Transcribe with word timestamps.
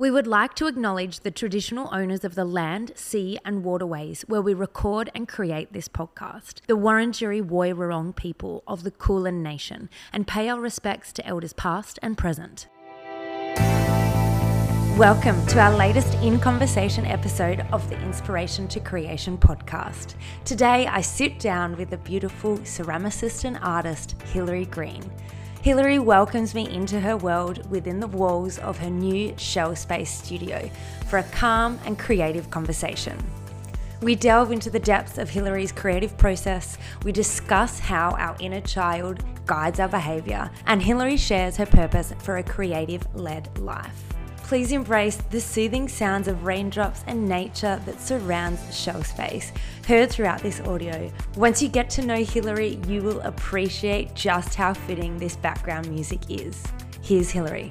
We 0.00 0.12
would 0.12 0.28
like 0.28 0.54
to 0.54 0.68
acknowledge 0.68 1.18
the 1.18 1.32
traditional 1.32 1.88
owners 1.92 2.22
of 2.22 2.36
the 2.36 2.44
land, 2.44 2.92
sea, 2.94 3.36
and 3.44 3.64
waterways 3.64 4.22
where 4.28 4.40
we 4.40 4.54
record 4.54 5.10
and 5.12 5.26
create 5.26 5.72
this 5.72 5.88
podcast, 5.88 6.60
the 6.68 6.78
Wurundjeri 6.78 7.42
Woi 7.42 7.74
Wurrung 7.74 8.14
people 8.14 8.62
of 8.68 8.84
the 8.84 8.92
Kulin 8.92 9.42
Nation, 9.42 9.90
and 10.12 10.24
pay 10.24 10.48
our 10.48 10.60
respects 10.60 11.12
to 11.14 11.26
elders 11.26 11.52
past 11.52 11.98
and 12.00 12.16
present. 12.16 12.68
Welcome 14.96 15.44
to 15.48 15.58
our 15.58 15.76
latest 15.76 16.14
In 16.22 16.38
Conversation 16.38 17.04
episode 17.04 17.66
of 17.72 17.90
the 17.90 18.00
Inspiration 18.00 18.68
to 18.68 18.78
Creation 18.78 19.36
podcast. 19.36 20.14
Today 20.44 20.86
I 20.86 21.00
sit 21.00 21.40
down 21.40 21.76
with 21.76 21.90
the 21.90 21.98
beautiful 21.98 22.58
ceramicist 22.58 23.44
and 23.44 23.58
artist 23.62 24.14
Hilary 24.32 24.66
Green. 24.66 25.10
Hilary 25.60 25.98
welcomes 25.98 26.54
me 26.54 26.70
into 26.70 27.00
her 27.00 27.16
world 27.16 27.68
within 27.68 27.98
the 27.98 28.06
walls 28.06 28.58
of 28.58 28.78
her 28.78 28.90
new 28.90 29.34
Shell 29.36 29.74
Space 29.74 30.10
studio 30.10 30.70
for 31.08 31.18
a 31.18 31.24
calm 31.24 31.80
and 31.84 31.98
creative 31.98 32.48
conversation. 32.48 33.18
We 34.00 34.14
delve 34.14 34.52
into 34.52 34.70
the 34.70 34.78
depths 34.78 35.18
of 35.18 35.30
Hilary's 35.30 35.72
creative 35.72 36.16
process, 36.16 36.78
we 37.02 37.10
discuss 37.10 37.80
how 37.80 38.12
our 38.12 38.36
inner 38.38 38.60
child 38.60 39.24
guides 39.46 39.80
our 39.80 39.88
behaviour, 39.88 40.48
and 40.66 40.80
Hilary 40.80 41.16
shares 41.16 41.56
her 41.56 41.66
purpose 41.66 42.14
for 42.20 42.36
a 42.36 42.42
creative 42.44 43.04
led 43.16 43.58
life. 43.58 44.07
Please 44.48 44.72
embrace 44.72 45.16
the 45.28 45.42
soothing 45.42 45.88
sounds 45.88 46.26
of 46.26 46.46
raindrops 46.46 47.04
and 47.06 47.28
nature 47.28 47.82
that 47.84 48.00
surrounds 48.00 48.74
Shell 48.74 49.04
Space, 49.04 49.52
heard 49.86 50.08
throughout 50.08 50.40
this 50.40 50.58
audio. 50.60 51.12
Once 51.36 51.60
you 51.60 51.68
get 51.68 51.90
to 51.90 52.06
know 52.06 52.24
Hilary, 52.24 52.80
you 52.88 53.02
will 53.02 53.20
appreciate 53.20 54.14
just 54.14 54.54
how 54.54 54.72
fitting 54.72 55.18
this 55.18 55.36
background 55.36 55.90
music 55.90 56.20
is. 56.30 56.64
Here's 57.02 57.30
Hilary. 57.30 57.70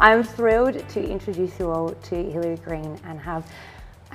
I'm 0.00 0.22
thrilled 0.22 0.88
to 0.88 1.06
introduce 1.06 1.60
you 1.60 1.70
all 1.70 1.90
to 1.90 2.14
Hilary 2.14 2.56
Green 2.64 2.98
and 3.04 3.20
have 3.20 3.46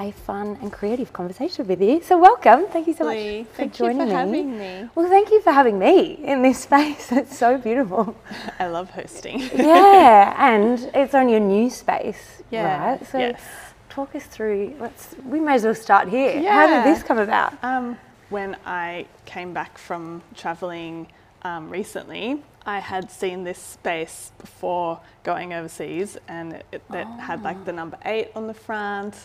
a 0.01 0.11
fun 0.11 0.57
and 0.61 0.71
creative 0.71 1.13
conversation 1.13 1.67
with 1.67 1.81
you. 1.81 2.01
So 2.01 2.17
welcome. 2.17 2.65
Thank 2.67 2.87
you 2.87 2.93
so 2.93 3.05
Lee, 3.05 3.39
much 3.39 3.47
for 3.49 3.53
thank 3.57 3.73
joining 3.73 4.07
you 4.09 4.15
for 4.15 4.25
me. 4.25 4.39
having 4.39 4.57
me. 4.57 4.89
Well, 4.95 5.07
thank 5.09 5.29
you 5.29 5.41
for 5.41 5.51
having 5.51 5.77
me 5.77 6.13
in 6.23 6.41
this 6.41 6.59
space. 6.67 7.11
It's 7.11 7.37
so 7.37 7.57
beautiful. 7.57 8.15
I 8.59 8.67
love 8.67 8.89
hosting. 8.91 9.39
yeah, 9.53 10.35
and 10.37 10.89
it's 10.95 11.13
on 11.13 11.29
your 11.29 11.39
new 11.39 11.69
space, 11.69 12.41
Yeah, 12.49 12.91
right? 12.91 13.07
So 13.07 13.19
yes. 13.19 13.41
talk 13.89 14.15
us 14.15 14.25
through. 14.25 14.75
Let's. 14.79 15.15
We 15.25 15.39
may 15.39 15.55
as 15.55 15.63
well 15.65 15.75
start 15.75 16.09
here. 16.09 16.39
Yeah. 16.39 16.53
How 16.53 16.67
did 16.67 16.83
this 16.95 17.03
come 17.03 17.19
about? 17.19 17.53
Um, 17.63 17.97
when 18.29 18.57
I 18.65 19.05
came 19.25 19.53
back 19.53 19.77
from 19.77 20.23
traveling 20.35 21.07
um, 21.43 21.69
recently, 21.69 22.41
I 22.65 22.79
had 22.79 23.11
seen 23.11 23.43
this 23.43 23.59
space 23.59 24.31
before 24.39 24.99
going 25.23 25.53
overseas, 25.53 26.17
and 26.27 26.53
it, 26.53 26.65
it 26.71 26.81
that 26.89 27.07
had 27.19 27.43
like 27.43 27.65
the 27.65 27.73
number 27.73 27.97
eight 28.05 28.29
on 28.35 28.47
the 28.47 28.53
front. 28.55 29.15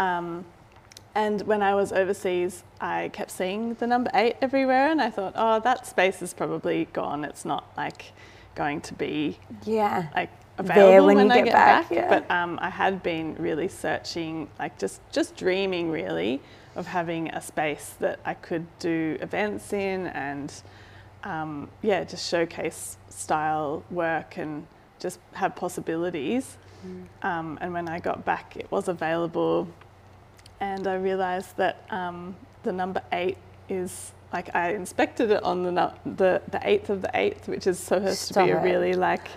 Um, 0.00 0.44
and 1.14 1.42
when 1.42 1.62
I 1.62 1.74
was 1.74 1.92
overseas, 1.92 2.62
I 2.80 3.10
kept 3.12 3.30
seeing 3.32 3.74
the 3.74 3.86
number 3.86 4.10
eight 4.14 4.36
everywhere, 4.40 4.90
and 4.90 5.00
I 5.02 5.10
thought, 5.10 5.34
oh, 5.36 5.60
that 5.60 5.86
space 5.86 6.22
is 6.22 6.32
probably 6.32 6.86
gone. 6.92 7.24
It's 7.24 7.44
not 7.44 7.64
like 7.76 8.12
going 8.54 8.80
to 8.82 8.94
be 8.94 9.38
Yeah. 9.64 10.08
like 10.14 10.30
available 10.58 11.06
when 11.06 11.16
when, 11.16 11.30
I 11.32 11.36
get 11.38 11.44
get 11.46 11.52
back, 11.52 11.88
back. 11.88 11.96
yeah. 11.98 12.08
But 12.08 12.30
um, 12.30 12.58
I 12.62 12.70
had 12.70 13.02
been 13.02 13.34
really 13.38 13.68
searching, 13.68 14.48
like 14.58 14.78
just 14.78 15.00
just 15.12 15.36
dreaming 15.36 15.90
really 15.90 16.40
of 16.76 16.86
having 16.86 17.28
a 17.30 17.40
space 17.40 17.94
that 18.00 18.20
I 18.24 18.34
could 18.34 18.66
do 18.78 19.18
events 19.20 19.72
in 19.72 20.06
and 20.08 20.52
um, 21.24 21.68
yeah, 21.82 22.04
just 22.04 22.28
showcase 22.30 22.96
style 23.08 23.82
work 23.90 24.38
and 24.38 24.66
just 25.00 25.18
have 25.34 25.56
possibilities. 25.56 26.56
Mm. 26.86 27.06
Um, 27.28 27.58
and 27.60 27.72
when 27.72 27.88
I 27.88 27.98
got 27.98 28.24
back, 28.24 28.56
it 28.56 28.70
was 28.70 28.88
available, 28.88 29.68
and 30.60 30.86
I 30.86 30.94
realised 30.94 31.56
that 31.56 31.84
um, 31.90 32.36
the 32.62 32.72
number 32.72 33.02
eight 33.12 33.38
is 33.68 34.12
like 34.32 34.54
I 34.54 34.74
inspected 34.74 35.30
it 35.30 35.42
on 35.42 35.62
the 35.62 35.92
the 36.04 36.42
the 36.50 36.60
eighth 36.62 36.90
of 36.90 37.02
the 37.02 37.10
eighth, 37.14 37.48
which 37.48 37.66
is 37.66 37.78
supposed 37.78 38.28
to 38.34 38.44
be 38.44 38.50
it. 38.50 38.54
a 38.54 38.60
really 38.60 38.92
like 38.94 39.28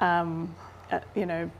um, 0.00 0.54
a, 0.90 1.00
you 1.14 1.26
know 1.26 1.50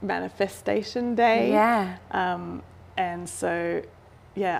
manifestation 0.00 1.14
day. 1.14 1.50
Yeah. 1.50 1.96
Um, 2.10 2.62
and 2.96 3.28
so, 3.28 3.82
yeah, 4.34 4.58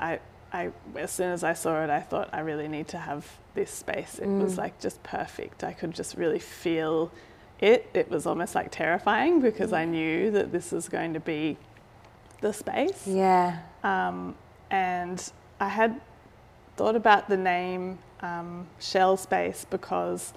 I, 0.53 0.57
I, 0.59 0.71
as 0.97 1.11
soon 1.11 1.31
as 1.33 1.45
I 1.45 1.53
saw 1.53 1.83
it, 1.85 1.91
I 1.91 2.01
thought 2.01 2.29
I 2.33 2.41
really 2.41 2.69
need 2.69 2.89
to 2.89 2.99
have 2.99 3.27
this 3.55 3.71
space. 3.71 4.19
It 4.19 4.29
was 4.29 4.55
Mm. 4.55 4.59
like 4.59 4.81
just 4.81 5.03
perfect. 5.03 5.65
I 5.65 5.73
could 5.73 5.93
just 5.93 6.17
really 6.17 6.39
feel 6.39 7.11
it. 7.61 7.91
It 7.95 8.09
was 8.11 8.27
almost 8.27 8.55
like 8.55 8.71
terrifying 8.71 9.41
because 9.41 9.73
I 9.73 9.85
knew 9.85 10.31
that 10.31 10.53
this 10.53 10.73
was 10.73 10.89
going 10.89 11.13
to 11.15 11.21
be 11.21 11.57
the 12.41 12.53
space. 12.53 13.07
Yeah. 13.07 13.59
Um, 13.85 14.35
and 14.71 15.33
I 15.61 15.69
had 15.69 16.01
thought 16.77 16.97
about 16.97 17.29
the 17.29 17.37
name 17.37 17.99
um, 18.21 18.67
Shell 18.79 19.17
Space 19.17 19.67
because 19.69 20.33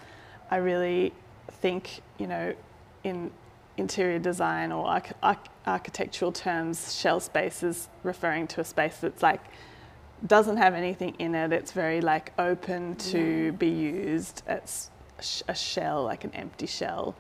I 0.52 0.58
really 0.58 1.14
think, 1.52 2.02
you 2.18 2.28
know, 2.28 2.54
in 3.04 3.32
interior 3.78 4.20
design 4.20 4.72
or 4.72 4.86
arch- 4.88 5.14
arch- 5.22 5.48
architectural 5.66 6.32
terms, 6.32 6.96
shell 6.96 7.20
space 7.20 7.64
is 7.64 7.90
referring 8.04 8.48
to 8.48 8.62
a 8.62 8.64
space 8.64 8.98
that's 8.98 9.22
like 9.22 9.42
doesn't 10.26 10.58
have 10.58 10.74
anything 10.74 11.16
in 11.20 11.36
it. 11.36 11.52
It's 11.52 11.72
very 11.72 12.02
like 12.02 12.32
open 12.40 12.96
to 12.96 13.52
be 13.54 13.68
used. 13.68 14.44
It's 14.48 14.90
sh- 15.22 15.42
a 15.48 15.56
shell, 15.56 16.04
like 16.04 16.24
an 16.24 16.32
empty 16.34 16.68
shell. 16.68 17.16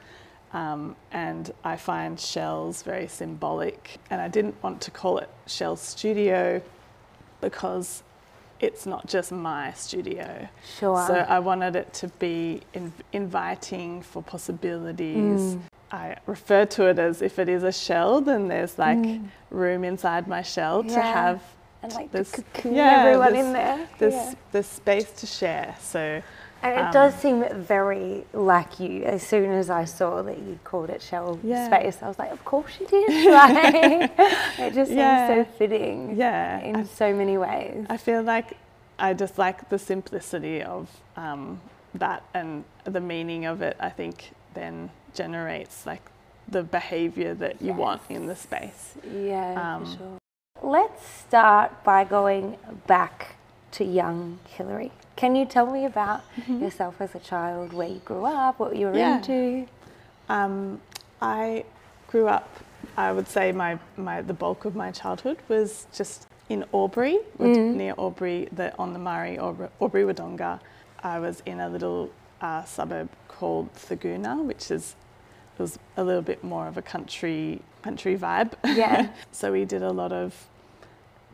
Um, 0.55 0.95
and 1.11 1.53
I 1.65 1.75
find 1.75 2.17
shells 2.17 2.81
very 2.81 3.07
symbolic. 3.07 3.97
And 4.09 4.21
I 4.21 4.29
didn't 4.29 4.55
want 4.63 4.79
to 4.83 4.91
call 4.91 5.17
it 5.17 5.29
Shell 5.47 5.75
Studio 5.75 6.61
because 7.41 8.03
it's 8.61 8.85
not 8.85 9.05
just 9.05 9.33
my 9.33 9.73
studio. 9.73 10.47
Sure. 10.79 11.05
So 11.07 11.13
I 11.15 11.39
wanted 11.39 11.75
it 11.75 11.93
to 11.95 12.07
be 12.19 12.61
in- 12.73 12.93
inviting 13.11 14.01
for 14.01 14.23
possibilities. 14.23 15.55
Mm. 15.55 15.59
I 15.91 16.15
refer 16.25 16.65
to 16.65 16.85
it 16.87 16.99
as 16.99 17.21
if 17.21 17.37
it 17.37 17.49
is 17.49 17.63
a 17.63 17.71
shell, 17.73 18.21
then 18.21 18.47
there's 18.47 18.79
like 18.79 19.05
room 19.49 19.83
inside 19.83 20.25
my 20.27 20.41
shell 20.41 20.83
to 20.83 20.89
Mm. 20.89 21.01
Have 21.01 21.41
and 21.83 21.93
like 21.93 22.11
this- 22.13 22.31
to 22.31 22.41
cocoon 22.43 22.75
yeah, 22.75 23.03
everyone 23.03 23.33
this- 23.33 23.45
in 23.45 23.53
there. 23.53 23.87
this 23.99 24.13
Yeah. 24.13 24.33
this 24.53 24.67
space 24.67 25.11
to 25.19 25.25
share. 25.27 25.75
So 25.81 26.21
And 26.63 26.73
it 26.73 26.85
um, 26.85 26.91
does 26.93 27.15
seem 27.15 27.45
very 27.53 28.25
like 28.33 28.79
you. 28.79 29.03
As 29.03 29.21
soon 29.21 29.51
as 29.51 29.69
I 29.69 29.85
saw 29.85 30.21
that 30.23 30.39
you 30.39 30.59
called 30.63 30.89
it 30.89 31.01
Shell 31.01 31.39
Yeah. 31.43 31.67
Space, 31.67 32.01
I 32.01 32.07
was 32.07 32.17
like, 32.17 32.31
of 32.31 32.43
course 32.43 32.77
you 32.79 32.87
did. 32.87 33.27
Like, 33.31 34.11
it 34.59 34.73
just 34.73 34.89
seems 34.91 35.27
so 35.27 35.45
fitting 35.57 36.15
yeah, 36.17 36.59
in 36.61 36.75
I, 36.77 36.83
so 36.83 37.13
many 37.13 37.37
ways. 37.37 37.85
I 37.89 37.97
feel 37.97 38.23
like 38.23 38.57
I 38.97 39.13
just 39.13 39.37
like 39.37 39.69
the 39.69 39.77
simplicity 39.77 40.61
of 40.63 40.89
um, 41.17 41.59
that 41.93 42.23
and 42.33 42.63
the 42.85 43.01
meaning 43.01 43.45
of 43.45 43.61
it. 43.61 43.77
I 43.79 43.89
think 43.89 44.31
then 44.53 44.89
generates 45.13 45.85
like 45.85 46.01
the 46.47 46.63
behavior 46.63 47.33
that 47.35 47.61
you 47.61 47.73
want 47.73 48.01
in 48.09 48.27
the 48.27 48.35
space. 48.35 48.95
Yeah, 49.13 49.75
Um, 49.75 49.85
for 49.85 49.97
sure. 49.97 50.17
Let's 50.61 51.05
start 51.07 51.83
by 51.83 52.05
going 52.05 52.57
back 52.87 53.35
to 53.71 53.83
young 53.83 54.39
Hilary. 54.55 54.91
Can 55.15 55.35
you 55.35 55.45
tell 55.45 55.67
me 55.71 55.85
about 55.85 56.23
yourself 56.47 56.99
as 56.99 57.15
a 57.15 57.19
child, 57.19 57.71
where 57.73 57.87
you 57.87 57.99
grew 58.03 58.25
up, 58.25 58.59
what 58.59 58.75
you 58.75 58.87
were 58.87 58.95
Yeah. 58.97 59.17
into? 59.17 59.65
Um, 60.27 60.81
I 61.21 61.63
grew 62.07 62.27
up. 62.27 62.49
I 62.97 63.11
would 63.11 63.27
say 63.27 63.51
my, 63.51 63.79
my 63.97 64.21
the 64.21 64.33
bulk 64.33 64.65
of 64.65 64.75
my 64.75 64.91
childhood 64.91 65.37
was 65.47 65.87
just 65.93 66.27
in 66.49 66.65
Albury, 66.73 67.19
Mm. 67.39 67.75
near 67.75 67.93
Albury, 67.97 68.47
the, 68.51 68.75
on 68.77 68.93
the 68.93 68.99
Murray, 68.99 69.37
Albury, 69.39 69.69
Albury 69.81 70.03
Wodonga. 70.03 70.59
I 71.01 71.19
was 71.19 71.41
in 71.45 71.59
a 71.59 71.69
little 71.69 72.11
uh, 72.41 72.63
suburb 72.65 73.09
called 73.27 73.73
Thurgoona, 73.73 74.43
which 74.43 74.69
is 74.69 74.95
it 75.57 75.61
was 75.61 75.79
a 75.95 76.03
little 76.03 76.21
bit 76.21 76.43
more 76.43 76.67
of 76.67 76.77
a 76.77 76.81
country 76.81 77.61
country 77.81 78.17
vibe. 78.17 78.53
Yeah. 78.75 79.09
so 79.31 79.51
we 79.51 79.63
did 79.65 79.81
a 79.83 79.91
lot 79.91 80.11
of 80.11 80.47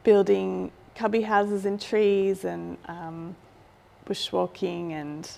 building 0.03 0.71
cubby 0.95 1.21
houses 1.21 1.65
in 1.65 1.77
trees 1.77 2.43
and 2.45 2.77
um, 2.85 3.35
bushwalking, 4.05 4.91
and 4.91 5.29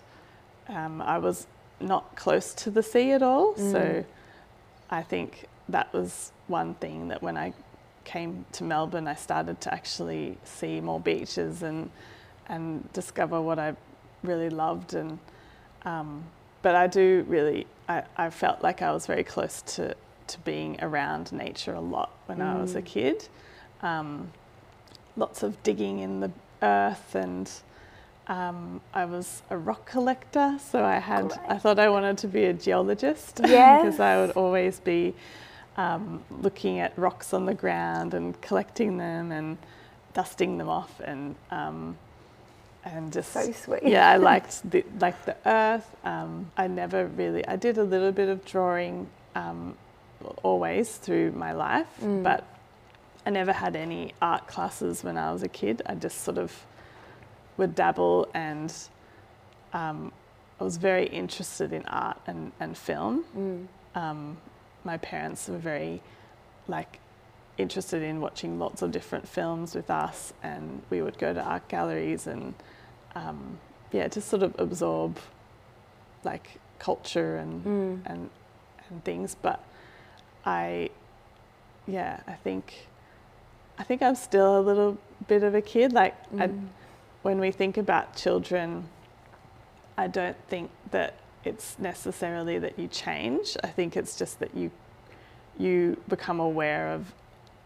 um, 0.69 1.01
I 1.01 1.17
was 1.17 1.47
not 1.79 2.15
close 2.15 2.53
to 2.53 2.71
the 2.71 2.83
sea 2.83 3.11
at 3.11 3.21
all. 3.21 3.53
Mm. 3.55 3.71
So 3.71 4.05
I 4.89 5.01
think 5.01 5.47
that 5.69 5.91
was 5.93 6.31
one 6.47 6.75
thing 6.75 7.07
that 7.09 7.21
when 7.21 7.37
I 7.37 7.53
came 8.05 8.45
to 8.53 8.63
Melbourne, 8.63 9.07
I 9.07 9.15
started 9.15 9.61
to 9.61 9.73
actually 9.73 10.37
see 10.43 10.81
more 10.81 10.99
beaches 10.99 11.63
and 11.63 11.89
and 12.47 12.91
discover 12.93 13.41
what 13.41 13.57
I 13.59 13.75
really 14.23 14.49
loved. 14.49 14.93
And 14.93 15.19
um, 15.85 16.23
but 16.61 16.75
I 16.75 16.87
do 16.87 17.25
really, 17.27 17.67
I, 17.89 18.03
I 18.17 18.29
felt 18.29 18.61
like 18.61 18.81
I 18.81 18.91
was 18.91 19.05
very 19.05 19.23
close 19.23 19.61
to 19.75 19.95
to 20.27 20.39
being 20.39 20.77
around 20.81 21.31
nature 21.33 21.73
a 21.73 21.81
lot 21.81 22.11
when 22.27 22.41
I 22.41 22.61
was 22.61 22.75
a 22.75 22.81
Mm. 22.81 22.85
kid. 22.85 23.27
Um, 23.81 24.31
lots 25.17 25.43
of 25.43 25.61
digging 25.63 25.99
in 25.99 26.21
the 26.21 26.31
earth 26.61 27.13
and 27.15 27.49
um, 28.27 28.81
I 28.93 29.05
was 29.05 29.41
a 29.49 29.57
rock 29.57 29.85
collector, 29.85 30.57
so 30.71 30.83
I 30.83 30.99
had 30.99 31.33
I 31.47 31.57
thought 31.57 31.79
I 31.79 31.89
wanted 31.89 32.17
to 32.19 32.27
be 32.27 32.45
a 32.45 32.53
geologist 32.53 33.41
Yes. 33.43 33.81
because 33.83 33.99
I 33.99 34.17
would 34.21 34.31
always 34.31 34.79
be 34.79 35.13
um, 35.77 36.23
looking 36.41 36.79
at 36.79 36.97
rocks 36.97 37.33
on 37.33 37.45
the 37.45 37.53
ground 37.53 38.13
and 38.13 38.39
collecting 38.41 38.97
them 38.97 39.31
and 39.31 39.57
dusting 40.13 40.57
them 40.57 40.69
off 40.69 40.99
and 41.01 41.35
um, 41.51 41.97
and 42.85 43.11
just 43.13 43.31
So 43.33 43.51
sweet. 43.51 43.83
yeah, 43.83 44.09
I 44.09 44.17
liked 44.31 44.69
the 44.69 44.85
like 44.99 45.25
the 45.25 45.35
earth. 45.45 45.89
Um, 46.05 46.51
I 46.57 46.67
never 46.67 47.07
really 47.07 47.45
I 47.47 47.55
did 47.55 47.77
a 47.77 47.83
little 47.83 48.11
bit 48.11 48.29
of 48.29 48.45
drawing 48.45 49.07
um, 49.35 49.75
always 50.43 50.95
through 50.97 51.31
my 51.33 51.51
life, 51.51 51.87
Mm. 52.01 52.23
but 52.23 52.45
I 53.25 53.29
never 53.29 53.53
had 53.53 53.75
any 53.75 54.13
art 54.21 54.47
classes 54.47 55.03
when 55.03 55.17
I 55.17 55.31
was 55.33 55.43
a 55.43 55.47
kid. 55.47 55.81
I 55.85 55.95
just 55.95 56.23
sort 56.23 56.37
of 56.37 56.51
would 57.57 57.75
dabble 57.75 58.27
and 58.33 58.73
um, 59.73 60.11
I 60.59 60.63
was 60.63 60.77
very 60.77 61.07
interested 61.07 61.73
in 61.73 61.85
art 61.85 62.19
and, 62.27 62.51
and 62.59 62.77
film. 62.77 63.25
Mm. 63.37 63.67
Um, 63.99 64.37
my 64.83 64.97
parents 64.97 65.47
were 65.47 65.57
very 65.57 66.01
like 66.67 66.99
interested 67.57 68.01
in 68.01 68.19
watching 68.21 68.57
lots 68.59 68.81
of 68.81 68.91
different 68.91 69.27
films 69.27 69.75
with 69.75 69.89
us 69.91 70.33
and 70.41 70.81
we 70.89 71.01
would 71.01 71.17
go 71.17 71.33
to 71.33 71.41
art 71.41 71.67
galleries 71.67 72.27
and 72.27 72.53
um, 73.15 73.57
yeah, 73.91 74.07
just 74.07 74.27
sort 74.29 74.41
of 74.43 74.55
absorb 74.59 75.17
like 76.23 76.59
culture 76.79 77.37
and 77.37 77.63
Mm. 77.65 78.01
and 78.05 78.29
and 78.89 79.03
things. 79.03 79.35
But 79.41 79.63
I, 80.45 80.89
yeah, 81.87 82.19
I 82.27 82.33
think, 82.33 82.87
I 83.77 83.83
think 83.83 84.01
I'm 84.01 84.15
still 84.15 84.59
a 84.59 84.61
little 84.61 84.97
bit 85.27 85.43
of 85.43 85.55
a 85.55 85.61
kid. 85.61 85.93
Like 85.93 86.15
I, 86.37 86.47
Mm. 86.47 86.67
When 87.23 87.39
we 87.39 87.51
think 87.51 87.77
about 87.77 88.15
children, 88.15 88.85
I 89.97 90.07
don't 90.07 90.37
think 90.47 90.69
that 90.91 91.15
it's 91.43 91.77
necessarily 91.79 92.59
that 92.59 92.77
you 92.77 92.87
change. 92.87 93.57
I 93.63 93.67
think 93.67 93.97
it's 93.97 94.15
just 94.15 94.39
that 94.39 94.55
you 94.55 94.71
you 95.57 96.01
become 96.09 96.39
aware 96.39 96.91
of 96.93 97.13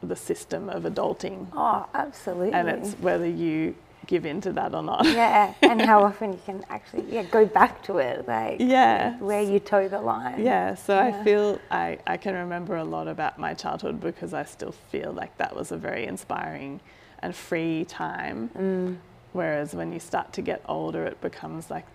the 0.03 0.15
system 0.15 0.69
of 0.69 0.83
adulting, 0.83 1.47
Oh, 1.53 1.85
absolutely. 1.93 2.51
and 2.53 2.67
it's 2.67 2.93
whether 2.95 3.25
you 3.25 3.75
give 4.07 4.25
in 4.25 4.41
to 4.41 4.51
that 4.53 4.75
or 4.75 4.83
not. 4.83 5.05
yeah, 5.05 5.53
and 5.61 5.81
how 5.81 6.03
often 6.03 6.33
you 6.33 6.39
can 6.45 6.63
actually 6.69 7.05
yeah 7.09 7.23
go 7.23 7.45
back 7.45 7.81
to 7.83 7.97
it, 7.99 8.27
like 8.27 8.57
Yeah. 8.59 9.17
where 9.19 9.41
you 9.41 9.59
toe 9.59 9.87
the 9.87 9.99
line. 10.01 10.43
Yeah, 10.43 10.75
so 10.75 10.95
Yeah. 10.95 11.05
I 11.19 11.23
feel 11.23 11.59
I, 11.71 11.97
I 12.05 12.17
can 12.17 12.35
remember 12.35 12.75
a 12.75 12.83
lot 12.83 13.07
about 13.07 13.39
my 13.39 13.53
childhood 13.53 13.99
because 14.01 14.33
I 14.33 14.43
still 14.43 14.71
feel 14.91 15.13
like 15.13 15.35
that 15.37 15.55
was 15.55 15.71
a 15.71 15.77
very 15.77 16.05
inspiring 16.05 16.79
and 17.19 17.33
free 17.35 17.85
time. 17.85 18.49
Mm. 18.57 18.97
Whereas 19.37 19.75
when 19.75 19.93
you 19.93 19.99
start 19.99 20.33
to 20.33 20.41
get 20.41 20.63
older, 20.67 21.05
it 21.05 21.21
becomes 21.21 21.69
like 21.69 21.85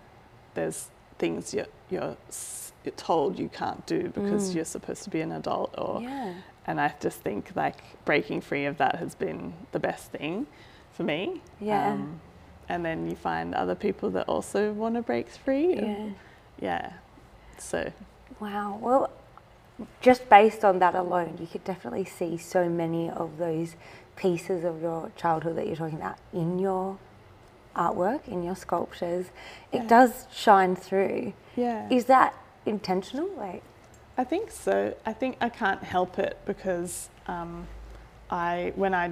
there's 0.53 0.89
things 1.19 1.53
you're, 1.53 1.65
you're, 1.89 2.15
you're 2.85 2.95
told 2.95 3.37
you 3.37 3.49
can't 3.49 3.85
do 3.85 4.07
because 4.15 4.51
Mm. 4.51 4.55
you're 4.55 4.65
supposed 4.77 5.03
to 5.03 5.09
be 5.09 5.19
an 5.19 5.33
adult. 5.33 5.75
Or 5.77 6.01
Yeah. 6.01 6.35
and 6.67 6.79
I 6.79 6.93
just 7.01 7.19
think 7.19 7.51
like 7.53 7.79
breaking 8.05 8.39
free 8.39 8.63
of 8.65 8.77
that 8.77 8.95
has 8.95 9.13
been 9.13 9.53
the 9.73 9.79
best 9.79 10.09
thing 10.11 10.47
for 10.93 11.03
me. 11.03 11.21
Um, 11.33 11.41
Yeah. 11.59 11.97
and 12.69 12.85
then 12.85 13.09
you 13.09 13.15
find 13.17 13.53
other 13.53 13.75
people 13.75 14.09
that 14.11 14.25
also 14.29 14.71
want 14.71 14.95
to 14.95 15.01
break 15.01 15.27
free. 15.27 15.75
Yeah. 15.75 16.09
yeah. 16.61 16.93
So 17.57 17.91
Wow. 18.39 18.77
Well, 18.81 19.09
just 19.99 20.29
based 20.29 20.63
on 20.63 20.79
that 20.79 20.95
alone, 20.95 21.37
you 21.41 21.47
could 21.47 21.65
definitely 21.65 22.05
see 22.05 22.37
so 22.37 22.69
many 22.69 23.09
of 23.09 23.37
those 23.37 23.75
pieces 24.15 24.63
of 24.63 24.81
your 24.81 25.11
childhood 25.17 25.57
that 25.57 25.67
you're 25.67 25.75
talking 25.75 25.97
about 25.99 26.17
in 26.31 26.57
your 26.57 26.97
artwork, 27.75 28.27
in 28.27 28.43
your 28.43 28.55
sculptures. 28.55 29.27
It 29.71 29.83
Yeah. 29.83 29.87
does 29.87 30.27
shine 30.31 30.75
through. 30.75 31.33
yeah. 31.55 31.87
Is 31.89 32.05
that 32.05 32.33
intentional? 32.65 33.27
Like, 33.37 33.63
I 34.17 34.23
think 34.23 34.51
so. 34.51 34.95
I 35.05 35.13
think 35.13 35.37
I 35.41 35.49
can't 35.49 35.83
help 35.83 36.19
it 36.19 36.37
because 36.45 37.09
um, 37.27 37.67
I, 38.29 38.73
when 38.75 38.93
I 38.93 39.11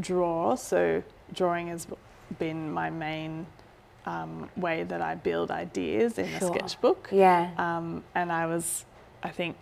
draw, 0.00 0.54
so 0.56 1.02
drawing 1.32 1.68
has 1.68 1.86
been 2.38 2.70
my 2.72 2.90
main 2.90 3.46
um, 4.06 4.48
way 4.56 4.82
that 4.84 5.00
I 5.02 5.14
build 5.14 5.50
ideas 5.50 6.18
in 6.18 6.26
Sure. 6.38 6.50
a 6.50 6.54
sketchbook. 6.54 7.08
yeah. 7.12 7.50
Um, 7.58 8.02
and 8.14 8.32
I 8.32 8.46
was, 8.46 8.84
I 9.22 9.28
think, 9.30 9.56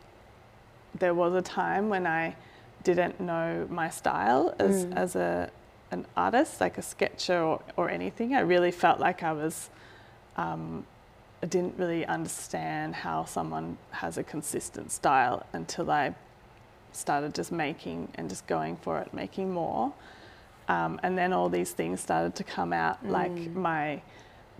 there 0.98 1.12
was 1.14 1.34
a 1.34 1.42
time 1.42 1.88
when 1.88 2.06
I 2.06 2.36
didn't 2.84 3.20
know 3.20 3.66
my 3.68 3.90
style 3.90 4.54
as, 4.58 4.86
Mm. 4.86 4.96
as 4.96 5.16
a 5.16 5.50
an 5.90 6.06
artist, 6.16 6.60
like 6.60 6.78
a 6.78 6.82
sketcher 6.82 7.40
or, 7.42 7.60
or 7.76 7.88
anything. 7.90 8.34
I 8.34 8.40
really 8.40 8.70
felt 8.70 9.00
like 9.00 9.22
I 9.22 9.32
was, 9.32 9.70
um, 10.36 10.84
I 11.42 11.46
didn't 11.46 11.78
really 11.78 12.04
understand 12.06 12.94
how 12.96 13.24
someone 13.24 13.78
has 13.92 14.18
a 14.18 14.22
consistent 14.22 14.90
style 14.92 15.46
until 15.52 15.90
I 15.90 16.14
started 16.92 17.34
just 17.34 17.52
making 17.52 18.08
and 18.16 18.28
just 18.28 18.46
going 18.46 18.76
for 18.76 18.98
it, 18.98 19.14
making 19.14 19.52
more. 19.52 19.92
Um, 20.68 21.00
and 21.02 21.16
then 21.16 21.32
all 21.32 21.48
these 21.48 21.70
things 21.70 22.00
started 22.00 22.34
to 22.36 22.44
come 22.44 22.72
out, 22.72 23.06
like 23.06 23.30
Mm. 23.30 23.54
my 23.54 24.02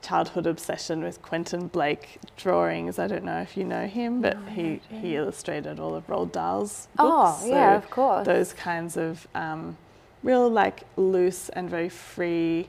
childhood 0.00 0.46
obsession 0.46 1.02
with 1.02 1.20
Quentin 1.20 1.66
Blake 1.66 2.19
drawings. 2.36 2.98
I 2.98 3.08
don't 3.08 3.25
know 3.25 3.40
if 3.40 3.56
you 3.56 3.64
know 3.64 3.86
him, 3.86 4.22
but 4.22 4.38
No, 4.40 4.50
he, 4.52 4.80
he 4.90 5.16
illustrated 5.16 5.80
all 5.80 5.94
of 5.96 6.06
Roald 6.06 6.30
Dahl's 6.32 6.86
books. 6.96 6.98
oh, 7.00 7.32
books. 7.32 7.46
yeah, 7.48 7.72
so 7.72 7.76
of 7.84 7.90
course. 7.90 8.26
those 8.26 8.52
kinds 8.52 8.96
of 8.96 9.26
um, 9.34 9.76
real 10.23 10.49
like 10.50 10.82
loose 10.97 11.49
and 11.50 11.69
very 11.70 11.88
free 11.88 12.69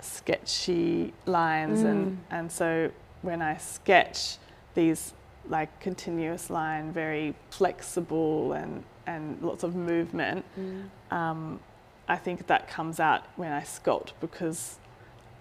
sketchy 0.00 1.12
lines 1.26 1.82
and 1.82 2.06
Mm. 2.12 2.16
and 2.30 2.52
so 2.52 2.90
when 3.22 3.42
I 3.42 3.56
sketch 3.56 4.36
these 4.74 5.12
like 5.48 5.70
continuous 5.80 6.50
line 6.50 6.92
very 6.92 7.34
flexible 7.50 8.52
and 8.52 8.84
and 9.06 9.40
lots 9.42 9.62
of 9.64 9.74
movement 9.74 10.44
Mm. 10.58 10.88
um, 11.10 11.60
I 12.08 12.16
think 12.16 12.46
that 12.46 12.68
comes 12.68 13.00
out 13.00 13.22
when 13.36 13.52
I 13.52 13.62
sculpt 13.62 14.12
because 14.20 14.78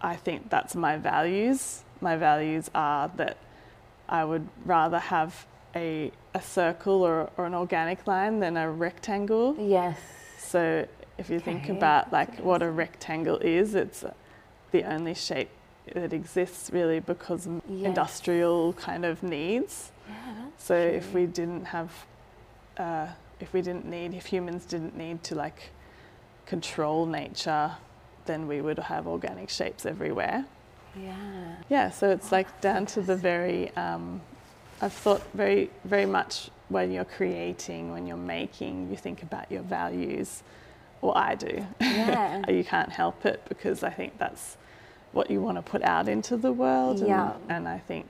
I 0.01 0.15
think 0.15 0.49
that's 0.49 0.75
my 0.75 0.97
values 0.97 1.83
my 2.01 2.15
values 2.17 2.69
are 2.75 3.09
that 3.17 3.37
I 4.09 4.23
would 4.23 4.47
rather 4.65 4.99
have 4.99 5.45
a, 5.75 6.11
a 6.33 6.41
circle 6.41 7.03
or, 7.03 7.29
or 7.37 7.45
an 7.45 7.53
organic 7.53 8.07
line 8.07 8.39
than 8.39 8.55
a 8.57 8.71
rectangle 8.71 9.55
Yes. 9.59 9.99
so 10.39 10.87
if 11.17 11.29
you 11.29 11.39
think 11.39 11.69
about 11.69 12.11
like 12.11 12.39
what 12.39 12.61
a 12.61 12.69
rectangle 12.69 13.37
is, 13.37 13.75
it's 13.75 14.03
the 14.71 14.83
only 14.83 15.13
shape 15.13 15.49
that 15.93 16.13
exists 16.13 16.69
really 16.71 16.99
because 16.99 17.47
industrial 17.69 18.73
kind 18.73 19.05
of 19.05 19.23
needs. 19.23 19.91
Yeah, 20.07 20.45
So 20.57 20.75
if 20.75 21.13
we 21.13 21.25
didn't 21.25 21.65
have, 21.65 21.91
uh, 22.77 23.07
if 23.39 23.53
we 23.53 23.61
didn't 23.61 23.85
need, 23.85 24.13
if 24.13 24.25
humans 24.25 24.65
didn't 24.65 24.97
need 24.97 25.23
to 25.23 25.35
like 25.35 25.71
control 26.45 27.05
nature, 27.05 27.71
then 28.25 28.47
we 28.47 28.61
would 28.61 28.79
have 28.79 29.07
organic 29.07 29.49
shapes 29.49 29.85
everywhere. 29.85 30.45
Yeah. 30.95 31.55
Yeah, 31.69 31.89
so 31.91 32.09
it's 32.09 32.31
like 32.31 32.61
down 32.61 32.85
to 32.87 33.01
the 33.01 33.15
very, 33.15 33.75
um, 33.75 34.21
I've 34.81 34.93
thought 34.93 35.23
very, 35.33 35.69
very 35.83 36.05
much 36.05 36.49
when 36.69 36.91
you're 36.91 37.05
creating, 37.05 37.91
when 37.91 38.07
you're 38.07 38.17
making, 38.17 38.89
you 38.89 38.97
think 38.97 39.23
about 39.23 39.51
your 39.51 39.63
values, 39.63 40.43
or 41.01 41.17
I 41.17 41.35
do. 41.35 41.65
Yeah. 41.79 42.43
you 42.49 42.63
can't 42.63 42.91
help 42.91 43.25
it 43.25 43.41
because 43.49 43.83
I 43.83 43.89
think 43.89 44.17
that's 44.17 44.57
what 45.11 45.29
you 45.31 45.41
want 45.41 45.57
to 45.57 45.61
put 45.61 45.81
out 45.83 46.07
into 46.07 46.37
the 46.37 46.51
world. 46.51 46.97
And, 46.99 47.07
Yeah. 47.07 47.33
and 47.49 47.67
I 47.67 47.79
think 47.79 48.07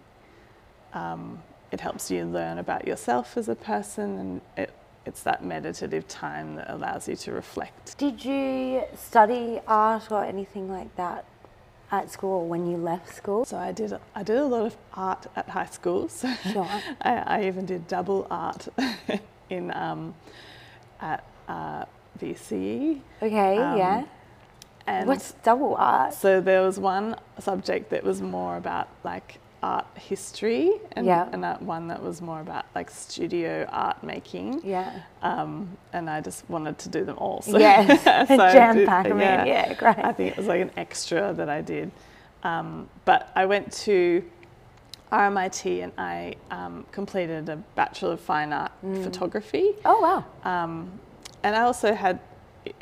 um, 0.94 1.41
it 1.72 1.79
helps 1.79 2.10
you 2.10 2.25
learn 2.25 2.58
about 2.58 2.88
yourself 2.88 3.38
as 3.38 3.50
a 3.50 3.56
person, 3.56 4.17
and 4.17 4.41
it, 4.58 4.74
it's 5.06 5.22
that 5.24 5.44
meditative 5.44 6.08
time 6.08 6.56
that 6.56 6.70
allows 6.70 7.08
you 7.08 7.15
to 7.15 7.32
reflect. 7.32 7.98
Did 7.98 8.24
you 8.25 8.84
study 8.96 9.60
art 9.67 10.12
or 10.12 10.24
anything 10.24 10.70
like 10.70 10.96
that 10.96 11.25
at 11.91 12.12
school 12.12 12.48
when 12.48 12.70
you 12.70 12.77
left 12.77 13.13
school? 13.15 13.46
So 13.46 13.58
I 13.58 13.72
did, 13.72 13.94
I 14.15 14.24
did 14.24 14.38
a 14.38 14.46
lot 14.46 14.65
of 14.65 14.77
art 14.94 15.27
at 15.36 15.50
high 15.50 15.65
school. 15.67 16.10
So 16.20 16.27
Sure. 16.51 16.67
I, 17.01 17.13
I 17.15 17.48
even 17.48 17.65
did 17.65 17.88
double 17.88 18.27
art 18.29 18.67
in 19.50 19.72
um, 19.74 20.13
at 21.00 21.24
uh, 21.48 21.86
VCE. 22.19 23.01
Okay, 23.21 23.57
Um, 23.57 23.77
yeah. 23.77 24.03
And 24.86 25.07
What's 25.07 25.33
double 25.43 25.75
art? 25.75 26.13
so 26.13 26.39
there 26.39 26.62
was 26.62 26.79
one 26.79 27.17
subject 27.39 27.89
that 27.89 28.03
was 28.05 28.21
more 28.21 28.55
about 28.55 28.88
like 29.03 29.39
art 29.62 29.86
history, 29.95 30.71
and, 30.93 31.05
Yeah. 31.05 31.27
and 31.31 31.43
that 31.43 31.62
one 31.62 31.88
that 31.88 32.01
was 32.01 32.21
more 32.21 32.39
about 32.39 32.65
like 32.75 32.89
studio 32.89 33.65
art 33.69 34.01
making. 34.03 34.62
Yeah. 34.63 34.91
Um, 35.21 35.77
and 35.91 36.09
I 36.09 36.21
just 36.21 36.50
wanted 36.50 36.77
to 36.79 36.89
do 36.89 37.03
them 37.03 37.17
all. 37.17 37.41
So, 37.51 37.57
Yes. 37.57 38.01
so 38.29 38.38
Jam 38.38 38.86
pack 38.86 39.07
'em 39.07 39.19
in. 39.19 39.47
Yeah, 39.47 39.74
great. 39.74 39.97
I 39.97 40.13
think 40.13 40.31
it 40.31 40.38
was 40.38 40.47
like 40.47 40.62
an 40.62 40.71
extra 40.77 41.33
that 41.33 41.50
I 41.50 41.62
did. 41.62 41.91
Um, 42.43 42.88
but 43.03 43.29
I 43.36 43.45
went 43.45 43.74
to 43.88 44.24
RMIT 45.12 45.83
and 45.83 45.91
I 45.97 46.36
um, 46.51 46.86
completed 46.91 47.50
a 47.50 47.55
Bachelor 47.75 48.13
of 48.13 48.19
Fine 48.21 48.53
Art 48.53 48.71
Mm. 48.86 49.03
Photography. 49.03 49.74
Oh 49.86 50.00
wow. 50.01 50.24
And 51.44 51.56
I 51.56 51.62
also 51.62 51.94
had, 51.94 52.20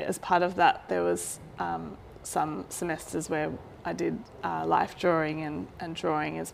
as 0.00 0.18
part 0.18 0.42
of 0.42 0.56
that, 0.56 0.88
there 0.88 1.02
was 1.02 1.38
um, 1.58 1.96
some 2.22 2.64
semesters 2.68 3.30
where 3.30 3.52
I 3.84 3.92
did 3.92 4.18
uh, 4.42 4.66
life 4.66 4.98
drawing 4.98 5.42
and, 5.42 5.66
and 5.80 5.94
drawing 5.94 6.38
as, 6.38 6.52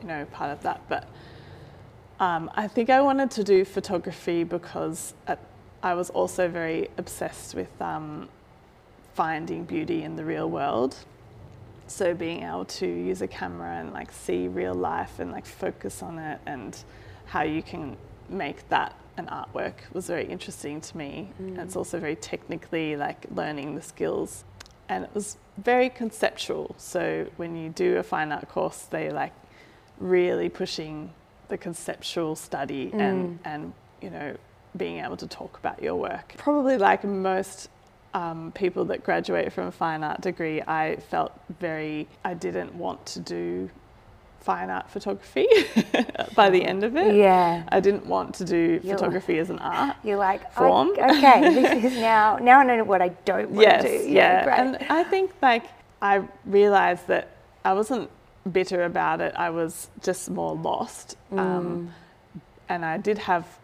you 0.00 0.06
know, 0.06 0.24
part 0.26 0.50
of 0.50 0.62
that. 0.62 0.82
But 0.88 1.08
um, 2.20 2.50
I 2.54 2.68
think 2.68 2.90
I 2.90 3.00
wanted 3.00 3.30
to 3.32 3.44
do 3.44 3.64
photography 3.64 4.44
because 4.44 5.14
at 5.26 5.38
I 5.82 5.94
was 5.94 6.10
also 6.10 6.48
very 6.48 6.88
obsessed 6.96 7.54
with 7.54 7.70
um, 7.80 8.28
finding 9.14 9.64
beauty 9.64 10.02
in 10.02 10.16
the 10.16 10.24
real 10.24 10.50
world. 10.50 10.96
So 11.86 12.14
being 12.14 12.42
able 12.42 12.64
to 12.64 12.86
use 12.86 13.22
a 13.22 13.28
camera 13.28 13.76
and 13.76 13.92
like 13.92 14.12
see 14.12 14.48
real 14.48 14.74
life 14.74 15.20
and 15.20 15.30
like 15.30 15.46
focus 15.46 16.02
on 16.02 16.18
it 16.18 16.40
and 16.46 16.76
how 17.26 17.42
you 17.42 17.62
can 17.62 17.96
make 18.28 18.68
that 18.70 18.94
an 19.18 19.26
artwork 19.26 19.74
was 19.92 20.06
very 20.06 20.26
interesting 20.26 20.80
to 20.80 20.96
me. 20.96 21.30
Mm. 21.42 21.58
It's 21.58 21.76
also 21.76 21.98
very 21.98 22.16
technically 22.16 22.96
like 22.96 23.26
learning 23.34 23.74
the 23.74 23.82
skills. 23.82 24.44
And 24.88 25.04
it 25.04 25.10
was 25.12 25.36
very 25.58 25.90
conceptual. 25.90 26.74
So 26.78 27.26
when 27.36 27.56
you 27.56 27.68
do 27.68 27.98
a 27.98 28.02
fine 28.02 28.32
art 28.32 28.48
course, 28.48 28.82
they 28.82 29.10
like 29.10 29.34
really 29.98 30.48
pushing 30.48 31.12
the 31.48 31.58
conceptual 31.58 32.36
study 32.36 32.90
mm. 32.90 33.00
and, 33.00 33.38
and, 33.44 33.72
you 34.00 34.10
know, 34.10 34.36
being 34.76 35.04
able 35.04 35.16
to 35.16 35.26
talk 35.26 35.58
about 35.58 35.82
your 35.82 35.96
work. 35.96 36.34
Probably 36.38 36.78
like 36.78 37.04
most 37.04 37.68
um, 38.14 38.52
people 38.54 38.84
that 38.86 39.02
graduate 39.02 39.52
from 39.52 39.66
a 39.66 39.72
fine 39.72 40.04
art 40.04 40.20
degree, 40.20 40.62
I 40.62 40.96
felt 41.10 41.32
very, 41.60 42.06
I 42.24 42.34
didn't 42.34 42.74
want 42.74 43.04
to 43.06 43.20
do 43.20 43.70
fine 44.40 44.70
art 44.70 44.88
photography 44.90 45.46
by 46.34 46.50
the 46.50 46.64
end 46.64 46.84
of 46.84 46.96
it. 46.96 47.14
Yeah. 47.14 47.64
I 47.68 47.80
didn't 47.80 48.06
want 48.06 48.34
to 48.36 48.44
do 48.44 48.80
you're 48.82 48.96
photography 48.96 49.38
as 49.38 49.50
an 49.50 49.58
art 49.58 49.96
You're 50.04 50.16
like, 50.16 50.52
form. 50.52 50.90
okay, 50.90 51.40
this 51.54 51.84
is 51.92 51.98
now, 51.98 52.38
now 52.40 52.60
I 52.60 52.64
know 52.64 52.84
what 52.84 53.02
I 53.02 53.08
don't 53.24 53.50
want 53.50 53.62
yes, 53.62 53.82
to 53.82 53.88
do. 53.88 54.08
Yeah, 54.08 54.44
yeah. 54.46 54.62
And 54.62 54.86
I 54.90 55.04
think 55.04 55.32
like 55.42 55.64
I 56.00 56.22
realized 56.44 57.08
that 57.08 57.28
I 57.64 57.74
wasn't 57.74 58.10
bitter 58.50 58.84
about 58.84 59.20
it. 59.20 59.34
I 59.36 59.50
was 59.50 59.90
just 60.02 60.30
more 60.30 60.54
lost. 60.54 61.16
Mm. 61.32 61.38
Um, 61.38 61.94
and 62.68 62.84
I 62.84 62.98
did 62.98 63.18
have 63.18 63.58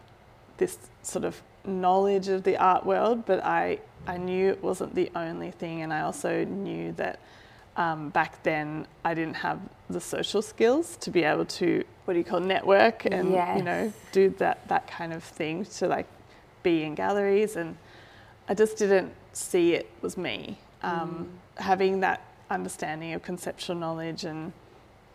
this 0.57 0.77
sort 1.01 1.25
of 1.25 1.41
knowledge 1.65 2.27
of 2.27 2.43
the 2.43 2.57
art 2.57 2.85
world, 2.85 3.25
but 3.25 3.43
I, 3.43 3.79
I 4.07 4.17
knew 4.17 4.49
it 4.49 4.63
wasn't 4.63 4.95
the 4.95 5.11
only 5.15 5.51
thing. 5.51 5.81
And 5.81 5.93
I 5.93 6.01
also 6.01 6.43
knew 6.43 6.91
that 6.93 7.19
um, 7.77 8.09
back 8.09 8.41
then 8.43 8.87
I 9.03 9.13
didn't 9.13 9.35
have 9.35 9.59
the 9.89 9.99
social 9.99 10.41
skills 10.41 10.97
to 10.97 11.11
be 11.11 11.23
able 11.23 11.45
to 11.45 11.83
what 12.05 12.13
do 12.13 12.19
you 12.19 12.25
call 12.25 12.39
network 12.39 13.05
and 13.05 13.31
yes. 13.31 13.57
you 13.57 13.63
know 13.63 13.93
do 14.11 14.29
that 14.37 14.67
that 14.67 14.87
kind 14.87 15.13
of 15.13 15.23
thing 15.23 15.65
to 15.65 15.87
like 15.87 16.07
be 16.63 16.83
in 16.83 16.95
galleries 16.95 17.55
and 17.55 17.77
I 18.47 18.53
just 18.53 18.77
didn't 18.77 19.13
see 19.33 19.73
it 19.73 19.89
was 20.01 20.17
me 20.17 20.57
um, 20.83 21.29
mm. 21.57 21.61
having 21.61 21.99
that 22.01 22.21
understanding 22.49 23.13
of 23.13 23.23
conceptual 23.23 23.75
knowledge 23.75 24.23
and 24.23 24.53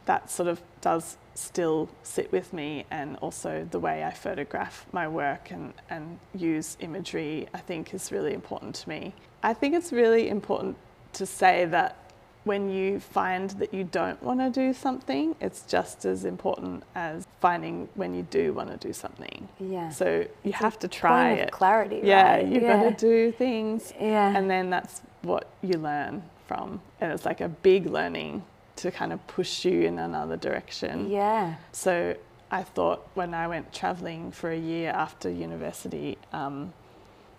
that 0.06 0.30
sort 0.30 0.48
of 0.48 0.60
does 0.80 1.16
still 1.34 1.88
sit 2.02 2.30
with 2.32 2.52
me 2.52 2.84
and 2.90 3.16
also 3.18 3.66
the 3.70 3.78
way 3.78 4.04
I 4.04 4.10
photograph 4.10 4.86
my 4.92 5.06
work 5.06 5.50
and, 5.50 5.72
and 5.88 6.18
use 6.34 6.76
imagery 6.80 7.48
I 7.54 7.58
think 7.58 7.94
is 7.94 8.10
really 8.10 8.34
important 8.34 8.74
to 8.76 8.88
me. 8.88 9.14
I 9.42 9.54
think 9.54 9.74
it's 9.74 9.92
really 9.92 10.28
important 10.28 10.76
to 11.14 11.26
say 11.26 11.64
that 11.66 11.96
when 12.44 12.70
you 12.70 13.00
find 13.00 13.50
that 13.50 13.74
you 13.74 13.84
don't 13.84 14.22
want 14.22 14.40
to 14.40 14.50
do 14.50 14.72
something, 14.72 15.36
it's 15.40 15.62
just 15.62 16.04
as 16.04 16.24
important 16.24 16.82
as 16.94 17.26
finding 17.40 17.88
when 17.94 18.14
you 18.14 18.22
do 18.22 18.52
want 18.52 18.70
to 18.70 18.76
do 18.88 18.92
something. 18.92 19.46
Yeah. 19.58 19.90
So 19.90 20.20
you 20.20 20.28
it's 20.44 20.56
have 20.56 20.78
to 20.80 20.88
try 20.88 21.32
it. 21.32 21.52
clarity. 21.52 22.00
Yeah, 22.02 22.36
right? 22.36 22.46
you've 22.46 22.62
yeah. 22.62 22.82
got 22.82 22.98
to 22.98 23.06
do 23.06 23.32
things. 23.32 23.92
Yeah. 24.00 24.36
And 24.36 24.50
then 24.50 24.70
that's 24.70 25.02
what 25.22 25.48
you 25.62 25.74
learn 25.74 26.22
from. 26.46 26.80
And 27.00 27.12
it's 27.12 27.26
like 27.26 27.40
a 27.42 27.48
big 27.48 27.86
learning 27.86 28.42
to 28.76 28.90
kind 28.90 29.12
of 29.12 29.24
push 29.26 29.64
you 29.66 29.82
in 29.82 29.98
another 29.98 30.38
direction. 30.38 31.10
Yeah. 31.10 31.56
So 31.72 32.16
I 32.50 32.62
thought 32.62 33.06
when 33.14 33.34
I 33.34 33.46
went 33.48 33.72
traveling 33.72 34.32
for 34.32 34.50
a 34.50 34.58
year 34.58 34.90
after 34.90 35.30
university, 35.30 36.16
um, 36.32 36.72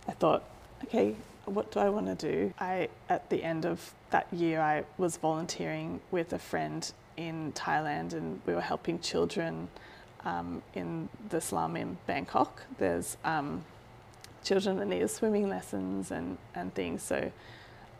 I 0.07 0.11
thought, 0.11 0.43
okay, 0.83 1.15
what 1.45 1.71
do 1.71 1.79
I 1.79 1.89
want 1.89 2.07
to 2.07 2.15
do? 2.15 2.53
I, 2.59 2.89
at 3.09 3.29
the 3.29 3.43
end 3.43 3.65
of 3.65 3.93
that 4.11 4.27
year, 4.31 4.61
I 4.61 4.83
was 4.97 5.17
volunteering 5.17 5.99
with 6.11 6.33
a 6.33 6.39
friend 6.39 6.91
in 7.17 7.51
Thailand 7.53 8.13
and 8.13 8.39
we 8.45 8.53
were 8.53 8.61
helping 8.61 8.99
children 8.99 9.67
um, 10.23 10.61
in 10.73 11.09
the 11.29 11.41
slum 11.41 11.75
in 11.75 11.97
Bangkok. 12.07 12.63
There's 12.77 13.17
um, 13.23 13.63
children 14.43 14.77
that 14.77 14.87
need 14.87 15.09
swimming 15.09 15.49
lessons 15.49 16.11
and, 16.11 16.37
and 16.55 16.73
things. 16.73 17.01
So 17.01 17.31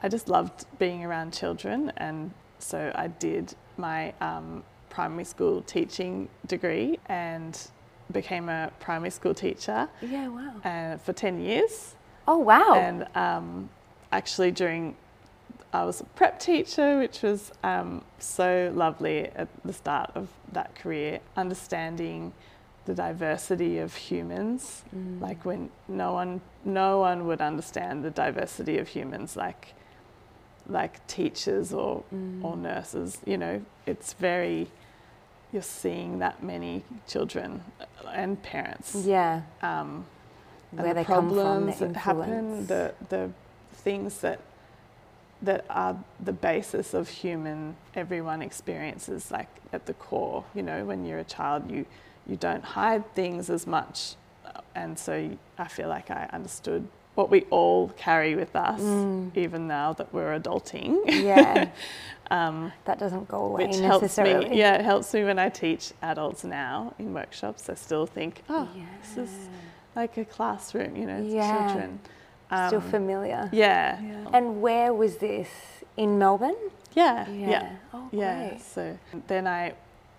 I 0.01 0.07
just 0.07 0.29
loved 0.29 0.65
being 0.79 1.03
around 1.03 1.33
children 1.33 1.91
and 1.97 2.31
so 2.59 2.91
I 2.95 3.07
did 3.07 3.53
my 3.77 4.13
um, 4.21 4.63
primary 4.89 5.23
school 5.23 5.61
teaching 5.63 6.29
degree 6.45 6.99
and 7.07 7.57
became 8.11 8.49
a 8.49 8.71
primary 8.79 9.09
school 9.09 9.33
teacher. 9.33 9.89
Yeah, 10.01 10.27
wow. 10.27 10.53
Uh, 10.63 10.97
for 10.97 11.13
10 11.13 11.41
years. 11.41 11.95
Oh, 12.27 12.37
wow. 12.37 12.75
And 12.75 13.07
um, 13.15 13.69
actually, 14.11 14.51
during 14.51 14.95
I 15.73 15.85
was 15.85 16.01
a 16.01 16.03
prep 16.03 16.39
teacher, 16.39 16.99
which 16.99 17.21
was 17.21 17.51
um, 17.63 18.03
so 18.19 18.71
lovely 18.75 19.27
at 19.27 19.47
the 19.63 19.73
start 19.73 20.11
of 20.15 20.27
that 20.51 20.75
career, 20.75 21.19
understanding 21.37 22.33
the 22.85 22.93
diversity 22.93 23.77
of 23.77 23.95
humans. 23.95 24.83
Mm. 24.95 25.21
Like 25.21 25.45
when 25.45 25.69
no 25.87 26.13
one, 26.13 26.41
no 26.65 26.99
one 26.99 27.25
would 27.27 27.41
understand 27.41 28.03
the 28.03 28.11
diversity 28.11 28.77
of 28.79 28.89
humans, 28.89 29.35
like 29.35 29.73
like 30.67 31.05
teachers 31.07 31.73
or 31.73 32.03
mm. 32.13 32.43
or 32.43 32.57
nurses. 32.57 33.19
You 33.25 33.37
know, 33.37 33.61
it's 33.85 34.13
very 34.13 34.67
you're 35.53 35.61
seeing 35.61 36.19
that 36.19 36.43
many 36.43 36.83
children 37.07 37.63
and 38.09 38.41
parents. 38.41 38.95
Yeah. 39.05 39.41
Um, 39.61 40.05
where 40.71 40.87
and 40.87 40.97
the 40.97 41.01
they 41.01 41.05
problems 41.05 41.41
come 41.41 41.73
from, 41.73 41.93
that 41.93 41.99
happen, 41.99 42.67
the 42.67 42.93
the 43.09 43.29
things 43.73 44.19
that 44.19 44.39
that 45.41 45.65
are 45.69 45.97
the 46.23 46.33
basis 46.33 46.93
of 46.93 47.09
human 47.09 47.75
everyone 47.95 48.41
experiences 48.41 49.31
like 49.31 49.49
at 49.73 49.85
the 49.85 49.93
core 49.93 50.45
you 50.53 50.61
know 50.61 50.85
when 50.85 51.03
you're 51.05 51.19
a 51.19 51.23
child 51.23 51.69
you 51.69 51.85
you 52.27 52.35
don't 52.35 52.63
hide 52.63 53.13
things 53.15 53.49
as 53.49 53.65
much. 53.65 54.15
And 54.75 54.97
so 54.97 55.37
i 55.57 55.67
feel 55.67 55.89
like 55.89 56.11
i 56.11 56.29
understood 56.31 56.87
what 57.15 57.29
we 57.29 57.41
all 57.49 57.89
carry 57.89 58.35
with 58.35 58.55
us 58.55 58.79
mm. 58.79 59.35
even 59.35 59.67
now 59.67 59.91
that 59.93 60.13
we're 60.13 60.39
adulting. 60.39 61.01
Yeah. 61.07 61.69
Um, 62.31 62.71
that 62.85 62.97
doesn't 62.97 63.27
go 63.27 63.43
away 63.43 63.67
which 63.67 63.79
helps 63.79 64.17
me 64.17 64.57
yeah 64.57 64.75
it 64.75 64.85
helps 64.85 65.13
me 65.13 65.25
when 65.25 65.37
i 65.37 65.49
teach 65.49 65.91
adults 66.01 66.45
now 66.45 66.93
in 66.97 67.13
workshops. 67.13 67.67
I 67.69 67.73
still 67.73 68.05
think 68.05 68.43
oh 68.47 68.69
yeah. 68.73 68.85
this 69.01 69.17
is 69.17 69.49
like 69.95 70.17
a 70.17 70.25
classroom, 70.25 70.95
you 70.95 71.05
know, 71.05 71.21
yeah. 71.21 71.67
children. 71.67 71.99
Um, 72.49 72.67
Still 72.67 72.81
familiar. 72.81 73.49
Yeah. 73.53 74.01
yeah. 74.01 74.27
And 74.33 74.61
where 74.61 74.93
was 74.93 75.17
this? 75.17 75.49
In 75.97 76.17
Melbourne? 76.17 76.55
Yeah. 76.93 77.29
Yeah. 77.29 77.49
Yeah. 77.49 77.75
Oh, 77.93 78.09
yeah. 78.11 78.57
So 78.57 78.97
then 79.27 79.47
I 79.47 79.73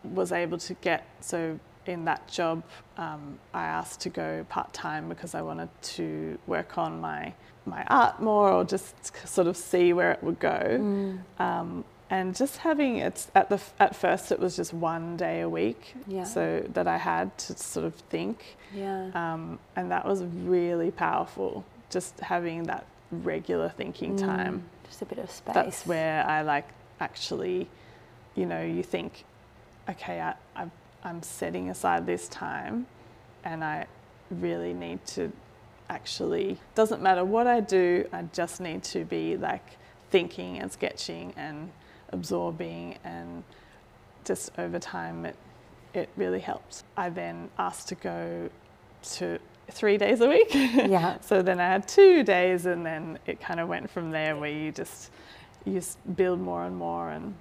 was 0.04 0.32
able 0.32 0.58
to 0.58 0.74
get, 0.74 1.06
so 1.20 1.58
in 1.86 2.04
that 2.04 2.28
job, 2.28 2.62
um, 2.96 3.38
I 3.52 3.64
asked 3.64 4.00
to 4.02 4.08
go 4.08 4.46
part 4.48 4.72
time 4.72 5.08
because 5.08 5.34
I 5.34 5.42
wanted 5.42 5.68
to 5.82 6.38
work 6.46 6.78
on 6.78 7.00
my 7.00 7.34
my 7.64 7.84
art 7.84 8.20
more 8.20 8.50
or 8.50 8.64
just 8.64 9.12
sort 9.24 9.46
of 9.46 9.56
see 9.56 9.92
where 9.92 10.10
it 10.10 10.22
would 10.22 10.40
go. 10.40 10.48
Mm. 10.48 11.20
Um, 11.38 11.84
and 12.12 12.36
just 12.36 12.58
having 12.58 12.98
it 12.98 13.26
at 13.34 13.48
the 13.48 13.58
at 13.80 13.96
first 13.96 14.30
it 14.30 14.38
was 14.38 14.54
just 14.54 14.74
one 14.74 15.16
day 15.16 15.40
a 15.40 15.48
week 15.48 15.94
yeah. 16.06 16.24
so 16.24 16.62
that 16.74 16.86
I 16.86 16.98
had 16.98 17.36
to 17.38 17.56
sort 17.56 17.86
of 17.86 17.94
think. 17.94 18.58
Yeah. 18.74 19.10
Um, 19.14 19.58
and 19.76 19.90
that 19.90 20.06
was 20.06 20.22
really 20.22 20.90
powerful 20.90 21.64
just 21.88 22.20
having 22.20 22.64
that 22.64 22.84
regular 23.10 23.70
thinking 23.70 24.16
mm, 24.16 24.20
time. 24.20 24.62
just 24.86 25.00
a 25.00 25.06
bit 25.06 25.18
of 25.18 25.30
space. 25.30 25.54
that's 25.54 25.86
where 25.86 26.22
I 26.26 26.42
like 26.42 26.68
actually 27.00 27.66
you 28.34 28.44
know 28.44 28.62
you 28.62 28.82
think 28.82 29.24
okay 29.88 30.20
I, 30.20 30.34
I 30.54 30.70
I'm 31.02 31.22
setting 31.22 31.70
aside 31.70 32.04
this 32.04 32.28
time 32.28 32.86
and 33.42 33.64
I 33.64 33.86
really 34.30 34.74
need 34.74 35.04
to 35.16 35.32
actually 35.88 36.58
doesn't 36.74 37.00
matter 37.02 37.24
what 37.24 37.46
I 37.46 37.60
do 37.60 38.06
I 38.12 38.22
just 38.34 38.60
need 38.60 38.82
to 38.84 39.06
be 39.06 39.38
like 39.38 39.78
thinking 40.10 40.58
and 40.58 40.70
sketching 40.70 41.32
and 41.38 41.70
absorbing 42.12 42.98
and 43.04 43.42
just 44.24 44.50
over 44.58 44.78
time 44.78 45.24
it 45.24 45.36
it 45.94 46.08
really 46.16 46.40
helped. 46.40 46.84
I 46.96 47.10
then 47.10 47.50
asked 47.58 47.88
to 47.88 47.94
go 47.96 48.48
to 49.02 49.38
three 49.70 49.98
days 49.98 50.20
a 50.20 50.28
week. 50.28 50.54
Yeah. 50.54 51.18
so 51.20 51.42
then 51.42 51.60
I 51.60 51.64
had 51.64 51.86
two 51.86 52.22
days 52.22 52.66
and 52.66 52.84
then 52.84 53.18
it 53.26 53.40
kind 53.40 53.60
of 53.60 53.68
went 53.68 53.90
from 53.90 54.10
there 54.10 54.36
where 54.36 54.50
you 54.50 54.72
just 54.72 55.10
you 55.64 55.74
just 55.74 55.98
build 56.16 56.40
more 56.40 56.64
and 56.64 56.76
more 56.76 57.10
and 57.10 57.34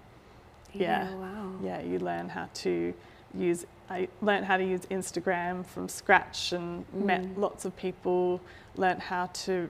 yeah. 0.74 1.10
yeah 1.10 1.16
wow. 1.16 1.52
Yeah, 1.64 1.82
you 1.82 2.00
learn 2.00 2.30
how 2.30 2.50
to 2.56 2.94
use 3.34 3.66
I 3.90 4.08
learned 4.22 4.46
how 4.46 4.56
to 4.58 4.64
use 4.64 4.82
Instagram 4.90 5.66
from 5.66 5.90
scratch 5.90 6.54
and 6.54 6.86
mm. 6.94 7.06
met 7.06 7.38
lots 7.38 7.66
of 7.66 7.76
people, 7.76 8.40
learned 8.78 9.02
how 9.02 9.28
to 9.28 9.70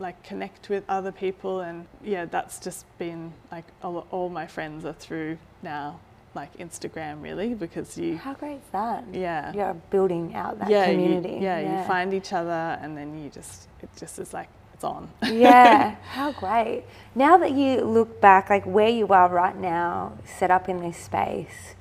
like 0.00 0.22
connect 0.22 0.68
with 0.68 0.84
other 0.88 1.10
people 1.12 1.60
and 1.60 1.86
yeah 2.02 2.24
that's 2.24 2.58
just 2.60 2.84
been 2.98 3.32
like 3.50 3.64
all, 3.82 4.06
all 4.10 4.28
my 4.28 4.46
friends 4.46 4.84
are 4.84 4.92
through 4.92 5.36
now 5.62 5.98
like 6.34 6.56
Instagram 6.58 7.22
really 7.22 7.54
because 7.54 7.98
you 7.98 8.16
How 8.16 8.34
great 8.34 8.56
is 8.56 8.70
that? 8.72 9.04
yeah 9.12 9.52
You're 9.52 9.74
building 9.90 10.34
out 10.34 10.58
that 10.60 10.70
yeah, 10.70 10.86
you- 10.86 10.92
community. 10.98 11.38
yeah, 11.42 11.80
you 11.80 11.86
find 11.88 12.14
each 12.14 12.32
other 12.32 12.78
and 12.80 12.96
then 12.96 13.18
you 13.22 13.28
just 13.30 13.68
it 13.82 13.88
just 13.96 14.18
is 14.18 14.32
like 14.32 14.48
it's 14.74 14.84
on. 14.84 15.10
yeah, 15.24 15.96
how 16.12 16.30
great. 16.30 16.84
Now 17.16 17.36
that 17.38 17.50
you 17.50 17.80
look 17.80 18.20
back, 18.20 18.48
like 18.48 18.64
where 18.64 18.88
you 18.88 19.08
are 19.08 19.28
right 19.28 19.56
now, 19.58 20.12
set 20.24 20.52
up 20.52 20.68
in 20.68 20.78
this 20.80 20.96
space 20.96 21.74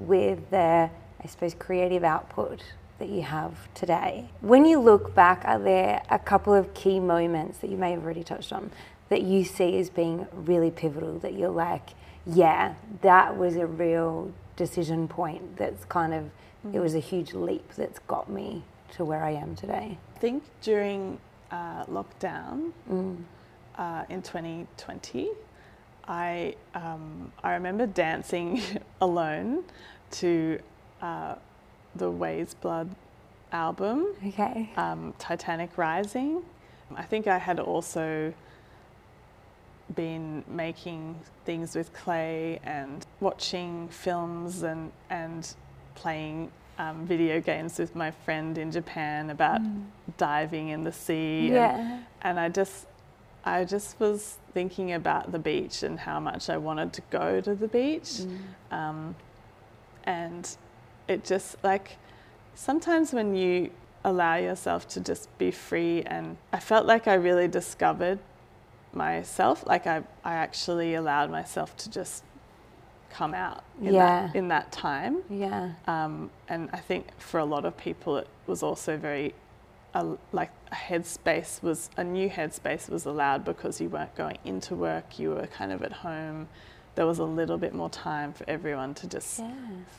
with 0.00 0.48
the, 0.48 0.88
I 1.22 1.26
suppose, 1.26 1.52
creative 1.52 2.04
output 2.04 2.62
that 2.98 3.08
you 3.08 3.22
have 3.22 3.72
today, 3.74 4.28
when 4.40 4.64
you 4.64 4.80
look 4.80 5.14
back, 5.14 5.42
are 5.44 5.58
there 5.58 6.02
a 6.10 6.18
couple 6.18 6.52
of 6.52 6.74
key 6.74 6.98
moments 7.00 7.58
that 7.58 7.70
you 7.70 7.76
may 7.76 7.92
have 7.92 8.02
already 8.04 8.24
touched 8.24 8.52
on 8.52 8.70
that 9.08 9.22
you 9.22 9.44
see 9.44 9.78
as 9.78 9.88
being 9.88 10.26
really 10.32 10.70
pivotal 10.70 11.18
that 11.20 11.34
you're 11.34 11.48
like, 11.48 11.90
yeah, 12.26 12.74
that 13.02 13.36
was 13.36 13.56
a 13.56 13.66
real 13.66 14.32
decision 14.56 15.08
point 15.08 15.56
that's 15.56 15.84
kind 15.86 16.12
of, 16.12 16.30
it 16.74 16.80
was 16.80 16.94
a 16.94 16.98
huge 16.98 17.32
leap 17.32 17.72
that's 17.76 18.00
got 18.00 18.28
me 18.28 18.62
to 18.92 19.04
where 19.04 19.22
I 19.24 19.30
am 19.30 19.54
today? 19.54 19.96
I 20.16 20.18
think 20.18 20.42
during 20.60 21.18
uh, 21.50 21.84
lockdown 21.86 22.72
Mm. 22.90 23.16
uh, 23.76 24.04
in 24.08 24.22
2020, 24.22 25.28
I 26.06 26.54
um, 26.74 27.32
I 27.44 27.52
remember 27.52 27.86
dancing 27.86 28.60
alone 29.00 29.64
to 30.12 30.58
uh, 31.02 31.34
the 31.98 32.10
Weyes 32.10 32.54
Blood 32.54 32.94
album, 33.52 34.06
Okay. 34.26 34.70
um, 34.76 35.14
Titanic 35.18 35.76
Rising. 35.76 36.42
I 36.96 37.02
think 37.02 37.26
I 37.26 37.38
had 37.38 37.60
also 37.60 38.32
been 39.94 40.44
making 40.48 41.16
things 41.44 41.74
with 41.74 41.92
clay 41.94 42.60
and 42.62 43.06
watching 43.20 43.88
films 43.88 44.62
and 44.62 44.92
and 45.08 45.54
playing 45.94 46.50
um, 46.78 47.06
video 47.06 47.40
games 47.40 47.78
with 47.78 47.96
my 47.96 48.10
friend 48.10 48.56
in 48.58 48.70
Japan 48.70 49.30
about 49.30 49.60
diving 50.16 50.68
in 50.68 50.84
the 50.84 50.92
sea. 50.92 51.46
and- 51.46 51.54
Yeah. 51.54 52.00
and 52.22 52.38
I 52.38 52.48
just 52.48 52.86
I 53.44 53.64
just 53.64 53.98
was 53.98 54.36
thinking 54.52 54.92
about 54.92 55.32
the 55.32 55.38
beach 55.38 55.82
and 55.82 55.98
how 55.98 56.20
much 56.20 56.50
I 56.50 56.58
wanted 56.58 56.92
to 56.94 57.02
go 57.10 57.40
to 57.40 57.54
the 57.54 57.68
beach. 57.68 58.20
Um, 58.70 59.16
and 60.04 60.56
it 61.08 61.24
just 61.24 61.56
like 61.64 61.96
sometimes 62.54 63.12
when 63.12 63.34
you 63.34 63.70
allow 64.04 64.36
yourself 64.36 64.86
to 64.88 65.00
just 65.00 65.36
be 65.38 65.50
free 65.50 66.02
and 66.02 66.36
I 66.52 66.60
felt 66.60 66.86
like 66.86 67.08
I 67.08 67.14
really 67.14 67.48
discovered 67.48 68.18
myself 68.92 69.66
like 69.66 69.86
I, 69.86 70.02
I 70.24 70.34
actually 70.34 70.94
allowed 70.94 71.30
myself 71.30 71.76
to 71.78 71.90
just 71.90 72.24
come 73.10 73.34
out 73.34 73.64
in, 73.82 73.94
Yeah. 73.94 74.26
that, 74.28 74.36
in 74.36 74.48
that 74.48 74.70
time 74.72 75.18
Yeah. 75.30 75.72
um, 75.86 76.30
and 76.48 76.68
I 76.72 76.78
think 76.78 77.06
for 77.20 77.40
a 77.40 77.44
lot 77.44 77.64
of 77.64 77.76
people, 77.76 78.16
it 78.18 78.28
was 78.46 78.62
also 78.62 78.96
very 78.96 79.34
uh, 79.94 80.16
like 80.32 80.50
a 80.70 80.74
headspace 80.74 81.62
was 81.62 81.88
a 81.96 82.04
new 82.04 82.28
headspace 82.28 82.90
was 82.90 83.06
allowed 83.06 83.44
because 83.44 83.80
you 83.80 83.88
weren't 83.88 84.14
going 84.14 84.38
into 84.44 84.74
work, 84.74 85.18
you 85.18 85.30
were 85.30 85.46
kind 85.46 85.72
of 85.72 85.82
at 85.82 85.92
home. 85.92 86.48
There 86.98 87.06
was 87.06 87.20
a 87.20 87.24
little 87.24 87.58
bit 87.58 87.76
more 87.76 87.88
time 87.90 88.32
for 88.32 88.42
everyone 88.50 88.92
to 88.94 89.06
just 89.06 89.38
Yeah. 89.38 89.52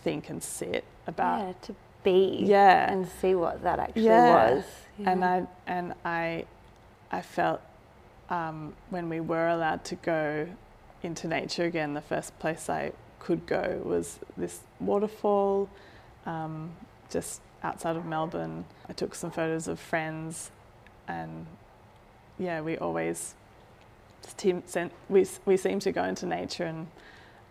think 0.04 0.30
and 0.30 0.44
sit 0.44 0.84
about. 1.08 1.40
yeah, 1.40 1.54
to 1.62 1.76
be 2.04 2.44
Yeah. 2.46 2.92
and 2.92 3.08
see 3.08 3.36
what 3.36 3.64
that 3.64 3.80
actually 3.80 4.04
Yeah. 4.04 4.28
was. 4.28 4.66
And 5.06 5.24
I 5.24 5.48
and 5.66 5.94
I, 6.04 6.44
I 7.10 7.22
felt 7.22 7.62
um, 8.30 8.74
when 8.90 9.08
we 9.08 9.22
were 9.22 9.48
allowed 9.48 9.86
to 9.86 9.96
go 9.96 10.50
into 11.02 11.30
nature 11.30 11.64
again, 11.64 11.94
the 11.94 12.02
first 12.02 12.38
place 12.38 12.70
I 12.70 12.92
could 13.20 13.46
go 13.46 13.82
was 13.86 14.20
this 14.36 14.60
waterfall, 14.82 15.70
um, 16.26 16.74
just 17.10 17.40
outside 17.64 17.96
of 17.96 18.04
Melbourne. 18.06 18.66
I 18.90 18.92
took 18.92 19.16
some 19.16 19.32
photos 19.32 19.70
of 19.70 19.80
friends, 19.80 20.52
and 21.08 21.46
yeah, 22.38 22.60
we 22.60 22.78
always 22.78 23.36
we 25.10 25.26
we 25.46 25.58
seem 25.58 25.80
to 25.80 25.92
go 25.92 26.04
into 26.04 26.26
nature 26.26 26.66
and 26.66 26.88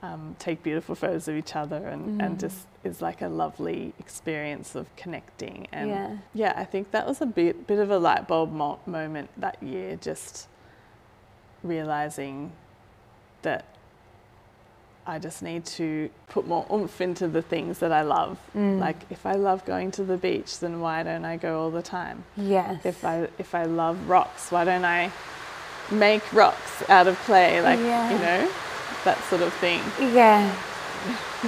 um, 0.03 0.37
take 0.39 0.63
beautiful 0.63 0.95
photos 0.95 1.27
of 1.29 1.35
each 1.37 1.57
other, 1.57 1.89
and, 1.89 2.23
and 2.23 2.37
Mm. 2.37 2.41
just 2.41 2.67
is 2.85 3.03
like 3.03 3.21
a 3.21 3.29
lovely 3.29 3.93
experience 3.99 4.75
of 4.77 4.95
connecting. 4.97 5.67
And 5.73 5.91
yeah. 5.91 6.17
yeah, 6.35 6.53
I 6.57 6.65
think 6.65 6.93
that 6.93 7.07
was 7.07 7.21
a 7.21 7.27
bit 7.27 7.67
bit 7.67 7.79
of 7.81 7.91
a 7.91 7.99
light 7.99 8.29
bulb 8.29 8.53
mo- 8.53 8.79
moment 8.87 9.29
that 9.37 9.61
year, 9.63 9.97
just 9.97 10.47
realizing 11.65 12.53
that 13.43 13.65
I 15.07 15.19
just 15.19 15.43
need 15.43 15.65
to 15.65 16.11
put 16.29 16.47
more 16.47 16.67
oomph 16.71 17.01
into 17.01 17.29
the 17.29 17.41
things 17.43 17.79
that 17.79 17.93
I 17.93 18.03
love. 18.03 18.39
Mm. 18.55 18.79
Like 18.79 18.97
if 19.11 19.25
I 19.27 19.33
love 19.33 19.65
going 19.65 19.91
to 19.93 20.05
the 20.05 20.17
beach, 20.19 20.61
then 20.61 20.81
why 20.81 21.03
don't 21.03 21.25
I 21.25 21.37
go 21.39 21.61
all 21.61 21.71
the 21.71 21.83
time? 21.83 22.25
yes. 22.37 22.85
If 22.85 23.05
I 23.05 23.29
if 23.39 23.55
I 23.55 23.65
love 23.65 24.09
rocks, 24.09 24.53
why 24.53 24.65
don't 24.65 24.85
I 24.85 25.11
make 25.91 26.23
rocks 26.33 26.89
out 26.89 27.07
of 27.07 27.17
clay? 27.21 27.61
Like 27.61 27.79
Yeah. 27.81 28.11
you 28.13 28.19
know, 28.19 28.51
that 29.05 29.23
sort 29.25 29.43
of 29.43 29.53
thing. 29.55 29.81
yeah. 30.15 30.55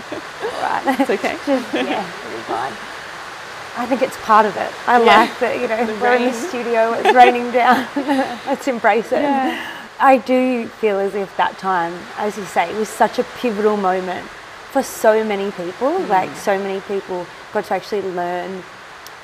right. 0.63 1.01
It's 1.01 1.11
okay. 1.11 1.37
Just 1.47 1.75
yeah, 1.75 2.05
really 2.29 2.43
fine. 2.45 2.73
I 3.77 3.87
think 3.87 4.03
it's 4.03 4.17
part 4.19 4.47
of 4.47 4.57
it. 4.57 4.71
I 4.87 5.03
Yeah. 5.03 5.17
like 5.21 5.39
that, 5.41 5.61
you 5.61 5.69
know, 5.69 5.87
The 5.87 6.01
we're 6.01 6.15
in 6.17 6.25
the 6.25 6.33
studio, 6.33 6.93
it's 6.95 7.13
raining 7.23 7.51
down. 7.51 7.87
Let's 8.47 8.67
embrace 8.69 9.13
it. 9.13 9.23
Yeah. 9.23 9.77
I 9.99 10.17
do 10.19 10.67
feel 10.81 10.99
as 10.99 11.15
if 11.15 11.37
that 11.37 11.59
time, 11.59 11.93
as 12.17 12.37
you 12.39 12.45
say, 12.45 12.73
was 12.79 12.89
such 12.89 13.19
a 13.19 13.25
pivotal 13.39 13.77
moment 13.77 14.27
for 14.73 14.83
so 14.83 15.23
many 15.25 15.51
people. 15.53 15.89
Mm. 15.91 16.09
Like, 16.09 16.35
so 16.37 16.59
many 16.59 16.81
people 16.83 17.27
got 17.53 17.65
to 17.67 17.75
actually 17.75 18.03
learn 18.03 18.63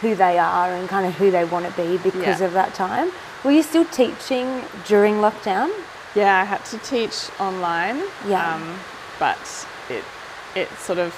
who 0.00 0.14
they 0.14 0.38
are 0.38 0.68
and 0.72 0.88
kind 0.88 1.06
of 1.06 1.14
who 1.14 1.30
they 1.30 1.44
want 1.44 1.64
to 1.66 1.72
be 1.80 1.96
because 1.98 2.40
Yeah. 2.40 2.46
of 2.46 2.52
that 2.52 2.74
time. 2.74 3.10
Were 3.46 3.52
you 3.52 3.62
still 3.62 3.84
teaching 3.84 4.64
during 4.86 5.14
lockdown? 5.18 5.70
Yeah, 6.16 6.40
I 6.40 6.44
had 6.44 6.64
to 6.64 6.78
teach 6.78 7.30
online. 7.38 8.02
Yeah. 8.26 8.56
Um, 8.56 8.76
but 9.20 9.68
it 9.88 10.02
it 10.56 10.68
sort 10.78 10.98
of 10.98 11.14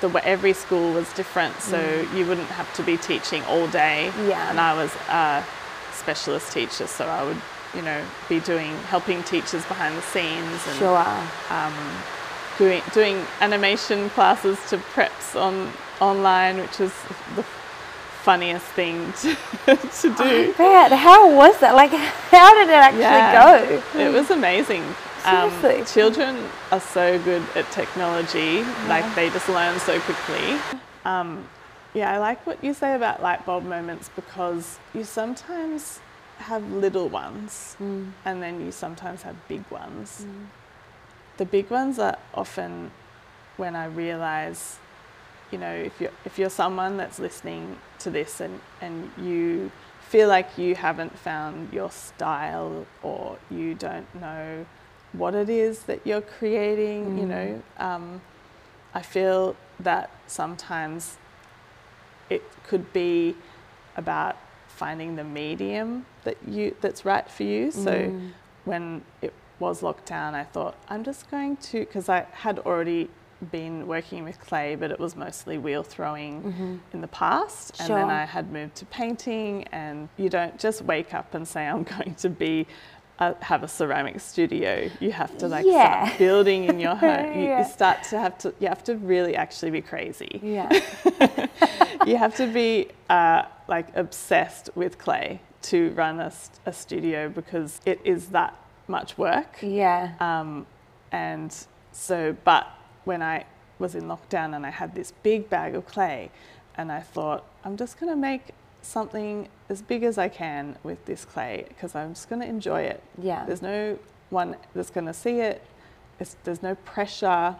the 0.00 0.08
every 0.24 0.52
school 0.52 0.92
was 0.92 1.12
different, 1.14 1.60
so 1.60 2.06
you 2.14 2.24
wouldn't 2.24 2.46
have 2.50 2.72
to 2.74 2.84
be 2.84 2.96
teaching 2.96 3.42
all 3.46 3.66
day. 3.66 4.12
Mm. 4.14 4.28
Yeah. 4.28 4.48
And 4.48 4.60
I 4.60 4.74
was 4.74 4.94
a 5.08 5.44
specialist 5.92 6.52
teacher, 6.52 6.86
so 6.86 7.06
I 7.08 7.24
would 7.24 7.42
you 7.74 7.82
know 7.82 8.00
be 8.28 8.38
doing 8.38 8.70
helping 8.84 9.24
teachers 9.24 9.64
behind 9.66 9.96
the 9.96 10.02
scenes 10.02 10.60
and 10.68 10.78
Sure. 10.78 11.04
um, 11.50 11.74
doing 12.58 12.80
doing 12.92 13.26
animation 13.40 14.08
classes 14.10 14.56
to 14.68 14.78
preps 14.94 15.34
on 15.34 15.72
online, 16.00 16.58
which 16.58 16.78
was 16.78 16.92
the 17.34 17.44
funniest 18.22 18.66
thing 18.66 19.12
to, 19.22 19.76
to 19.76 20.14
do. 20.16 20.54
Bet. 20.56 20.92
How 20.92 21.34
was 21.34 21.58
that? 21.60 21.74
Like, 21.74 21.90
how 21.90 22.54
did 22.54 22.68
it 22.68 22.74
actually 22.74 23.00
Yeah. 23.00 23.82
go? 23.94 23.98
It 23.98 24.12
was 24.12 24.30
amazing. 24.30 24.84
Um, 25.24 25.52
children 25.84 26.36
are 26.72 26.80
so 26.80 27.18
good 27.22 27.42
at 27.54 27.70
technology, 27.70 28.62
like 28.88 29.04
they 29.14 29.28
just 29.30 29.48
learn 29.50 29.78
so 29.80 30.00
quickly. 30.00 30.56
Um, 31.04 31.46
yeah, 31.92 32.14
I 32.14 32.18
like 32.18 32.46
what 32.46 32.62
you 32.64 32.72
say 32.72 32.94
about 32.94 33.22
light 33.22 33.44
bulb 33.44 33.64
moments 33.64 34.08
because 34.16 34.78
you 34.94 35.04
sometimes 35.04 36.00
have 36.38 36.64
little 36.72 37.08
ones 37.10 37.76
Mm. 37.78 38.12
and 38.24 38.42
then 38.42 38.64
you 38.64 38.72
sometimes 38.72 39.22
have 39.22 39.36
big 39.46 39.62
ones. 39.70 40.24
The 41.36 41.44
big 41.44 41.68
ones 41.70 41.98
are 41.98 42.16
often 42.32 42.90
when 43.58 43.76
I 43.76 43.86
realize, 43.86 44.78
you 45.50 45.58
know, 45.58 45.72
if 45.72 46.00
you're, 46.00 46.12
if 46.24 46.38
you're 46.38 46.50
someone 46.50 46.96
that's 46.96 47.18
listening 47.18 47.76
to 48.00 48.10
this 48.10 48.40
and, 48.40 48.60
and 48.80 49.10
you 49.18 49.70
feel 50.08 50.28
like 50.28 50.58
you 50.58 50.74
haven't 50.74 51.16
found 51.18 51.72
your 51.72 51.90
style 51.90 52.86
or 53.02 53.38
you 53.50 53.74
don't 53.74 54.12
know 54.20 54.66
what 55.12 55.34
it 55.34 55.48
is 55.48 55.84
that 55.84 56.06
you're 56.06 56.20
creating, 56.20 57.18
you 57.18 57.26
know, 57.26 57.62
um, 57.78 58.20
I 58.94 59.02
feel 59.02 59.56
that 59.80 60.10
sometimes 60.26 61.16
it 62.28 62.42
could 62.64 62.92
be 62.92 63.34
about 63.96 64.36
finding 64.68 65.16
the 65.16 65.24
medium 65.24 66.06
that 66.24 66.36
you 66.46 66.74
that's 66.80 67.04
right 67.04 67.28
for 67.28 67.42
you. 67.42 67.70
So 67.70 67.90
Mm. 67.90 68.32
when 68.64 69.02
it 69.20 69.32
was 69.58 69.82
locked 69.82 70.06
down, 70.06 70.34
I 70.34 70.44
thought 70.44 70.76
I'm 70.88 71.02
just 71.04 71.30
going 71.30 71.56
to 71.56 71.80
because 71.80 72.08
I 72.08 72.26
had 72.32 72.60
already 72.60 73.10
been 73.50 73.86
working 73.86 74.24
with 74.24 74.38
clay, 74.40 74.74
but 74.74 74.90
it 74.90 74.98
was 75.00 75.16
mostly 75.16 75.58
wheel 75.58 75.82
throwing 75.82 76.80
in 76.92 77.00
the 77.00 77.08
past, 77.08 77.76
Sure. 77.76 77.84
and 77.86 77.94
then 77.94 78.00
Mm-hmm. 78.08 78.22
I 78.22 78.24
had 78.26 78.52
moved 78.52 78.74
to 78.76 78.84
painting. 78.86 79.64
And 79.72 80.08
you 80.16 80.28
don't 80.28 80.58
just 80.58 80.82
wake 80.82 81.14
up 81.14 81.34
and 81.34 81.46
say 81.46 81.66
I'm 81.66 81.82
going 81.96 82.14
to 82.16 82.28
be. 82.28 82.66
Uh, 83.18 83.34
have 83.42 83.62
a 83.62 83.68
ceramic 83.68 84.18
studio. 84.18 84.88
You 84.98 85.12
have 85.12 85.36
to 85.36 85.46
like 85.46 85.66
Yeah. 85.66 86.06
start 86.06 86.18
building 86.18 86.64
in 86.64 86.80
your 86.80 86.94
home. 87.06 87.34
You, 87.38 87.48
Yeah. 87.48 87.58
you 87.58 87.70
start 87.70 88.02
to 88.04 88.18
have 88.18 88.38
to. 88.38 88.54
You 88.60 88.68
have 88.68 88.82
to 88.84 88.96
really 88.96 89.36
actually 89.36 89.70
be 89.72 89.82
crazy 89.82 90.40
Yeah. 90.42 90.70
you 92.06 92.16
have 92.16 92.34
to 92.36 92.46
be 92.46 92.88
uh, 93.10 93.42
like 93.68 93.94
obsessed 93.94 94.70
with 94.74 94.96
clay 94.96 95.40
to 95.62 95.90
run 95.90 96.18
a, 96.20 96.32
a 96.64 96.72
studio 96.72 97.28
because 97.28 97.82
it 97.84 98.00
is 98.04 98.28
that 98.28 98.56
much 98.88 99.18
work. 99.18 99.58
Yeah. 99.60 100.12
Um, 100.18 100.66
and 101.12 101.54
so, 101.92 102.34
but 102.44 102.66
when 103.10 103.22
I 103.22 103.44
was 103.80 103.96
in 103.96 104.04
lockdown 104.04 104.54
and 104.54 104.64
I 104.64 104.70
had 104.70 104.94
this 104.94 105.12
big 105.24 105.50
bag 105.50 105.74
of 105.74 105.84
clay, 105.84 106.30
and 106.76 106.92
I 106.92 107.00
thought 107.00 107.44
I'm 107.64 107.76
just 107.76 107.98
going 107.98 108.12
to 108.12 108.16
make 108.16 108.50
something 108.82 109.48
as 109.68 109.82
big 109.82 110.04
as 110.04 110.16
I 110.16 110.28
can 110.28 110.76
with 110.84 111.04
this 111.06 111.24
clay 111.24 111.64
because 111.66 111.96
I'm 111.96 112.14
just 112.14 112.28
going 112.28 112.40
to 112.40 112.46
enjoy 112.46 112.82
it. 112.82 113.02
Yeah. 113.20 113.44
There's 113.46 113.62
no 113.62 113.98
one 114.28 114.54
that's 114.74 114.90
going 114.90 115.08
to 115.08 115.12
see 115.12 115.40
it. 115.40 115.60
It's, 116.20 116.36
there's 116.44 116.62
no 116.62 116.76
pressure. 116.76 117.56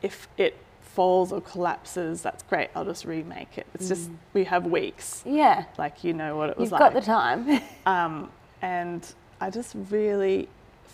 If 0.00 0.28
it 0.38 0.56
falls 0.80 1.32
or 1.32 1.40
collapses, 1.40 2.22
that's 2.22 2.44
great. 2.44 2.68
I'll 2.76 2.84
just 2.84 3.04
remake 3.04 3.58
it. 3.58 3.66
It's 3.74 3.88
just 3.88 4.10
we 4.32 4.44
have 4.44 4.64
weeks. 4.66 5.24
Yeah. 5.26 5.64
Like 5.76 6.04
you 6.04 6.12
know 6.12 6.36
what 6.36 6.50
it 6.50 6.56
was 6.56 6.66
You've 6.66 6.78
like. 6.78 6.80
got 6.86 6.94
the 6.94 7.00
time. 7.00 7.60
Um, 7.84 8.30
and 8.62 9.02
I 9.40 9.50
just 9.50 9.74
really 9.90 10.48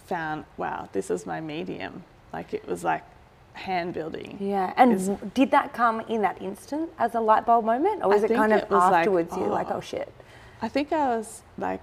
found, 0.06 0.46
wow, 0.56 0.88
this 0.92 1.10
is 1.10 1.26
my 1.26 1.40
medium. 1.40 2.04
Like 2.32 2.54
it 2.54 2.66
was 2.66 2.82
like 2.82 3.02
hand 3.54 3.94
building. 3.94 4.36
yeah. 4.40 4.72
And 4.76 4.92
Is- 4.92 5.10
did 5.34 5.50
that 5.50 5.72
come 5.72 6.00
in 6.08 6.22
that 6.22 6.40
instant 6.40 6.90
as 6.98 7.14
a 7.14 7.20
light 7.20 7.44
bulb 7.46 7.64
moment? 7.64 8.02
Or 8.02 8.08
was 8.10 8.22
I 8.24 8.26
it 8.26 8.34
kind 8.34 8.52
of 8.52 8.60
it 8.62 8.70
was 8.70 8.80
like, 8.90 9.00
afterwards 9.00 9.36
you're 9.36 9.48
like, 9.48 9.70
oh. 9.70 9.76
oh 9.76 9.80
shit? 9.80 10.12
I 10.62 10.68
think 10.68 10.92
I 10.92 11.16
was 11.16 11.42
like, 11.58 11.82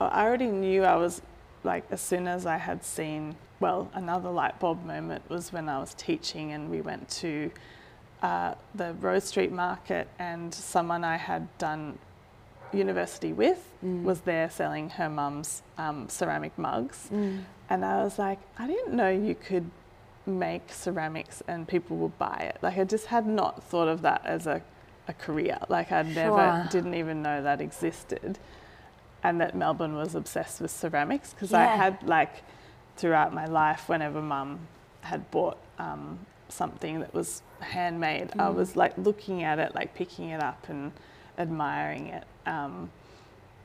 I 0.00 0.24
already 0.24 0.46
knew 0.46 0.84
I 0.84 0.96
was 0.96 1.20
like, 1.64 1.84
as 1.90 2.00
soon 2.00 2.26
as 2.28 2.46
I 2.46 2.56
had 2.56 2.84
seen, 2.84 3.34
well, 3.60 3.90
another 3.94 4.30
light 4.30 4.58
bulb 4.60 4.84
moment 4.84 5.28
was 5.28 5.52
when 5.52 5.68
I 5.68 5.78
was 5.78 5.94
teaching 5.94 6.52
and 6.52 6.70
we 6.70 6.80
went 6.80 7.08
to 7.22 7.50
uh, 8.22 8.54
the 8.74 8.94
Rose 9.00 9.24
Street 9.24 9.52
Market 9.52 10.08
and 10.18 10.54
someone 10.54 11.04
I 11.04 11.16
had 11.16 11.46
done 11.58 11.98
university 12.72 13.32
with 13.32 13.66
Mm. 13.84 14.02
was 14.02 14.20
there 14.20 14.50
selling 14.50 14.90
her 14.90 15.08
mum's 15.08 15.62
um, 15.78 16.06
ceramic 16.10 16.56
mugs. 16.58 17.08
Mm. 17.10 17.44
And 17.70 17.82
I 17.82 18.04
was 18.04 18.18
like, 18.18 18.38
I 18.58 18.66
didn't 18.66 18.92
know 18.92 19.08
you 19.08 19.34
could 19.34 19.70
make 20.38 20.72
ceramics 20.72 21.42
and 21.48 21.66
people 21.68 21.96
would 21.98 22.18
buy 22.18 22.36
it. 22.54 22.58
Like 22.62 22.78
I 22.78 22.84
just 22.84 23.06
had 23.06 23.26
not 23.26 23.62
thought 23.64 23.88
of 23.88 24.02
that 24.02 24.22
as 24.24 24.46
a, 24.46 24.62
a 25.08 25.12
career. 25.12 25.58
Like 25.68 25.92
I 25.92 26.02
never 26.02 26.52
Sure. 26.52 26.68
didn't 26.70 26.94
even 26.94 27.22
know 27.22 27.42
that 27.42 27.60
existed. 27.60 28.38
And 29.22 29.40
that 29.40 29.54
Melbourne 29.54 29.94
was 29.96 30.14
obsessed 30.14 30.60
with 30.60 30.70
ceramics 30.70 31.34
because 31.34 31.52
I 31.52 31.64
had 31.66 32.02
like 32.02 32.42
throughout 32.96 33.34
my 33.34 33.44
life, 33.46 33.88
whenever 33.88 34.22
mum 34.22 34.60
had 35.02 35.30
bought 35.30 35.58
um, 35.78 36.20
something 36.48 37.00
that 37.00 37.12
was 37.14 37.42
handmade, 37.60 38.30
I 38.38 38.44
Mm. 38.44 38.54
was 38.54 38.76
like 38.76 38.96
looking 38.96 39.42
at 39.42 39.58
it, 39.58 39.74
like 39.74 39.94
picking 39.94 40.30
it 40.30 40.42
up 40.42 40.68
and 40.68 40.92
admiring 41.38 42.06
it. 42.08 42.24
Um, 42.46 42.90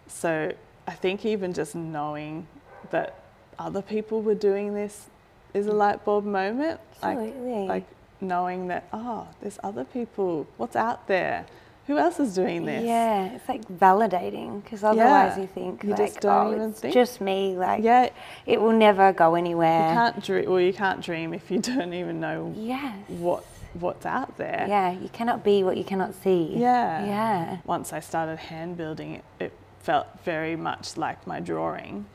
so 0.08 0.52
I 0.88 0.92
think 0.92 1.26
even 1.26 1.54
just 1.54 1.74
knowing 1.76 2.48
that 2.92 3.20
other 3.58 3.82
people 3.82 4.22
were 4.22 4.36
doing 4.36 4.74
this 4.74 5.08
is 5.56 5.68
a 5.68 5.74
light 5.74 6.04
bulb 6.06 6.26
moment. 6.26 6.80
Absolutely. 7.02 7.52
Like, 7.62 7.68
like 7.70 7.86
knowing 8.22 8.68
that, 8.68 8.88
oh, 8.94 9.28
there's 9.42 9.58
other 9.64 9.84
people. 9.86 10.48
What's 10.58 10.76
out 10.76 11.08
there? 11.08 11.46
Who 11.88 11.98
else 12.00 12.20
is 12.20 12.34
doing 12.34 12.66
this? 12.66 12.84
Yeah, 12.84 13.26
it's 13.36 13.48
like 13.48 13.64
validating 13.68 14.64
because 14.64 14.84
otherwise 14.84 15.34
Yeah. 15.36 15.42
you 15.42 15.48
think 15.48 15.84
You 15.84 15.90
like, 15.92 15.98
just 16.00 16.20
don't 16.20 16.48
oh, 16.48 16.56
even 16.56 16.70
it's 16.72 16.80
think. 16.82 16.94
just 16.96 17.22
me. 17.22 17.56
Like, 17.56 17.84
Yeah, 17.84 18.10
it 18.48 18.60
will 18.60 18.72
never 18.72 19.14
go 19.14 19.36
anywhere. 19.36 19.90
you 19.90 19.94
can't 19.96 20.24
dream. 20.24 20.50
Well, 20.50 20.60
you 20.60 20.74
can't 20.74 21.02
dream 21.02 21.34
if 21.34 21.52
you 21.52 21.60
don't 21.72 21.94
even 21.94 22.20
know 22.20 22.54
Yes. 22.58 22.98
what 23.08 23.46
what's 23.76 24.06
out 24.06 24.38
there. 24.38 24.66
Yeah, 24.68 24.92
you 24.94 25.10
cannot 25.10 25.44
be 25.44 25.62
what 25.64 25.78
you 25.78 25.84
cannot 25.84 26.16
see. 26.16 26.54
Yeah. 26.56 27.06
Yeah. 27.06 27.58
Once 27.66 27.94
I 27.94 28.00
started 28.00 28.38
hand 28.40 28.78
building, 28.78 29.16
it, 29.16 29.24
it 29.40 29.54
felt 29.80 30.08
very 30.24 30.56
much 30.56 30.98
like 30.98 31.28
my 31.28 31.40
drawing. 31.40 32.06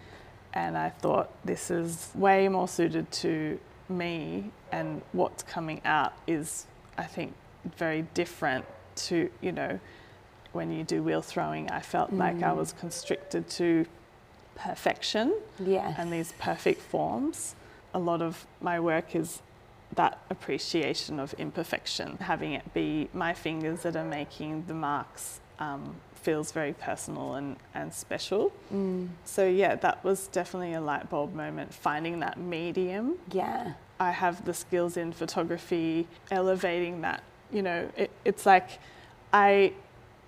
And 0.53 0.77
I 0.77 0.91
thought 0.91 1.31
this 1.45 1.71
is 1.71 2.11
way 2.15 2.49
more 2.49 2.67
suited 2.69 3.11
to 3.13 3.59
me, 3.89 4.51
and 4.73 5.03
what's 5.13 5.43
coming 5.43 5.81
out 5.85 6.13
is, 6.27 6.67
I 6.99 7.05
think, 7.05 7.35
very 7.77 8.03
different 8.15 8.65
to, 8.97 9.31
you 9.41 9.53
know, 9.53 9.79
when 10.53 10.73
you 10.73 10.83
do 10.83 11.03
wheel 11.03 11.23
throwing. 11.23 11.71
I 11.71 11.81
felt 11.81 12.13
like 12.13 12.43
I 12.43 12.53
was 12.53 12.73
constricted 12.73 13.49
to 13.51 13.87
perfection 14.57 15.33
Yes. 15.59 15.95
and 15.99 16.13
these 16.13 16.33
perfect 16.39 16.81
forms. 16.83 17.55
A 17.95 17.99
lot 17.99 18.21
of 18.23 18.47
my 18.61 18.81
work 18.81 19.15
is 19.15 19.43
that 19.95 20.19
appreciation 20.31 21.19
of 21.19 21.35
imperfection, 21.35 22.17
having 22.21 22.53
it 22.53 22.73
be 22.75 23.09
my 23.13 23.33
fingers 23.35 23.83
that 23.83 23.97
are 23.97 24.05
making 24.05 24.65
the 24.67 24.75
marks 24.75 25.41
um, 25.59 25.97
feels 26.23 26.53
very 26.53 26.73
personal 26.73 27.35
and, 27.35 27.57
and 27.75 27.93
special. 27.93 28.53
Mm. 28.73 29.09
So, 29.25 29.47
yeah, 29.47 29.75
that 29.77 30.05
was 30.05 30.27
definitely 30.29 30.75
a 30.75 30.81
light 30.81 31.09
bulb 31.11 31.35
moment, 31.35 31.73
finding 31.75 32.21
that 32.21 32.39
medium. 32.39 33.15
Yeah. 33.33 33.75
I 33.99 34.11
have 34.11 34.45
the 34.45 34.55
skills 34.55 34.97
in 34.97 35.13
photography, 35.13 36.07
elevating 36.31 37.01
that. 37.03 37.23
You 37.53 37.63
know, 37.63 37.89
it, 37.97 38.11
it's 38.25 38.47
like 38.47 38.79
I 39.33 39.73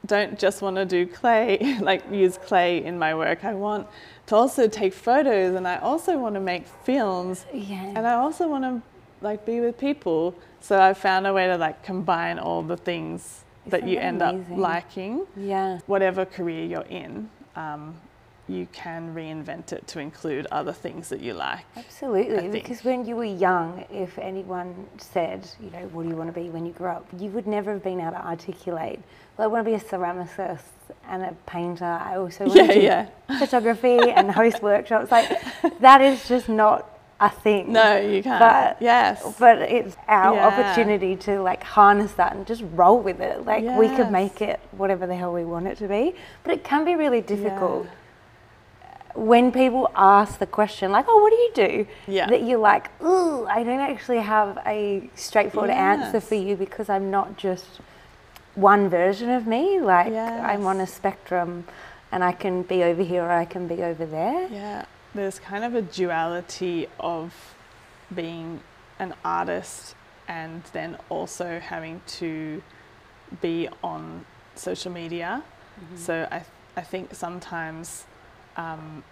don't 0.05 0.39
just 0.39 0.63
want 0.63 0.77
to 0.77 0.85
do 0.85 1.07
clay, 1.07 1.79
like 1.81 2.03
use 2.11 2.37
clay 2.39 2.85
in 2.85 2.99
my 2.99 3.15
work. 3.15 3.45
I 3.45 3.55
want 3.55 3.87
to 4.27 4.37
also 4.37 4.69
take 4.69 4.93
photos 4.93 5.55
and 5.55 5.67
I 5.67 5.77
also 5.79 6.19
want 6.19 6.35
to 6.35 6.41
make 6.41 6.67
films 6.67 7.47
Yeah. 7.53 7.93
and 7.97 8.07
I 8.07 8.15
also 8.15 8.49
want 8.49 8.65
to 8.65 8.83
like 9.21 9.47
be 9.47 9.61
with 9.61 9.79
people. 9.79 10.35
So 10.61 10.81
I 10.81 10.95
found 10.95 11.27
a 11.27 11.33
way 11.33 11.47
to 11.47 11.57
like 11.57 11.83
combine 11.85 12.39
all 12.39 12.63
the 12.63 12.77
things 12.77 13.45
that 13.67 13.87
you 13.87 13.97
that 13.97 14.05
end 14.05 14.23
amazing? 14.23 14.53
up 14.55 14.59
liking. 14.59 15.27
yeah. 15.37 15.79
Whatever 15.87 16.25
career 16.25 16.65
you're 16.65 16.83
in, 16.83 17.29
um, 17.57 17.95
you 18.49 18.67
can 18.73 19.15
reinvent 19.15 19.73
it 19.73 19.87
to 19.87 20.01
include 20.01 20.47
other 20.51 20.73
things 20.73 21.09
that 21.11 21.21
you 21.21 21.33
like. 21.33 21.65
Absolutely, 21.77 22.49
because 22.49 22.83
when 22.85 23.07
you 23.07 23.15
were 23.15 23.25
young, 23.25 23.85
if 23.91 24.19
anyone 24.19 24.87
said, 24.99 25.49
you 25.63 25.71
know, 25.71 25.87
what 25.93 26.03
do 26.03 26.09
you 26.09 26.17
want 26.17 26.35
to 26.35 26.39
be 26.39 26.49
when 26.51 26.67
you 26.67 26.73
grow 26.73 26.93
up, 26.97 27.07
you 27.19 27.31
would 27.31 27.47
never 27.47 27.73
have 27.73 27.85
been 27.85 28.01
able 28.01 28.11
to 28.13 28.27
articulate. 28.27 28.99
Well, 29.37 29.45
I 29.49 29.53
want 29.53 29.65
to 29.65 29.71
be 29.71 29.77
a 29.77 29.81
ceramicist 29.81 30.63
and 31.09 31.23
a 31.23 31.33
painter. 31.47 31.85
I 31.85 32.17
also 32.17 32.47
want 32.47 32.57
Yeah, 32.57 32.67
to 32.67 32.75
do 32.75 32.81
yeah. 32.81 33.07
photography 33.39 33.99
and 34.11 34.31
host 34.31 34.61
workshops. 34.61 35.11
Like 35.13 35.31
that 35.81 36.01
is 36.03 36.27
just 36.29 36.49
not 36.49 36.89
a 37.23 37.31
thing. 37.31 37.73
No, 37.73 37.97
you 37.97 38.23
can't. 38.23 38.41
But- 38.41 38.77
yes. 38.83 39.23
But 39.39 39.59
it's 39.63 39.97
our 40.09 40.35
Yeah. 40.35 40.47
opportunity 40.49 41.15
to 41.27 41.41
like 41.41 41.63
harness 41.63 42.13
that 42.15 42.35
and 42.35 42.47
just 42.47 42.63
roll 42.75 42.99
with 43.09 43.21
it. 43.21 43.47
Like 43.47 43.65
we 43.83 43.89
could 43.97 44.11
make 44.11 44.43
it 44.43 44.59
whatever 44.73 45.07
the 45.07 45.15
hell 45.17 45.33
we 45.33 45.45
want 45.45 45.67
it 45.69 45.79
to 45.79 45.89
be. 45.89 46.15
But 46.45 46.53
it 46.55 46.65
can 46.65 46.85
be 46.85 46.95
really 46.97 47.21
difficult 47.21 47.87
Yeah. 47.87 49.23
when 49.33 49.53
people 49.53 49.91
ask 49.95 50.39
the 50.39 50.47
question, 50.47 50.91
like, 50.91 51.07
"Oh, 51.09 51.19
what 51.23 51.31
do 51.31 51.37
you 51.37 51.53
do?" 51.69 51.87
Yeah. 52.19 52.27
That 52.27 52.43
you're 52.43 52.59
like, 52.73 52.91
"Ooh, 53.03 53.47
I 53.47 53.63
don't 53.63 53.81
actually 53.93 54.21
have 54.21 54.59
a 54.67 55.09
straightforward 55.15 55.71
answer 55.71 56.21
for 56.21 56.35
you 56.35 56.57
because 56.57 56.89
I'm 56.89 57.11
not 57.11 57.37
just 57.37 57.81
one 58.55 58.89
version 58.89 59.31
of 59.31 59.47
me. 59.47 59.81
Like, 59.81 60.13
I'm 60.13 60.67
on 60.67 60.81
a 60.81 60.87
spectrum, 60.87 61.65
and 62.11 62.23
I 62.25 62.33
can 62.33 62.63
be 62.63 62.83
over 62.85 63.03
here 63.03 63.23
or 63.25 63.31
I 63.31 63.45
can 63.45 63.67
be 63.69 63.83
over 63.83 64.05
there." 64.05 64.49
Yeah, 64.51 64.85
there's 65.15 65.39
kind 65.39 65.65
of 65.65 65.75
a 65.75 65.83
duality 65.83 66.89
of 66.99 67.55
being 68.15 68.61
an 68.99 69.15
artist 69.25 69.95
and 70.29 70.63
then 70.73 70.97
also 71.09 71.59
having 71.59 72.01
to 72.07 72.63
be 73.41 73.69
on 73.83 74.25
social 74.55 74.93
media. 74.93 75.43
So 75.97 76.29
I, 76.31 76.45
I 76.77 76.83
think 76.83 77.15
sometimes 77.15 78.05
um, 78.57 79.03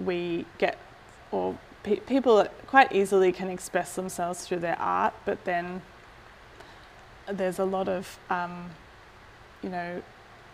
we 0.00 0.46
get, 0.58 0.78
or 1.30 1.58
pe- 1.82 2.00
people 2.00 2.46
quite 2.66 2.92
easily 2.92 3.32
can 3.32 3.48
express 3.48 3.94
themselves 3.94 4.46
through 4.46 4.60
their 4.60 4.78
art, 4.80 5.14
but 5.24 5.44
then 5.44 5.82
there's 7.30 7.58
a 7.58 7.64
lot 7.64 7.88
of, 7.88 8.18
um, 8.30 8.70
you 9.62 9.68
know, 9.68 10.02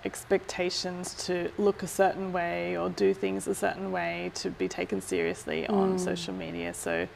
expectations 0.04 1.14
to 1.26 1.50
look 1.58 1.82
a 1.82 1.86
certain 1.86 2.32
way 2.32 2.76
or 2.76 2.88
do 2.90 3.12
things 3.14 3.46
a 3.46 3.54
certain 3.54 3.90
way 3.92 4.30
to 4.34 4.50
be 4.50 4.68
taken 4.68 5.00
seriously 5.00 5.66
on 5.66 5.96
Mm. 5.96 6.00
social 6.00 6.34
media. 6.34 6.72
So 6.74 7.08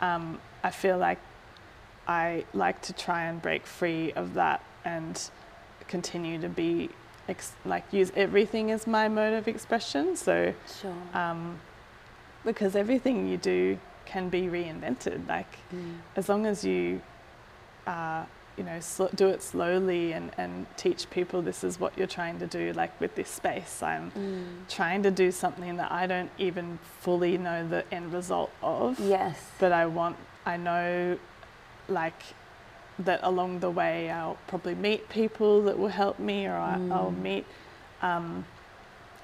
um, 0.00 0.40
I 0.62 0.70
feel 0.70 0.98
like 0.98 1.18
I 2.06 2.44
like 2.52 2.82
to 2.82 2.92
try 2.92 3.22
and 3.24 3.40
break 3.40 3.66
free 3.66 4.12
of 4.12 4.34
that 4.34 4.60
and 4.84 5.20
continue 5.88 6.40
to 6.40 6.48
be 6.48 6.90
ex- 7.28 7.52
like 7.64 7.84
use 7.92 8.10
everything 8.16 8.70
as 8.70 8.86
my 8.86 9.08
mode 9.08 9.34
of 9.34 9.48
expression. 9.48 10.16
So 10.16 10.52
Sure. 10.80 10.94
um, 11.14 11.58
because 12.44 12.76
everything 12.76 13.26
you 13.28 13.36
do 13.38 13.78
can 14.04 14.28
be 14.28 14.42
reinvented. 14.42 15.26
Like 15.28 15.52
Mm. 15.74 15.96
as 16.16 16.28
long 16.28 16.46
as 16.46 16.64
you 16.64 17.00
uh, 17.86 18.24
you 18.56 18.62
know 18.64 18.78
sl- 18.80 19.06
do 19.14 19.28
it 19.28 19.42
slowly 19.42 20.12
and, 20.12 20.30
and 20.38 20.66
teach 20.76 21.08
people 21.10 21.42
this 21.42 21.64
is 21.64 21.80
what 21.80 21.96
you're 21.98 22.06
trying 22.06 22.38
to 22.38 22.46
do 22.46 22.72
like 22.74 22.98
with 23.00 23.14
this 23.16 23.28
space 23.28 23.82
i'm 23.82 24.10
Mm. 24.12 24.68
trying 24.68 25.02
to 25.02 25.10
do 25.10 25.32
something 25.32 25.76
that 25.76 25.90
i 25.90 26.06
don't 26.06 26.30
even 26.38 26.78
fully 27.00 27.36
know 27.36 27.66
the 27.66 27.84
end 27.92 28.12
result 28.12 28.50
of 28.62 28.98
Yes. 29.00 29.38
but 29.58 29.72
i 29.72 29.86
want 29.86 30.16
i 30.46 30.56
know 30.56 31.18
like 31.88 32.22
that 32.98 33.20
along 33.24 33.58
the 33.60 33.70
way 33.70 34.10
i'll 34.10 34.38
probably 34.46 34.74
meet 34.76 35.08
people 35.08 35.62
that 35.62 35.76
will 35.78 35.88
help 35.88 36.18
me 36.18 36.46
or 36.46 36.54
I, 36.54 36.74
i'll 36.92 37.10
Mm. 37.12 37.22
meet 37.22 37.46
um, 38.02 38.44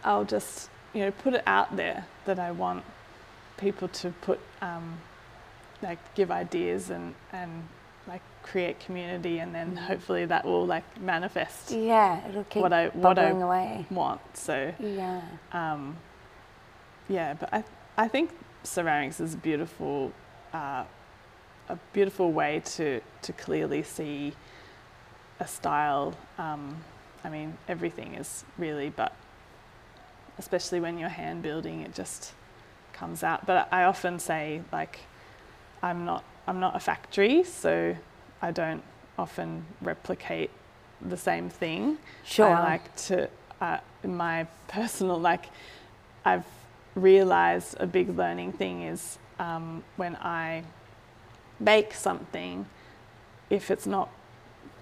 i'll 0.04 0.24
just 0.24 0.70
you 0.92 1.02
know 1.04 1.10
put 1.12 1.34
it 1.34 1.42
out 1.46 1.76
there 1.76 2.06
that 2.24 2.38
i 2.40 2.50
want 2.50 2.82
people 3.58 3.86
to 3.88 4.10
put 4.22 4.40
um, 4.60 4.98
like 5.82 5.98
give 6.14 6.30
ideas 6.32 6.90
and 6.90 7.14
and 7.32 7.68
create 8.50 8.80
community 8.80 9.38
and 9.38 9.54
then 9.54 9.76
hopefully 9.76 10.24
that 10.26 10.44
will 10.44 10.66
like 10.66 10.84
manifest 11.00 11.70
Yeah, 11.70 12.26
it'll 12.28 12.44
keep 12.44 12.62
what 12.62 12.72
I 12.72 12.88
what 12.88 13.18
I 13.18 13.30
away. 13.30 13.86
want. 13.90 14.20
So 14.36 14.74
Yeah. 14.80 15.20
um, 15.52 15.96
yeah, 17.08 17.34
but 17.34 17.48
I 17.52 17.64
I 17.96 18.08
think 18.08 18.30
ceramics 18.64 19.20
is 19.20 19.34
a 19.34 19.36
beautiful 19.36 20.12
uh, 20.52 20.84
a 21.68 21.76
beautiful 21.92 22.32
way 22.32 22.60
to 22.76 23.00
to 23.22 23.32
clearly 23.32 23.82
see 23.82 24.32
a 25.38 25.46
style. 25.46 26.14
Um, 26.38 26.76
I 27.24 27.28
mean, 27.28 27.56
everything 27.68 28.14
is 28.14 28.44
really, 28.58 28.90
but 28.90 29.12
especially 30.38 30.80
when 30.80 30.98
you're 30.98 31.08
hand 31.22 31.42
building, 31.42 31.82
it 31.82 31.94
just 31.94 32.32
comes 32.92 33.22
out. 33.22 33.46
But 33.46 33.68
I 33.72 33.84
often 33.84 34.18
say 34.18 34.62
like, 34.72 35.00
I'm 35.82 36.04
not 36.04 36.24
I'm 36.46 36.58
not 36.60 36.74
a 36.76 36.80
factory, 36.80 37.44
so 37.44 37.96
I 38.42 38.50
don't 38.50 38.82
often 39.18 39.64
replicate 39.80 40.50
the 41.00 41.16
same 41.16 41.48
thing. 41.50 41.98
Sure. 42.24 42.46
I 42.48 42.62
like 42.62 42.96
to, 43.06 43.28
uh, 43.60 43.78
in 44.02 44.16
my 44.16 44.46
personal, 44.68 45.18
like, 45.18 45.46
I've 46.24 46.44
realized 46.94 47.76
a 47.80 47.86
big 47.86 48.16
learning 48.16 48.52
thing 48.52 48.82
is 48.82 49.18
um, 49.38 49.82
when 49.96 50.16
I 50.16 50.64
make 51.58 51.94
something, 51.94 52.66
if 53.48 53.70
it's 53.70 53.86
not 53.86 54.08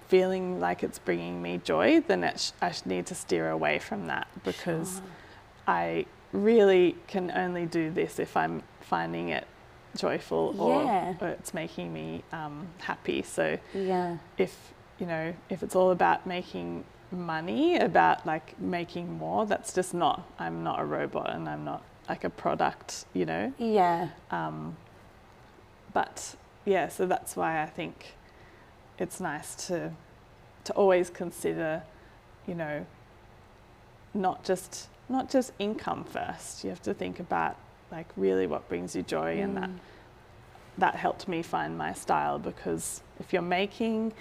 feeling 0.07 0.59
like 0.59 0.83
it's 0.83 0.99
bringing 0.99 1.41
me 1.41 1.59
joy, 1.63 2.01
then 2.01 2.23
it 2.23 2.39
sh- 2.39 2.51
I 2.61 2.73
need 2.85 3.05
to 3.07 3.15
steer 3.15 3.49
away 3.49 3.79
from 3.79 4.07
that 4.07 4.27
because 4.43 4.93
Sure. 4.95 5.03
I 5.67 6.05
really 6.31 6.95
can 7.07 7.31
only 7.31 7.65
do 7.65 7.91
this 7.91 8.19
if 8.19 8.35
I'm 8.35 8.63
finding 8.81 9.29
it 9.29 9.45
joyful 9.97 10.55
or, 10.59 10.83
Yeah. 10.83 11.13
or 11.21 11.27
it's 11.29 11.53
making 11.53 11.91
me 11.93 12.23
um, 12.31 12.67
happy. 12.79 13.21
So 13.23 13.57
Yeah. 13.73 14.17
if 14.37 14.73
you 14.99 15.05
know 15.05 15.33
if 15.49 15.63
it's 15.63 15.75
all 15.75 15.91
about 15.91 16.25
making 16.27 16.83
money 17.11 17.77
about 17.77 18.25
like 18.25 18.59
making 18.59 19.17
more 19.17 19.45
that's 19.45 19.73
just 19.73 19.93
not 19.93 20.29
i'm 20.37 20.61
not 20.61 20.79
a 20.79 20.83
robot 20.85 21.29
and 21.31 21.47
i'm 21.49 21.63
not 21.63 21.81
like 22.09 22.23
a 22.25 22.29
product 22.29 23.05
you 23.13 23.25
know 23.25 23.51
Yeah. 23.57 24.09
um, 24.29 24.75
but 25.93 26.35
yeah 26.65 26.87
so 26.89 27.07
that's 27.07 27.35
why 27.37 27.63
i 27.63 27.65
think 27.65 28.13
it's 28.99 29.19
nice 29.21 29.55
to 29.67 29.91
to 30.65 30.73
always 30.73 31.09
consider 31.09 31.81
you 32.45 32.53
know 32.55 32.85
not 34.13 34.43
just 34.43 34.89
not 35.07 35.29
just 35.29 35.51
income 35.59 36.03
first 36.03 36.63
you 36.63 36.69
have 36.69 36.81
to 36.83 36.93
think 36.93 37.19
about 37.19 37.55
like 37.91 38.07
really 38.17 38.47
what 38.47 38.67
brings 38.69 38.95
you 38.95 39.03
joy 39.03 39.39
and 39.41 39.57
that 39.57 39.69
Mm. 39.69 39.77
that 40.77 40.95
helped 40.95 41.27
me 41.27 41.41
find 41.41 41.77
my 41.77 41.93
style 41.93 42.39
because 42.39 43.01
if 43.19 43.33
you're 43.33 43.41
making 43.41 44.13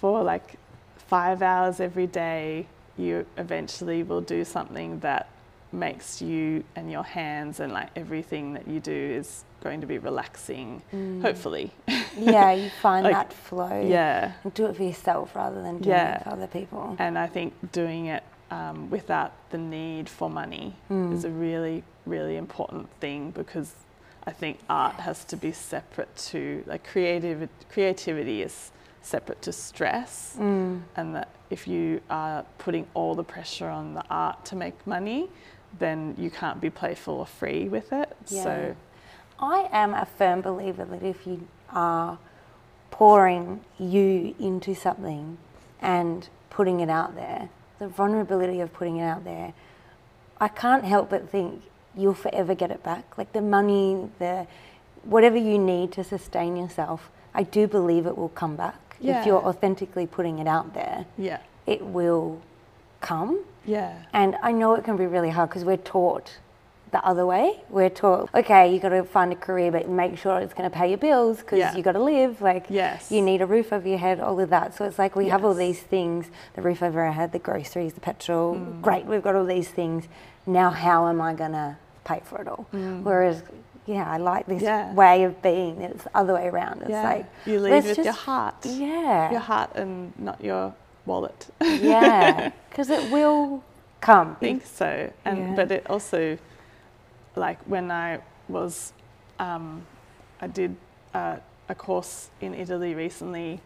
for 0.00 0.22
like 0.22 0.54
five 0.96 1.42
hours 1.42 1.80
every 1.80 2.06
day, 2.06 2.66
you 2.96 3.26
eventually 3.36 4.02
will 4.02 4.20
do 4.20 4.44
something 4.44 5.00
that 5.00 5.28
makes 5.72 6.22
you 6.22 6.62
and 6.76 6.90
your 6.90 7.02
hands 7.02 7.60
and 7.60 7.72
like 7.72 7.88
everything 7.96 8.52
that 8.54 8.66
you 8.68 8.78
do 8.80 8.92
is 8.92 9.44
going 9.62 9.80
to 9.80 9.86
be 9.86 9.98
relaxing, 9.98 10.82
Mm. 10.92 11.20
hopefully. 11.22 11.72
yeah, 12.16 12.52
you 12.52 12.70
find 12.82 13.04
Like, 13.04 13.14
that 13.14 13.32
flow. 13.32 13.80
Yeah. 13.86 14.32
And 14.44 14.54
do 14.54 14.66
it 14.66 14.76
for 14.76 14.84
yourself 14.84 15.34
rather 15.34 15.60
than 15.62 15.78
doing 15.78 15.96
Yeah. 15.96 16.16
it 16.18 16.24
for 16.24 16.30
other 16.30 16.46
people. 16.46 16.94
And 16.98 17.18
I 17.18 17.26
think 17.26 17.54
doing 17.72 18.06
it 18.06 18.22
um, 18.50 18.88
without 18.90 19.32
the 19.50 19.58
need 19.58 20.08
for 20.08 20.30
money 20.30 20.74
Mm. 20.90 21.12
is 21.12 21.24
a 21.24 21.30
really, 21.30 21.82
really 22.06 22.36
important 22.36 22.88
thing 23.00 23.30
because 23.30 23.74
I 24.26 24.32
think 24.32 24.58
art 24.68 24.94
has 25.00 25.24
to 25.26 25.36
be 25.36 25.52
separate 25.52 26.14
to 26.32 26.62
like 26.66 26.86
creative 26.86 27.48
creativity 27.70 28.42
is 28.42 28.70
separate 29.02 29.40
to 29.42 29.52
stress 29.52 30.36
Mm. 30.38 30.82
and 30.96 31.14
that 31.14 31.28
if 31.50 31.66
you 31.68 32.00
are 32.10 32.44
putting 32.58 32.86
all 32.94 33.14
the 33.14 33.24
pressure 33.24 33.68
on 33.68 33.94
the 33.94 34.04
art 34.10 34.44
to 34.46 34.56
make 34.56 34.86
money 34.86 35.28
then 35.78 36.14
you 36.18 36.30
can't 36.30 36.60
be 36.60 36.70
playful 36.70 37.14
or 37.20 37.26
free 37.26 37.68
with 37.68 37.92
it 37.92 38.16
Yeah. 38.28 38.42
so 38.42 38.76
I 39.40 39.68
am 39.72 39.94
a 39.94 40.04
firm 40.06 40.40
believer 40.40 40.84
that 40.86 41.02
if 41.02 41.26
you 41.26 41.46
are 41.70 42.18
pouring 42.90 43.60
you 43.78 44.34
into 44.38 44.74
something 44.74 45.38
and 45.80 46.28
putting 46.50 46.80
it 46.80 46.90
out 46.90 47.14
there, 47.14 47.48
the 47.78 47.88
vulnerability 47.88 48.60
of 48.60 48.72
putting 48.72 48.96
it 48.98 49.04
out 49.04 49.24
there, 49.24 49.52
I 50.40 50.48
can't 50.48 50.84
help 50.84 51.10
but 51.10 51.28
think 51.30 51.62
you'll 51.96 52.14
forever 52.14 52.54
get 52.54 52.70
it 52.70 52.82
back. 52.82 53.18
Like 53.18 53.32
the 53.32 53.42
money, 53.42 54.08
the 54.18 54.46
whatever 55.04 55.36
you 55.36 55.58
need 55.58 55.92
to 55.92 56.04
sustain 56.04 56.56
yourself, 56.56 57.10
I 57.34 57.42
do 57.42 57.66
believe 57.66 58.06
it 58.06 58.16
will 58.16 58.28
come 58.30 58.56
back. 58.56 58.96
Yeah. 59.00 59.20
If 59.20 59.26
you're 59.26 59.44
authentically 59.44 60.06
putting 60.06 60.38
it 60.38 60.46
out 60.46 60.74
there, 60.74 61.06
yeah 61.16 61.38
it 61.66 61.84
will 61.84 62.40
come. 63.00 63.44
yeah 63.66 64.02
And 64.12 64.36
I 64.42 64.52
know 64.52 64.74
it 64.74 64.84
can 64.84 64.96
be 64.96 65.06
really 65.06 65.30
hard 65.30 65.50
because 65.50 65.64
we're 65.64 65.76
taught 65.76 66.38
the 66.90 67.04
other 67.04 67.26
way. 67.26 67.60
We're 67.68 67.90
taught, 67.90 68.30
okay, 68.34 68.72
you 68.72 68.80
got 68.80 68.90
to 68.90 69.04
find 69.04 69.32
a 69.32 69.36
career, 69.36 69.70
but 69.70 69.88
make 69.88 70.16
sure 70.18 70.38
it's 70.40 70.54
going 70.54 70.68
to 70.70 70.74
pay 70.76 70.88
your 70.88 70.98
bills 70.98 71.38
because 71.38 71.58
Yeah. 71.58 71.74
you 71.76 71.82
got 71.82 71.92
to 71.92 72.02
live. 72.02 72.40
Like, 72.40 72.66
Yes. 72.68 73.10
you 73.10 73.20
need 73.22 73.42
a 73.42 73.46
roof 73.46 73.72
over 73.72 73.86
your 73.88 73.98
head, 73.98 74.20
all 74.20 74.38
of 74.40 74.50
that. 74.50 74.74
So 74.74 74.84
it's 74.84 74.98
like 74.98 75.14
we 75.16 75.28
have 75.28 75.44
all 75.44 75.54
these 75.54 75.80
things 75.80 76.26
the 76.54 76.62
roof 76.62 76.82
over 76.82 77.00
our 77.02 77.12
head, 77.12 77.32
the 77.32 77.38
groceries, 77.38 77.92
the 77.94 78.00
petrol. 78.00 78.54
Mm. 78.54 78.80
Great, 78.82 79.04
we've 79.06 79.22
got 79.22 79.34
all 79.34 79.44
these 79.44 79.68
things. 79.68 80.08
Now, 80.46 80.70
how 80.70 81.08
am 81.08 81.20
I 81.20 81.34
going 81.34 81.52
to 81.52 81.76
pay 82.04 82.20
for 82.24 82.40
it 82.40 82.48
all? 82.48 82.66
Whereas, 82.72 83.42
yeah, 83.86 84.10
I 84.10 84.16
like 84.18 84.46
this 84.46 84.62
Mm. 84.62 84.66
Yeah. 84.66 84.94
way 84.94 85.24
of 85.24 85.40
being. 85.42 85.80
It's 85.82 86.04
the 86.04 86.10
other 86.16 86.34
way 86.34 86.46
around. 86.48 86.82
It's 86.82 86.90
yeah 86.90 87.02
like, 87.02 87.26
you 87.46 87.58
leave 87.60 87.84
with 87.84 87.98
your 87.98 88.12
heart 88.12 88.56
yeah. 88.64 89.30
your 89.30 89.40
heart 89.40 89.70
and 89.76 90.12
not 90.18 90.42
your 90.42 90.74
wallet 91.06 91.46
yeah. 91.60 92.50
Because 92.70 92.90
it 92.90 93.10
will 93.10 93.62
come. 94.00 94.32
I 94.32 94.34
think 94.40 94.66
so 94.66 95.10
and 95.24 95.38
Yeah. 95.38 95.54
but 95.56 95.70
it 95.72 95.86
also 95.88 96.36
like 97.38 97.58
when 97.66 97.90
i 97.90 98.18
was 98.48 98.92
um, 99.38 99.84
i 100.40 100.46
did 100.46 100.74
uh, 101.14 101.36
a 101.68 101.74
course 101.74 102.30
in 102.40 102.54
italy 102.54 102.94
recently 102.94 103.60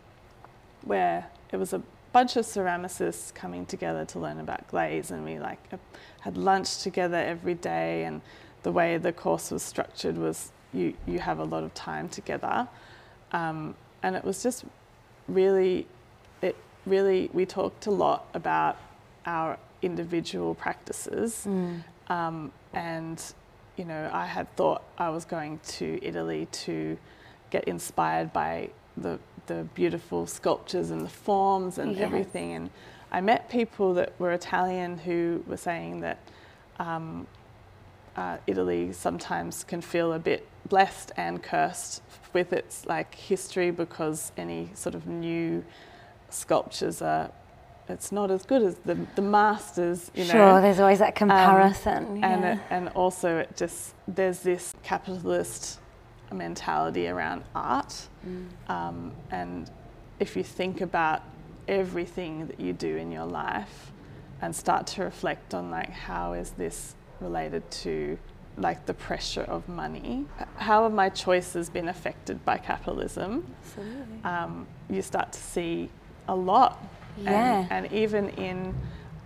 where 0.84 1.26
it 1.52 1.56
was 1.56 1.72
a 1.72 1.82
bunch 2.12 2.36
of 2.36 2.44
ceramicists 2.44 3.32
coming 3.34 3.64
together 3.64 4.04
to 4.04 4.18
learn 4.18 4.38
about 4.38 4.66
glaze 4.68 5.10
and 5.10 5.24
we 5.24 5.38
like 5.38 5.58
uh, 5.72 5.76
had 6.20 6.36
lunch 6.36 6.82
together 6.82 7.16
every 7.16 7.54
day 7.54 8.04
and 8.04 8.20
the 8.64 8.70
way 8.72 8.98
the 8.98 9.12
course 9.12 9.50
was 9.50 9.62
structured 9.62 10.16
was 10.18 10.52
you 10.74 10.94
you 11.06 11.18
have 11.18 11.38
a 11.38 11.44
lot 11.44 11.62
of 11.62 11.72
time 11.74 12.08
together 12.08 12.68
um, 13.32 13.74
and 14.02 14.14
it 14.16 14.24
was 14.24 14.42
just 14.42 14.64
really 15.28 15.86
it 16.42 16.56
really 16.86 17.30
we 17.32 17.46
talked 17.46 17.86
a 17.86 17.90
lot 17.90 18.26
about 18.34 18.76
our 19.26 19.56
individual 19.82 20.54
practices 20.54 21.46
Mm. 21.48 21.82
um, 22.08 22.52
and 22.74 23.32
you 23.76 23.84
know 23.84 24.10
I 24.12 24.26
had 24.26 24.54
thought 24.56 24.82
I 24.98 25.10
was 25.10 25.24
going 25.24 25.60
to 25.78 25.98
Italy 26.02 26.46
to 26.52 26.98
get 27.50 27.64
inspired 27.64 28.32
by 28.32 28.70
the 28.96 29.18
the 29.46 29.64
beautiful 29.74 30.26
sculptures 30.26 30.90
and 30.90 31.02
the 31.04 31.08
forms 31.10 31.78
and 31.78 31.92
Yes. 31.92 32.02
everything 32.02 32.52
and 32.52 32.70
I 33.10 33.20
met 33.20 33.50
people 33.50 33.92
that 33.94 34.12
were 34.18 34.32
Italian 34.32 34.98
who 34.98 35.44
were 35.46 35.58
saying 35.58 36.00
that 36.00 36.18
um, 36.78 37.26
uh, 38.16 38.38
Italy 38.46 38.92
sometimes 38.92 39.64
can 39.64 39.82
feel 39.82 40.12
a 40.14 40.18
bit 40.18 40.46
blessed 40.68 41.12
and 41.16 41.42
cursed 41.42 42.02
with 42.32 42.52
its 42.54 42.86
like 42.86 43.14
history 43.14 43.70
because 43.70 44.32
any 44.38 44.70
sort 44.74 44.94
of 44.94 45.06
new 45.06 45.62
sculptures 46.30 47.02
are 47.02 47.30
it's 47.88 48.12
not 48.12 48.30
as 48.30 48.44
good 48.44 48.62
as 48.62 48.76
the 48.84 48.96
the 49.16 49.22
masters 49.22 50.10
you 50.14 50.24
sure, 50.24 50.34
know 50.34 50.50
Sure, 50.52 50.60
there's 50.60 50.80
always 50.80 50.98
that 51.00 51.14
comparison. 51.14 52.04
and 52.24 52.42
yeah. 52.42 52.54
it, 52.54 52.60
and 52.70 52.88
also 52.90 53.38
it 53.38 53.56
just 53.56 53.94
there's 54.08 54.40
this 54.40 54.74
capitalist 54.82 55.78
mentality 56.32 57.08
around 57.08 57.44
art 57.54 58.08
Mm. 58.26 58.46
um, 58.70 59.12
and 59.32 59.68
if 60.20 60.36
you 60.36 60.44
think 60.44 60.80
about 60.80 61.22
everything 61.66 62.46
that 62.46 62.60
you 62.60 62.72
do 62.72 62.96
in 62.96 63.10
your 63.10 63.26
life 63.26 63.90
and 64.40 64.54
start 64.54 64.86
to 64.86 65.02
reflect 65.02 65.54
on 65.54 65.70
like 65.70 65.90
how 65.90 66.32
is 66.34 66.50
this 66.52 66.94
related 67.20 67.68
to 67.70 68.16
like 68.56 68.86
the 68.86 68.94
pressure 68.94 69.42
of 69.42 69.68
money 69.68 70.24
how 70.56 70.84
have 70.84 70.92
my 70.92 71.08
choices 71.08 71.68
been 71.70 71.88
affected 71.88 72.44
by 72.44 72.56
capitalism 72.58 73.44
Absolutely. 73.64 74.24
um, 74.24 74.66
you 74.88 75.02
start 75.02 75.32
to 75.32 75.40
see 75.40 75.88
a 76.28 76.34
lot 76.34 76.78
Yeah. 77.18 77.66
and, 77.70 77.86
and 77.86 77.92
even 77.92 78.28
in 78.30 78.74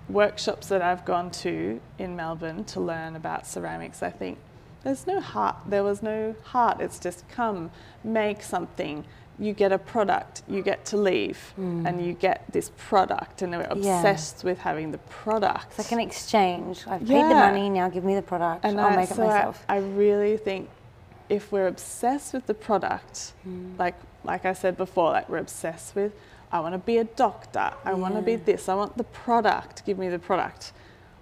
workshops 0.08 0.68
that 0.68 0.82
I've 0.82 1.04
gone 1.04 1.30
to 1.32 1.80
in 1.98 2.16
Melbourne 2.16 2.64
to 2.64 2.80
learn 2.80 3.16
about 3.16 3.46
ceramics, 3.46 4.02
I 4.02 4.10
think 4.10 4.38
there's 4.84 5.06
no 5.06 5.20
heart. 5.20 5.56
There 5.66 5.82
was 5.82 6.02
no 6.02 6.34
heart. 6.44 6.80
It's 6.80 6.98
just 6.98 7.28
come, 7.28 7.70
make 8.04 8.42
something. 8.42 9.04
You 9.38 9.52
get 9.52 9.70
a 9.72 9.78
product. 9.78 10.42
You 10.48 10.62
get 10.62 10.84
to 10.86 10.96
leave, 10.96 11.52
and 11.58 12.04
you 12.06 12.14
get 12.14 12.44
this 12.52 12.70
product, 12.78 13.42
and 13.42 13.52
we're 13.52 13.64
Mm. 13.64 13.84
Yeah. 13.84 13.98
obsessed 13.98 14.44
with 14.44 14.58
having 14.60 14.92
the 14.92 14.98
product. 14.98 15.66
It's 15.70 15.78
like 15.78 15.92
an 15.92 16.00
exchange. 16.00 16.84
I've 16.86 17.00
paid 17.06 17.24
the 17.24 17.34
money, 17.34 17.68
now 17.68 17.88
give 17.90 18.04
me 18.04 18.14
the 18.14 18.22
product. 18.22 18.64
and 18.64 18.80
I'll 18.80 18.92
I, 18.92 18.96
make 18.96 19.10
it 19.10 19.14
so 19.16 19.24
I- 19.24 19.26
myself. 19.26 19.64
I, 19.68 19.76
really 19.78 20.36
think 20.38 20.70
if 21.28 21.50
we're 21.52 21.66
obsessed 21.66 22.32
with 22.32 22.46
the 22.46 22.54
product, 22.54 23.32
like 23.78 23.94
like 24.24 24.44
I 24.46 24.54
said 24.54 24.76
before, 24.76 25.10
like 25.10 25.28
we're 25.28 25.38
obsessed 25.38 25.94
with, 25.94 26.12
I 26.56 26.60
want 26.60 26.72
to 26.74 26.78
be 26.78 26.96
a 26.96 27.04
doctor, 27.04 27.70
I 27.84 27.92
want 27.92 28.14
to 28.14 28.22
be 28.22 28.36
this, 28.36 28.66
I 28.68 28.74
want 28.74 28.96
the 28.96 29.04
product, 29.04 29.84
give 29.84 29.98
me 29.98 30.08
the 30.08 30.18
product. 30.18 30.72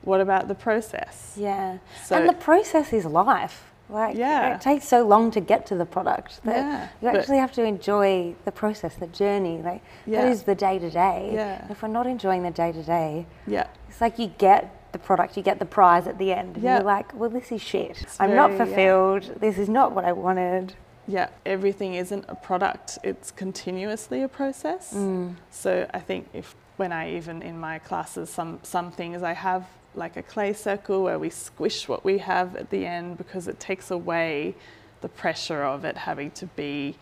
What 0.03 0.21
about 0.21 0.47
the 0.47 0.55
process? 0.55 1.35
Yeah. 1.37 1.79
So- 2.05 2.17
and 2.17 2.29
the 2.29 2.35
process 2.35 2.93
is 2.93 3.05
life. 3.05 3.73
Like 3.89 4.17
Yeah. 4.17 4.55
it 4.55 4.61
takes 4.61 4.87
so 4.89 5.03
long 5.05 5.31
to 5.33 5.41
get 5.41 5.67
to 5.67 5.75
the 5.75 5.85
product 5.85 6.41
that 6.45 6.57
Yeah, 6.57 6.89
you 7.03 7.09
actually 7.09 7.39
have 7.39 7.53
to 7.53 7.65
enjoy 7.65 8.35
the 8.45 8.53
process, 8.53 8.95
the 8.95 9.09
journey. 9.09 9.57
Like 9.63 9.83
that 10.07 10.11
Yeah. 10.27 10.27
is 10.35 10.45
the 10.45 10.55
day 10.55 10.79
to 10.79 10.89
day. 10.89 11.31
Yeah. 11.35 11.67
If 11.69 11.83
we're 11.83 11.89
not 11.89 12.07
enjoying 12.07 12.43
the 12.45 12.51
day 12.53 12.71
to 12.73 12.83
day, 12.83 13.27
Yeah. 13.47 13.67
it's 13.89 14.01
like 14.01 14.19
you 14.19 14.29
get 14.39 14.71
the 14.93 14.99
product, 14.99 15.37
you 15.37 15.43
get 15.43 15.59
the 15.59 15.67
prize 15.67 16.07
at 16.07 16.17
the 16.19 16.33
end. 16.33 16.55
And 16.55 16.65
Yeah. 16.65 16.77
you're 16.77 16.85
like, 16.97 17.13
well, 17.19 17.29
this 17.29 17.51
is 17.51 17.61
shit. 17.61 18.01
It's 18.03 18.17
I'm 18.21 18.35
not 18.37 18.53
very- 18.53 18.59
yeah. 18.61 18.65
fulfilled. 18.77 19.41
This 19.41 19.59
is 19.59 19.69
not 19.69 19.93
what 19.93 20.05
I 20.05 20.13
wanted. 20.13 20.75
Yeah, 21.07 21.29
everything 21.45 21.95
isn't 21.95 22.25
a 22.29 22.35
product, 22.35 22.99
it's 23.03 23.31
continuously 23.31 24.23
a 24.23 24.29
process. 24.29 24.95
Mm. 24.95 25.35
So 25.51 25.87
I 25.93 25.99
think 26.01 26.29
if 26.33 26.55
when 26.77 26.93
I 26.93 27.15
even 27.17 27.43
in 27.43 27.59
my 27.59 27.79
classes 27.79 28.31
some 28.31 28.59
some 28.63 28.91
things 28.91 29.23
I 29.23 29.33
have 29.33 29.67
like 29.95 30.17
a 30.17 30.23
clay 30.23 30.53
circle 30.53 31.05
where 31.05 31.19
we 31.21 31.31
squish 31.31 31.89
what 31.89 32.05
we 32.05 32.19
have 32.19 32.57
at 32.57 32.71
the 32.71 32.85
end 32.85 33.17
because 33.17 33.47
it 33.47 33.61
takes 33.61 33.91
away 33.93 34.57
the 35.01 35.09
pressure 35.09 35.63
of 35.63 35.85
it 35.85 35.97
having 35.97 36.33
to 36.33 36.47
be 36.47 36.97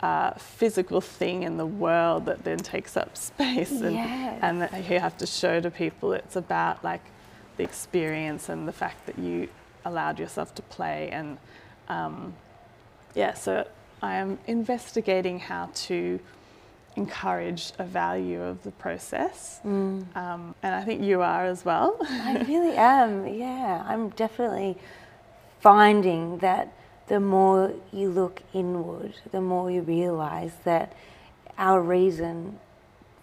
a 0.00 0.38
physical 0.38 1.00
thing 1.00 1.42
in 1.42 1.56
the 1.56 1.66
world 1.66 2.26
that 2.26 2.44
then 2.44 2.58
takes 2.58 2.96
up 2.96 3.16
space 3.16 3.72
and 3.80 3.96
Yes. 3.96 4.38
and 4.42 4.62
that 4.62 4.72
you 4.88 5.00
have 5.00 5.16
to 5.18 5.26
show 5.26 5.60
to 5.60 5.70
people 5.70 6.12
it's 6.12 6.36
about 6.36 6.84
like 6.84 7.02
the 7.56 7.64
experience 7.64 8.48
and 8.48 8.68
the 8.68 8.72
fact 8.72 9.04
that 9.06 9.18
you 9.18 9.48
allowed 9.84 10.20
yourself 10.20 10.54
to 10.54 10.62
play 10.62 11.08
and 11.10 11.38
um, 11.88 12.34
yeah 13.22 13.34
so 13.34 13.52
I 14.00 14.12
am 14.22 14.30
investigating 14.46 15.36
how 15.50 15.64
to 15.88 16.20
encourage 16.96 17.72
a 17.78 17.84
value 17.84 18.40
of 18.52 18.56
the 18.66 18.70
process 18.84 19.60
Mm. 19.64 20.16
um, 20.22 20.42
and 20.62 20.72
I 20.80 20.82
think 20.86 20.98
you 21.10 21.18
are 21.32 21.44
as 21.54 21.60
well 21.70 21.88
I 22.00 22.32
really 22.48 22.76
am. 22.76 23.10
Yeah, 23.44 23.84
I'm 23.90 24.04
definitely 24.24 24.72
finding 25.60 26.38
that 26.38 26.66
the 27.08 27.20
more 27.20 27.72
you 27.92 28.08
look 28.20 28.36
inward, 28.52 29.14
the 29.32 29.40
more 29.40 29.70
you 29.70 29.80
realize 29.82 30.52
that 30.64 30.92
our 31.56 31.80
reason 31.80 32.58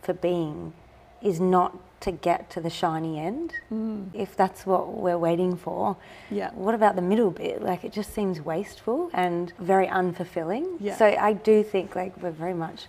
for 0.02 0.14
being 0.14 0.74
is 1.22 1.40
not 1.40 1.72
to 2.06 2.12
get 2.12 2.50
to 2.52 2.62
the 2.62 2.70
shiny 2.70 3.20
end. 3.20 3.54
Mm. 3.72 4.10
If 4.14 4.36
that's 4.36 4.66
what 4.66 4.94
we're 4.94 5.18
waiting 5.18 5.58
for, 5.58 5.98
yeah 6.30 6.52
what 6.54 6.74
about 6.76 6.96
the 6.96 7.02
middle 7.02 7.32
bit? 7.32 7.62
Like 7.62 7.84
it 7.84 7.92
just 7.92 8.14
seems 8.14 8.40
wasteful 8.40 9.10
and 9.14 9.52
very 9.60 9.88
unfulfilling. 9.88 10.78
Yeah. 10.80 10.96
So 10.96 11.06
I 11.06 11.34
do 11.34 11.64
think 11.64 11.96
like 11.96 12.16
we're 12.22 12.32
very 12.46 12.54
much 12.54 12.88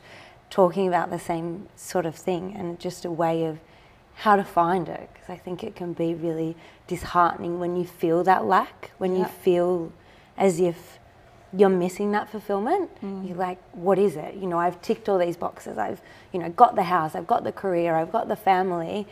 talking 0.51 0.87
about 0.87 1.11
the 1.11 1.19
same 1.19 1.69
sort 1.75 2.07
of 2.07 2.15
thing 2.15 2.55
and 2.57 2.79
just 2.79 3.05
a 3.05 3.11
way 3.11 3.45
of 3.45 3.59
how 4.17 4.37
to 4.37 4.45
find 4.45 4.89
it 4.89 5.11
because 5.13 5.29
I 5.29 5.37
think 5.37 5.65
it 5.65 5.75
can 5.75 5.93
be 5.93 6.15
really 6.15 6.57
disheartening 6.87 7.59
when 7.59 7.77
you 7.77 7.85
feel 7.85 8.23
that 8.25 8.45
lack, 8.45 8.93
when 8.99 9.17
you 9.17 9.25
feel 9.25 9.93
as 10.37 10.61
if 10.61 10.99
you're 11.57 11.69
missing 11.69 12.13
that 12.13 12.29
fulfillment. 12.31 12.91
Mm. 13.03 13.29
You're 13.29 13.37
like, 13.37 13.59
what 13.73 13.99
is 13.99 14.17
it? 14.17 14.35
You 14.35 14.47
know, 14.47 14.59
I've 14.59 14.81
ticked 14.83 15.09
all 15.09 15.19
these 15.19 15.37
boxes. 15.37 15.79
I've, 15.79 16.01
you 16.33 16.41
know, 16.41 16.49
got 16.51 16.75
the 16.75 16.83
house, 16.85 17.15
I've 17.15 17.27
got 17.27 17.45
the 17.45 17.53
career, 17.53 17.95
I've 17.95 18.13
got 18.13 18.29
the 18.29 18.37
family. 18.37 19.07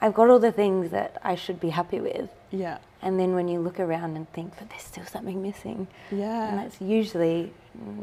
I've 0.00 0.12
got 0.12 0.28
all 0.28 0.38
the 0.38 0.52
things 0.52 0.90
that 0.90 1.18
I 1.22 1.34
should 1.34 1.58
be 1.60 1.70
happy 1.70 2.00
with. 2.00 2.28
yeah 2.50 2.78
And 3.00 3.18
then 3.18 3.34
when 3.34 3.48
you 3.48 3.58
look 3.60 3.80
around 3.80 4.16
and 4.16 4.30
think, 4.32 4.52
but 4.58 4.68
there's 4.68 4.82
still 4.82 5.06
something 5.06 5.40
missing. 5.40 5.86
Yeah. 6.10 6.48
And 6.48 6.58
that's 6.58 6.78
usually 6.80 7.52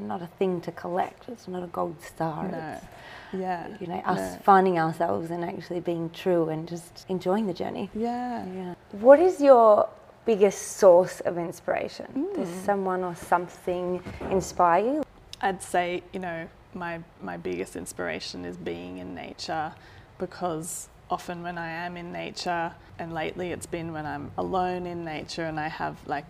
not 0.08 0.22
a 0.22 0.28
thing 0.40 0.62
to 0.62 0.72
collect. 0.72 1.30
It's 1.30 1.48
not 1.48 1.64
a 1.64 1.68
gold 1.68 2.02
star. 2.02 2.48
no 2.48 2.58
It's, 2.58 2.86
yeah 3.34 3.68
you 3.80 3.88
know, 3.88 4.02
us 4.06 4.34
no. 4.36 4.40
finding 4.44 4.80
ourselves 4.80 5.32
and 5.32 5.44
actually 5.46 5.80
being 5.80 6.10
true 6.10 6.50
and 6.50 6.68
just 6.68 7.06
enjoying 7.08 7.46
the 7.48 7.54
journey. 7.54 7.90
yeah 7.94 8.46
Yeah. 8.46 8.74
What 9.08 9.20
is 9.20 9.40
your 9.42 9.88
biggest 10.26 10.78
source 10.78 11.20
of 11.22 11.38
inspiration? 11.38 12.28
Does 12.36 12.50
Mm. 12.50 12.66
someone 12.66 13.04
or 13.04 13.16
something 13.16 14.02
inspire 14.30 14.84
you? 14.86 15.04
I'd 15.42 15.62
say, 15.62 16.04
you 16.14 16.20
know, 16.20 16.48
my 16.74 17.02
my 17.22 17.38
biggest 17.38 17.76
inspiration 17.76 18.46
is 18.46 18.56
being 18.58 19.00
in 19.00 19.14
nature 19.16 19.74
because 20.20 20.88
often 21.10 21.44
when 21.44 21.58
I 21.58 21.70
am 21.70 21.98
in 21.98 22.12
nature 22.12 22.72
and 23.00 23.14
lately 23.14 23.52
it's 23.52 23.66
been 23.66 23.92
when 23.92 24.06
I'm 24.06 24.32
alone 24.38 24.86
in 24.86 25.04
nature 25.04 25.46
and 25.46 25.60
I 25.60 25.68
have 25.68 25.98
like 26.08 26.26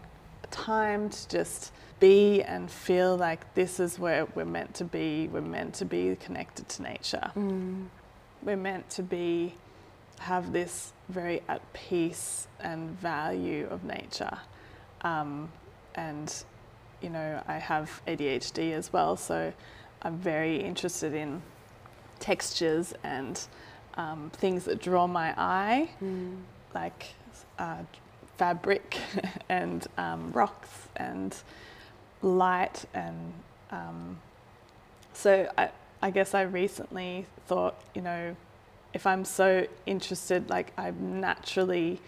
time 0.49 1.09
to 1.09 1.27
just 1.27 1.71
be 1.99 2.41
and 2.41 2.71
feel 2.71 3.15
like 3.15 3.53
this 3.53 3.79
is 3.79 3.99
where 3.99 4.25
we're 4.33 4.45
meant 4.45 4.73
to 4.75 4.83
be. 4.85 5.27
We're 5.31 5.41
meant 5.41 5.75
to 5.75 5.85
be 5.85 6.15
connected 6.15 6.67
to 6.69 6.81
nature. 6.81 7.31
We're 8.41 8.57
meant 8.57 8.89
to 8.91 9.03
be 9.03 9.53
have 10.19 10.51
this 10.51 10.93
very 11.11 11.41
at 11.47 11.61
peace 11.73 12.47
and 12.59 12.89
value 12.99 13.67
of 13.69 13.83
nature. 13.83 14.37
Um, 15.01 15.51
and 15.95 16.33
you 17.01 17.09
know, 17.09 17.41
I 17.47 17.57
have 17.57 18.01
ADHD 18.07 18.73
as 18.73 18.93
well, 18.93 19.17
so 19.17 19.51
I'm 20.03 20.17
very 20.17 20.57
interested 20.57 21.13
in 21.13 21.41
textures 22.19 22.93
and 23.03 23.39
um, 23.95 24.31
things 24.33 24.65
that 24.65 24.81
draw 24.81 25.07
my 25.07 25.33
eye, 25.37 25.89
like 26.73 27.07
uh, 27.59 27.77
fabric 28.37 28.97
and 29.49 29.85
um, 29.97 30.31
rocks 30.31 30.87
and 30.95 31.35
light. 32.21 32.85
And 32.93 33.33
um, 33.71 34.19
so 35.13 35.51
I, 35.57 35.69
I 36.01 36.11
guess 36.11 36.33
I 36.33 36.43
recently 36.43 37.25
thought, 37.47 37.75
you 37.93 38.01
know, 38.01 38.35
if 38.93 39.07
I'm 39.07 39.25
so 39.25 39.67
interested, 39.85 40.49
like 40.49 40.73
I'm 40.77 41.19
naturally 41.19 42.01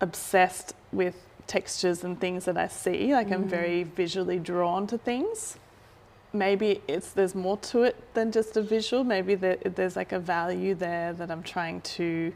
obsessed 0.00 0.74
with 0.92 1.16
textures 1.46 2.04
and 2.04 2.20
things 2.20 2.44
that 2.44 2.56
I 2.56 2.68
see. 2.68 3.12
Like 3.12 3.32
I'm 3.32 3.48
very 3.48 3.82
visually 3.84 4.38
drawn 4.38 4.86
to 4.88 4.98
things. 4.98 5.56
Maybe 6.32 6.82
it's 6.86 7.10
there's 7.12 7.34
more 7.34 7.56
to 7.58 7.82
it 7.84 7.96
than 8.14 8.32
just 8.32 8.56
a 8.56 8.62
visual. 8.62 9.02
Maybe 9.02 9.34
there, 9.34 9.56
there's 9.56 9.96
like 9.96 10.12
a 10.12 10.18
value 10.20 10.74
there 10.74 11.12
that 11.14 11.30
I'm 11.30 11.42
trying 11.42 11.80
to 11.82 12.32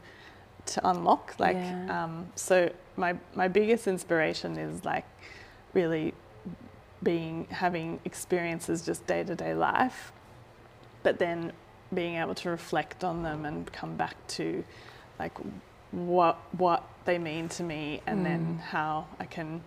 to 0.65 0.87
unlock. 0.89 1.35
Like 1.39 1.57
Yeah. 1.57 2.03
um, 2.03 2.27
so, 2.35 2.71
my 2.97 3.15
my 3.35 3.47
biggest 3.47 3.87
inspiration 3.87 4.57
is 4.57 4.83
like 4.83 5.05
really 5.73 6.13
being 7.03 7.47
having 7.51 7.99
experiences 8.05 8.83
just 8.85 9.05
day 9.05 9.23
to 9.23 9.35
day 9.35 9.53
life, 9.53 10.11
but 11.03 11.19
then 11.19 11.51
being 11.93 12.15
able 12.15 12.35
to 12.35 12.49
reflect 12.49 13.03
on 13.03 13.23
them 13.23 13.45
and 13.45 13.71
come 13.71 13.95
back 13.95 14.15
to 14.27 14.63
like 15.19 15.33
what 15.91 16.37
what 16.57 16.83
they 17.05 17.17
mean 17.17 17.47
to 17.47 17.63
me 17.63 18.01
and 18.07 18.25
then 18.25 18.57
how 18.57 19.05
I 19.19 19.25
can 19.25 19.61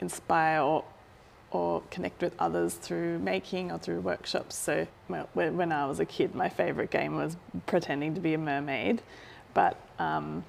inspire 0.00 0.60
or 0.60 0.84
or 1.50 1.82
connect 1.90 2.22
with 2.22 2.34
others 2.38 2.74
through 2.74 3.18
making 3.18 3.70
or 3.70 3.78
through 3.78 4.00
workshops. 4.00 4.56
So 4.56 4.86
when 5.34 5.56
when 5.56 5.72
I 5.72 5.86
was 5.86 6.00
a 6.00 6.06
kid, 6.06 6.34
my 6.34 6.48
favorite 6.48 6.90
game 6.90 7.16
was 7.16 7.36
pretending 7.66 8.14
to 8.14 8.20
be 8.20 8.34
a 8.34 8.38
mermaid, 8.38 9.02
but 9.54 9.76
um, 9.98 10.44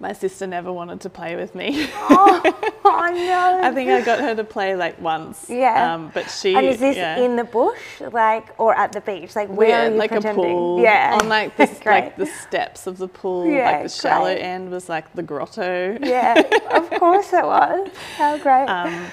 my 0.00 0.12
sister 0.12 0.46
never 0.46 0.72
wanted 0.72 1.00
to 1.02 1.10
play 1.10 1.36
with 1.36 1.54
me. 1.54 1.88
Oh 1.94 2.40
no! 2.84 3.60
I 3.62 3.72
think 3.72 3.90
I 3.90 4.00
got 4.00 4.20
her 4.20 4.34
to 4.34 4.44
play 4.44 4.76
like 4.76 5.00
once. 5.00 5.46
Yeah. 5.48 5.94
Um, 5.94 6.10
but 6.12 6.30
she. 6.30 6.54
and 6.54 6.66
is 6.66 6.80
this 6.80 6.96
yeah. 6.96 7.18
in 7.18 7.36
the 7.36 7.44
bush, 7.44 8.00
like, 8.12 8.58
or 8.58 8.74
at 8.74 8.92
the 8.92 9.00
beach? 9.00 9.34
Like, 9.36 9.48
where 9.48 9.68
yeah, 9.68 9.86
are 9.86 9.90
you 9.90 9.96
like 9.96 10.10
pretending? 10.10 10.44
a 10.44 10.48
pool. 10.48 10.82
Yeah, 10.82 11.18
On 11.20 11.28
like 11.28 11.56
the 11.56 11.66
like 11.86 12.16
the 12.16 12.26
steps 12.26 12.86
of 12.86 12.98
the 12.98 13.08
pool. 13.08 13.46
Yeah, 13.46 13.70
like 13.70 13.82
the 13.84 13.88
shallow 13.88 14.34
great. 14.34 14.42
end 14.42 14.70
was 14.70 14.88
like 14.88 15.12
the 15.14 15.22
grotto. 15.22 15.98
yeah, 16.02 16.40
of 16.72 16.90
course 16.90 17.32
it 17.32 17.44
was. 17.44 17.88
How 18.16 18.36
great! 18.38 18.66
Um, 18.66 19.06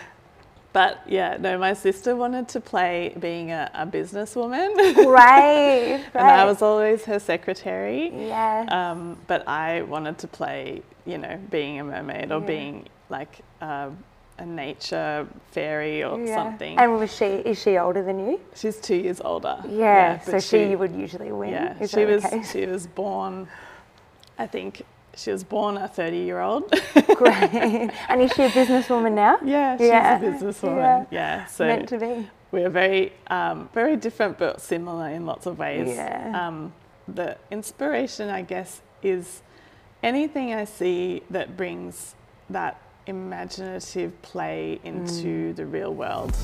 but 0.73 1.01
yeah, 1.07 1.37
no, 1.39 1.57
my 1.57 1.73
sister 1.73 2.15
wanted 2.15 2.47
to 2.49 2.61
play 2.61 3.13
being 3.19 3.51
a, 3.51 3.69
a 3.73 3.85
businesswoman. 3.85 4.75
Right, 5.05 6.01
great. 6.03 6.05
and 6.13 6.27
I 6.27 6.45
was 6.45 6.61
always 6.61 7.03
her 7.05 7.19
secretary. 7.19 8.09
yeah. 8.27 8.65
Um, 8.69 9.17
but 9.27 9.47
I 9.47 9.81
wanted 9.83 10.17
to 10.19 10.27
play, 10.27 10.81
you 11.05 11.17
know, 11.17 11.37
being 11.49 11.79
a 11.79 11.83
mermaid 11.83 12.31
or 12.31 12.39
Yeah. 12.39 12.45
being 12.47 12.87
like 13.09 13.41
uh, 13.61 13.89
a 14.37 14.45
nature 14.45 15.27
fairy 15.51 16.03
or 16.03 16.19
yeah. 16.19 16.35
something. 16.35 16.77
And 16.77 16.95
was 16.97 17.13
she? 17.13 17.25
Is 17.25 17.61
she 17.61 17.77
older 17.77 18.03
than 18.03 18.19
you? 18.19 18.39
She's 18.55 18.77
two 18.77 18.95
years 18.95 19.19
older. 19.19 19.57
Yeah. 19.67 20.19
so 20.19 20.31
but 20.33 20.43
she, 20.43 20.75
would 20.75 20.95
usually 20.95 21.31
win. 21.31 21.49
Yeah, 21.51 21.77
Is 21.79 21.91
she 21.91 22.05
was. 22.05 22.25
She 22.51 22.65
was 22.65 22.87
born. 22.87 23.47
I 24.39 24.47
think 24.47 24.83
she 25.21 25.31
was 25.31 25.43
born 25.43 25.77
a 25.77 25.87
thirty-year-old. 25.87 26.69
Great. 27.15 27.53
and 28.09 28.21
is 28.21 28.31
she 28.33 28.43
a 28.43 28.49
businesswoman 28.49 29.13
now? 29.13 29.37
yeah, 29.43 29.77
she's 29.77 29.87
Yeah, 29.87 30.19
a 30.19 30.21
businesswoman. 30.21 31.07
yeah. 31.11 31.39
Yeah, 31.39 31.45
so 31.45 31.65
Meant 31.67 31.89
to 31.89 31.97
be. 31.99 32.29
we're 32.51 32.69
very, 32.69 33.13
um, 33.27 33.69
very 33.73 33.95
different 33.95 34.37
but 34.37 34.61
similar 34.61 35.09
in 35.09 35.25
lots 35.25 35.45
of 35.45 35.57
ways. 35.59 35.89
Yeah. 35.89 36.47
Um, 36.47 36.73
the 37.07 37.37
inspiration, 37.51 38.29
I 38.29 38.41
guess, 38.41 38.81
is 39.03 39.41
anything 40.03 40.53
I 40.53 40.65
see 40.65 41.23
that 41.29 41.55
brings 41.57 42.15
that 42.49 42.79
imaginative 43.07 44.19
play 44.21 44.79
into 44.83 45.51
Mm. 45.53 45.55
the 45.55 45.65
real 45.65 45.93
world. 45.93 46.35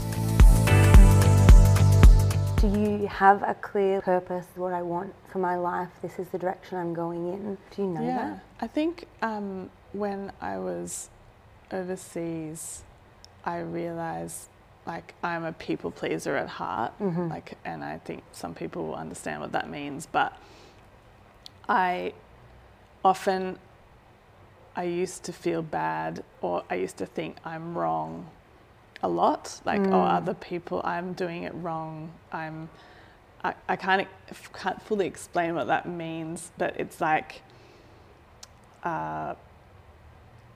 Do 2.57 2.67
you 2.67 3.05
have 3.05 3.43
a 3.43 3.53
clear 3.53 4.01
purpose, 4.01 4.47
what 4.55 4.73
I 4.73 4.81
want 4.81 5.13
for 5.31 5.37
my 5.37 5.55
life? 5.57 5.89
This 6.01 6.17
is 6.17 6.27
the 6.29 6.39
direction 6.39 6.79
I'm 6.79 6.91
going 6.91 7.31
in. 7.31 7.57
Do 7.69 7.81
you 7.83 7.87
know 7.87 8.01
yeah, 8.01 8.17
that? 8.17 8.43
I 8.59 8.65
think 8.65 9.05
um, 9.21 9.69
when 9.93 10.31
I 10.41 10.57
was 10.57 11.11
overseas, 11.71 12.81
I 13.45 13.59
realized 13.59 14.49
like 14.87 15.13
I'm 15.21 15.43
a 15.43 15.53
people 15.53 15.91
pleaser 15.91 16.35
at 16.35 16.47
heart. 16.47 16.97
Mhm. 16.99 17.29
Like, 17.29 17.59
and 17.63 17.83
I 17.83 17.99
think 17.99 18.23
some 18.31 18.55
people 18.55 18.87
will 18.87 18.95
understand 18.95 19.41
what 19.41 19.51
that 19.51 19.69
means. 19.69 20.07
But 20.07 20.33
I 21.69 22.13
often 23.05 23.59
I 24.75 24.83
used 24.83 25.23
to 25.25 25.33
feel 25.33 25.61
bad, 25.61 26.23
or 26.41 26.63
I 26.71 26.75
used 26.75 26.97
to 26.97 27.05
think 27.05 27.37
I'm 27.45 27.77
wrong 27.77 28.31
a 29.03 29.07
lot. 29.07 29.61
Like, 29.65 29.81
oh, 29.81 29.91
Mm. 29.91 30.13
other 30.17 30.33
people, 30.33 30.81
I'm 30.83 31.13
doing 31.13 31.43
it 31.43 31.53
wrong. 31.55 32.11
I'm. 32.31 32.69
I, 33.43 33.53
I 33.69 33.75
can't 33.75 34.07
can't 34.53 34.81
fully 34.81 35.05
explain 35.05 35.53
what 35.55 35.67
that 35.67 35.87
means, 35.87 36.51
but 36.57 36.79
it's 36.79 36.99
like. 37.01 37.41
Uh, 38.83 39.35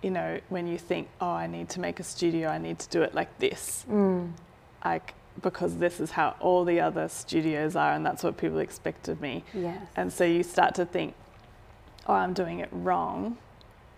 you 0.02 0.10
know, 0.10 0.40
when 0.50 0.66
you 0.66 0.78
think, 0.80 1.08
oh, 1.20 1.30
I 1.30 1.46
need 1.48 1.70
to 1.70 1.80
make 1.80 2.00
a 2.00 2.04
studio, 2.04 2.50
I 2.50 2.58
need 2.58 2.80
to 2.80 2.90
do 2.90 3.02
it 3.04 3.14
like 3.14 3.38
this, 3.38 3.86
Mm. 3.90 4.32
like 4.84 5.14
because 5.42 5.78
this 5.78 6.00
is 6.00 6.12
how 6.12 6.36
all 6.40 6.66
the 6.66 6.80
other 6.82 7.08
studios 7.08 7.76
are, 7.76 7.94
and 7.94 8.06
that's 8.06 8.24
what 8.24 8.36
people 8.38 8.58
expect 8.60 9.08
of 9.08 9.22
me. 9.22 9.44
Yes. 9.54 9.80
And 9.96 10.12
so 10.12 10.24
you 10.24 10.44
start 10.44 10.76
to 10.76 10.86
think, 10.86 11.14
oh, 12.08 12.14
I'm 12.14 12.34
doing 12.34 12.60
it 12.60 12.70
wrong. 12.72 13.38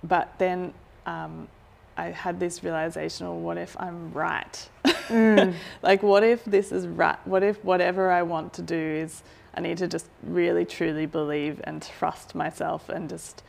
But 0.04 0.34
then 0.38 0.74
um, 1.06 1.48
I 1.96 2.06
had 2.06 2.40
this 2.40 2.64
realization, 2.64 3.28
well, 3.28 3.40
what 3.40 3.58
if 3.58 3.80
I'm 3.80 4.12
right? 4.14 4.70
Mm. 5.08 5.54
like, 5.84 6.02
what 6.02 6.24
if 6.24 6.44
this 6.46 6.72
is 6.72 6.88
right? 6.88 7.18
What 7.26 7.44
if 7.44 7.64
whatever 7.64 8.10
I 8.10 8.24
want 8.24 8.54
to 8.54 8.62
do 8.62 8.76
is 8.76 9.22
I 9.54 9.62
need 9.62 9.78
to 9.78 9.88
just 9.88 10.08
really, 10.24 10.66
truly 10.66 11.06
believe 11.06 11.62
and 11.66 11.82
trust 11.82 12.34
myself 12.34 12.90
and 12.90 13.08
just, 13.10 13.44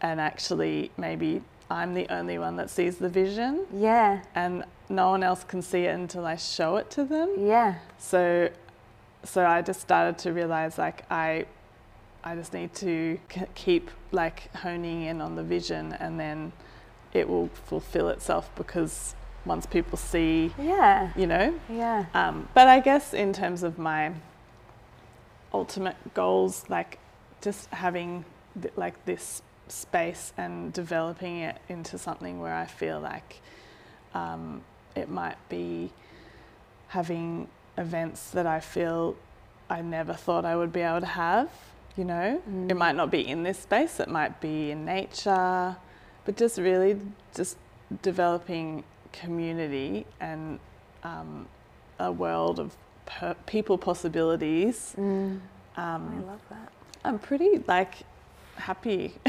and 0.00 0.20
actually 0.20 0.92
maybe 0.96 1.42
I'm 1.70 1.94
the 1.94 2.06
only 2.10 2.38
one 2.38 2.56
that 2.56 2.70
sees 2.70 2.98
the 2.98 3.08
vision 3.08 3.66
Yeah. 3.74 4.22
and 4.34 4.64
no 4.88 5.10
one 5.10 5.22
else 5.22 5.42
can 5.44 5.62
see 5.62 5.84
it 5.86 5.94
until 5.94 6.26
I 6.26 6.36
show 6.36 6.76
it 6.76 6.90
to 6.92 7.04
them. 7.04 7.34
Yeah. 7.38 7.76
So, 7.98 8.50
so 9.24 9.44
I 9.46 9.62
just 9.62 9.80
started 9.80 10.18
to 10.18 10.32
realize 10.32 10.78
like 10.78 11.10
I, 11.10 11.46
I 12.22 12.36
just 12.36 12.52
need 12.52 12.74
to 12.76 13.18
keep 13.54 13.90
like 14.12 14.54
honing 14.54 15.02
in 15.04 15.20
on 15.20 15.34
the 15.36 15.42
vision, 15.42 15.92
and 15.94 16.20
then 16.20 16.52
it 17.14 17.28
will 17.28 17.48
fulfill 17.48 18.08
itself 18.10 18.50
because 18.56 19.14
once 19.46 19.64
people 19.66 19.96
see, 19.96 20.52
Yeah. 20.58 21.10
you 21.16 21.26
know. 21.26 21.54
Yeah. 21.68 22.06
Um, 22.14 22.48
but 22.54 22.66
I 22.68 22.80
guess 22.80 23.14
in 23.14 23.32
terms 23.32 23.62
of 23.62 23.78
my 23.78 24.12
ultimate 25.52 25.96
goals, 26.14 26.64
like 26.68 26.98
just 27.40 27.70
having 27.70 28.24
th- 28.60 28.74
like 28.76 29.04
this 29.04 29.42
space 29.68 30.32
and 30.36 30.72
developing 30.72 31.38
it 31.38 31.58
into 31.68 31.98
something 31.98 32.40
where 32.40 32.54
I 32.54 32.66
feel 32.66 33.00
like 33.00 33.40
um, 34.14 34.62
it 34.94 35.08
might 35.08 35.36
be 35.48 35.92
having 36.88 37.48
events 37.78 38.30
that 38.30 38.46
I 38.46 38.60
feel 38.60 39.16
I 39.68 39.80
never 39.82 40.12
thought 40.14 40.44
I 40.44 40.56
would 40.56 40.72
be 40.72 40.80
able 40.80 41.00
to 41.00 41.06
have. 41.06 41.50
You 41.96 42.04
know, 42.04 42.42
Mm. 42.50 42.70
it 42.70 42.74
might 42.76 42.96
not 42.96 43.10
be 43.12 43.20
in 43.26 43.44
this 43.44 43.60
space; 43.60 44.00
it 44.00 44.08
might 44.08 44.40
be 44.40 44.72
in 44.72 44.84
nature, 44.84 45.76
but 46.24 46.36
just 46.36 46.58
really 46.58 47.00
just 47.34 47.56
developing 48.02 48.84
community 49.12 50.06
and 50.20 50.58
um, 51.02 51.46
a 51.98 52.10
world 52.10 52.58
of 52.58 52.76
per- 53.06 53.36
people 53.46 53.78
possibilities. 53.78 54.94
Mm. 54.98 55.40
I 55.76 55.94
Um, 55.94 56.26
love 56.26 56.40
that. 56.50 56.72
I'm 57.04 57.18
pretty 57.18 57.62
like 57.66 57.94
happy. 58.56 59.14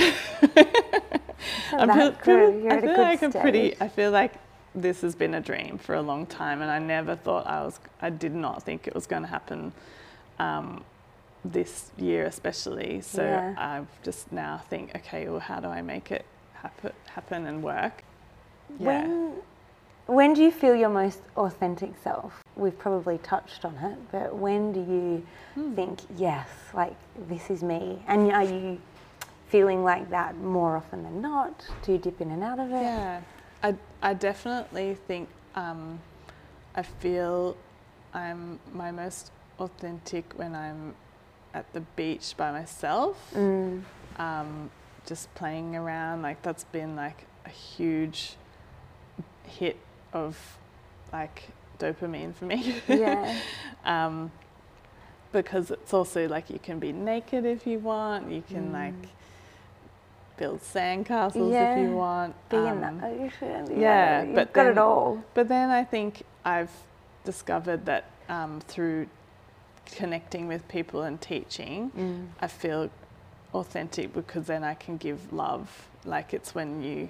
I'm 1.74 1.89
feel-. 2.24 2.68
I 2.72 2.82
feel 2.82 2.98
like 2.98 3.24
I'm 3.24 3.32
pretty. 3.32 3.76
I 3.82 3.88
feel 3.88 4.12
like 4.12 4.34
this 4.74 5.02
has 5.02 5.16
been 5.16 5.34
a 5.34 5.41
dream 5.41 5.78
for 5.78 5.96
a 5.96 6.02
long 6.02 6.26
time, 6.26 6.62
and 6.62 6.72
I 6.72 6.80
never 6.80 7.16
thought 7.16 7.48
I 7.48 7.64
was. 7.64 7.80
I 8.02 8.10
did 8.10 8.34
not 8.34 8.64
think 8.64 8.88
it 8.88 8.96
was 8.96 9.08
going 9.08 9.24
to 9.24 9.28
happen 9.28 9.74
um, 10.39 10.84
this 11.43 11.91
year, 11.98 12.26
especially. 12.26 13.02
So 13.02 13.24
Yeah. 13.24 13.56
I've 13.58 13.88
just 14.04 14.32
now 14.32 14.62
think, 14.70 14.96
okay, 14.96 15.28
well, 15.30 15.39
how 15.39 15.60
do 15.60 15.68
I 15.68 15.82
make 15.82 16.12
it 16.12 16.26
happen, 16.66 16.93
happen 17.13 17.45
and 17.45 17.61
work? 17.63 18.03
When 18.78 19.34
when 20.07 20.34
do 20.34 20.43
you 20.43 20.51
feel 20.51 20.76
your 20.76 20.89
most 20.89 21.20
authentic 21.36 21.91
self? 22.03 22.41
We've 22.55 22.78
probably 22.78 23.18
touched 23.20 23.66
on 23.66 23.76
it, 23.78 23.97
but 24.11 24.36
when 24.36 24.72
do 24.72 24.80
you 24.80 25.26
Hmm. 25.55 25.74
think, 25.74 25.99
yes, 26.16 26.47
like 26.74 26.95
this 27.28 27.49
is 27.49 27.63
me? 27.63 28.03
And 28.07 28.32
are 28.32 28.43
you 28.43 28.80
feeling 29.47 29.84
like 29.84 30.09
that 30.09 30.38
more 30.38 30.76
often 30.78 31.03
than 31.03 31.22
not? 31.22 31.66
Do 31.84 31.91
you 31.93 31.97
dip 31.97 32.22
in 32.22 32.30
and 32.32 32.43
out 32.43 32.59
of 32.59 32.70
it? 32.72 32.82
Yeah, 32.82 33.22
I, 33.63 33.76
I 34.01 34.13
definitely 34.13 34.95
think 35.07 35.28
um, 35.55 35.99
I 36.76 36.84
feel 36.84 37.55
I'm 38.13 38.59
my 38.74 38.91
most 38.91 39.32
authentic 39.59 40.26
when 40.38 40.53
I'm 40.55 40.93
at 41.53 41.72
the 41.74 41.82
beach 41.95 42.36
by 42.38 42.51
myself, 42.51 43.16
Mm. 43.34 43.82
um, 44.18 44.70
just 45.06 45.34
playing 45.36 45.76
around. 45.76 46.22
Like 46.22 46.41
that's 46.41 46.64
been 46.66 46.95
like 46.95 47.26
a 47.45 47.49
huge 47.49 48.36
hit 49.43 49.78
of 50.14 50.58
like 51.14 51.49
dopamine 51.80 52.34
for 52.34 52.45
me. 52.45 52.76
Yeah. 52.88 53.36
um, 53.86 54.32
because 55.32 55.70
it's 55.72 55.93
also 55.93 56.28
like 56.28 56.49
you 56.49 56.60
can 56.60 56.80
be 56.80 56.91
naked 56.93 57.45
if 57.45 57.68
you 57.68 57.80
want. 57.80 58.32
You 58.32 58.41
can 58.47 58.70
Mm. 58.70 58.74
like 58.74 59.10
build 60.38 60.62
sandcastles 60.62 61.53
if 61.53 61.78
you 61.78 61.91
want. 61.95 62.36
Be 62.49 62.58
in 62.58 62.84
um, 62.84 62.99
that 62.99 63.03
ocean. 63.03 63.80
yeah, 63.80 64.24
you've 64.24 64.36
but 64.36 64.53
got 64.53 64.68
it 64.68 64.78
all. 64.78 65.24
But 65.34 65.47
then 65.47 65.70
I 65.70 65.84
think 65.84 66.24
I've 66.43 66.72
discovered 67.24 67.86
that 67.86 68.06
um, 68.30 68.60
through 68.68 69.08
connecting 69.86 70.47
with 70.47 70.68
people 70.68 71.03
and 71.03 71.20
teaching, 71.22 71.91
Mm. 71.97 72.28
I 72.41 72.47
feel 72.47 72.89
authentic 73.56 74.14
because 74.14 74.47
then 74.47 74.64
I 74.64 74.74
can 74.74 74.97
give 74.97 75.34
love. 75.34 75.88
Like 76.06 76.34
it's 76.34 76.53
when 76.53 76.82
you, 76.82 77.10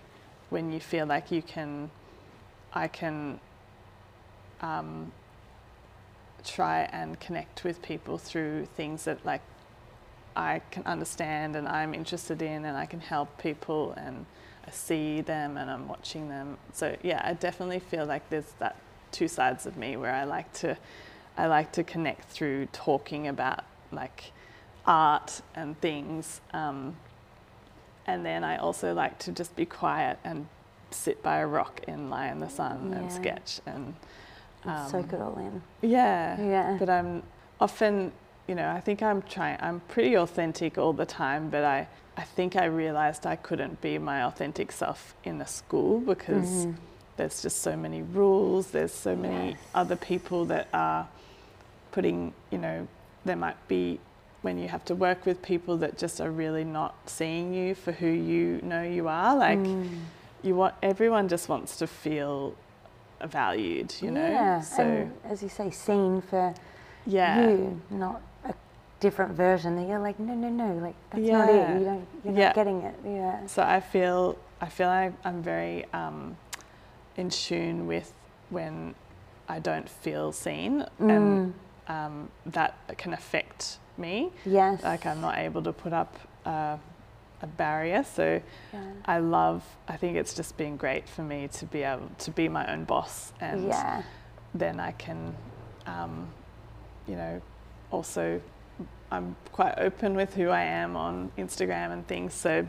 when 0.49 0.71
you 0.71 0.79
feel 0.79 1.05
like 1.05 1.31
you 1.31 1.41
can, 1.41 1.89
I 2.73 2.87
can 2.87 3.39
um, 4.61 5.11
try 6.43 6.81
and 6.91 7.19
connect 7.19 7.63
with 7.63 7.81
people 7.81 8.17
through 8.17 8.65
things 8.75 9.05
that 9.05 9.25
like 9.25 9.41
I 10.35 10.61
can 10.71 10.83
understand 10.85 11.55
and 11.55 11.67
I'm 11.67 11.93
interested 11.93 12.41
in 12.41 12.65
and 12.65 12.77
I 12.77 12.85
can 12.85 12.99
help 12.99 13.37
people 13.41 13.93
and 13.93 14.25
I 14.67 14.71
see 14.71 15.21
them 15.21 15.57
and 15.57 15.69
I'm 15.69 15.87
watching 15.87 16.29
them. 16.29 16.57
So 16.73 16.95
yeah, 17.03 17.21
I 17.23 17.33
definitely 17.33 17.79
feel 17.79 18.05
like 18.05 18.29
there's 18.29 18.51
that 18.59 18.75
two 19.11 19.27
sides 19.27 19.65
of 19.65 19.77
me 19.77 19.95
where 19.95 20.13
I 20.13 20.25
like 20.25 20.51
to 20.53 20.77
I 21.37 21.47
like 21.47 21.71
to 21.73 21.83
connect 21.83 22.29
through 22.29 22.67
talking 22.67 23.27
about 23.27 23.65
like 23.91 24.31
art 24.87 25.41
and 25.55 25.79
things. 25.81 26.41
Um, 26.53 26.95
and 28.07 28.25
then 28.25 28.43
I 28.43 28.57
also 28.57 28.93
like 28.93 29.17
to 29.19 29.31
just 29.31 29.55
be 29.55 29.65
quiet 29.65 30.19
and 30.23 30.47
sit 30.91 31.21
by 31.23 31.37
a 31.37 31.47
rock 31.47 31.81
and 31.87 32.09
lie 32.09 32.27
in 32.27 32.39
the 32.39 32.49
sun 32.49 32.93
and 32.95 33.11
sketch 33.11 33.59
and 33.65 33.95
And 34.63 34.91
soak 34.91 35.13
it 35.13 35.21
all 35.21 35.37
in. 35.37 35.61
yeah. 35.81 36.39
Yeah. 36.39 36.77
But 36.79 36.89
I'm 36.89 37.23
often, 37.59 38.11
you 38.47 38.55
know, 38.55 38.69
I 38.69 38.79
think 38.79 39.01
I'm 39.01 39.21
trying, 39.23 39.57
I'm 39.61 39.79
pretty 39.87 40.15
authentic 40.15 40.77
all 40.77 40.93
the 40.93 41.05
time, 41.05 41.49
but 41.49 41.63
I, 41.63 41.87
I 42.15 42.21
think 42.23 42.55
I 42.55 42.65
realized 42.65 43.25
I 43.25 43.35
couldn't 43.35 43.81
be 43.81 43.97
my 43.97 44.23
authentic 44.23 44.71
self 44.71 45.15
in 45.23 45.41
a 45.41 45.47
school 45.47 45.99
because 45.99 46.47
Mhm. 46.67 46.75
there's 47.17 47.41
just 47.41 47.61
so 47.61 47.75
many 47.75 48.01
rules, 48.03 48.67
there's 48.71 48.93
so 48.93 49.15
many 49.15 49.49
Yes. 49.51 49.57
other 49.73 49.95
people 49.95 50.45
that 50.45 50.67
are 50.73 51.07
putting, 51.91 52.33
you 52.51 52.57
know, 52.59 52.87
there 53.25 53.35
might 53.35 53.57
be 53.67 53.99
when 54.45 54.59
you 54.59 54.67
have 54.67 54.85
to 54.85 54.95
work 54.95 55.25
with 55.25 55.41
people 55.41 55.75
that 55.77 55.97
just 55.97 56.21
are 56.21 56.29
really 56.31 56.63
not 56.63 56.93
seeing 57.07 57.51
you 57.53 57.73
for 57.73 57.91
who 57.91 58.07
you 58.07 58.59
know 58.61 58.83
you 58.83 59.07
are. 59.07 59.35
Like 59.35 59.57
Mm. 59.59 59.89
you 60.43 60.55
want 60.55 60.75
everyone 60.83 61.27
just 61.27 61.49
wants 61.49 61.77
to 61.77 61.87
feel 61.87 62.53
valued, 63.25 63.95
you 64.01 64.11
know. 64.11 64.29
Yeah, 64.29 64.59
So 64.61 64.83
and 64.83 65.11
as 65.25 65.41
you 65.41 65.49
say, 65.49 65.71
seen 65.71 66.21
for 66.21 66.53
yeah. 67.07 67.41
you, 67.49 67.81
not 67.89 68.21
a 68.45 68.53
different 68.99 69.33
version. 69.33 69.75
That 69.77 69.87
you're 69.87 69.99
like, 69.99 70.19
no, 70.19 70.35
no, 70.35 70.49
no, 70.49 70.73
like 70.75 70.95
that's 71.09 71.27
not 71.27 71.49
it. 71.49 71.79
You 71.79 71.85
don't, 71.85 72.07
you're 72.23 72.33
Yeah. 72.35 72.45
not 72.47 72.55
getting 72.55 72.81
it. 72.83 72.95
Yeah. 73.03 73.45
So 73.47 73.63
I 73.63 73.79
feel 73.79 74.37
I 74.61 74.69
feel 74.69 74.87
like 74.87 75.13
I'm 75.25 75.41
very 75.41 75.85
um, 75.91 76.37
in 77.17 77.29
tune 77.29 77.87
with 77.87 78.13
when 78.51 78.93
I 79.49 79.57
don't 79.59 79.89
feel 79.89 80.31
seen, 80.31 80.85
and 80.99 81.53
Mm. 81.87 81.93
um, 81.95 82.29
that 82.45 82.75
can 82.97 83.11
affect 83.13 83.79
me. 83.97 84.31
Yes. 84.45 84.83
Like 84.83 85.05
I'm 85.05 85.21
not 85.21 85.37
able 85.37 85.61
to 85.63 85.73
put 85.73 85.93
up 85.93 86.17
uh, 86.45 86.77
a 87.41 87.47
barrier. 87.47 88.03
So 88.03 88.41
Yeah. 88.73 88.79
I 89.05 89.19
love. 89.19 89.63
I 89.87 89.97
think 89.97 90.17
it's 90.17 90.33
just 90.33 90.57
been 90.57 90.77
great 90.77 91.07
for 91.09 91.21
me 91.23 91.47
to 91.53 91.65
be 91.65 91.83
able 91.83 92.09
to 92.19 92.31
be 92.31 92.47
my 92.49 92.71
own 92.71 92.85
boss, 92.85 93.33
and 93.41 93.67
yeah. 93.67 94.03
then 94.53 94.79
I 94.79 94.91
can 94.93 95.35
um, 95.85 96.27
you 97.07 97.15
know, 97.15 97.41
also 97.91 98.41
I'm 99.11 99.35
quite 99.51 99.75
open 99.77 100.15
with 100.15 100.33
who 100.33 100.49
I 100.49 100.63
am 100.63 100.95
on 100.97 101.31
Instagram 101.37 101.91
and 101.93 102.07
things. 102.07 102.33
So 102.33 102.65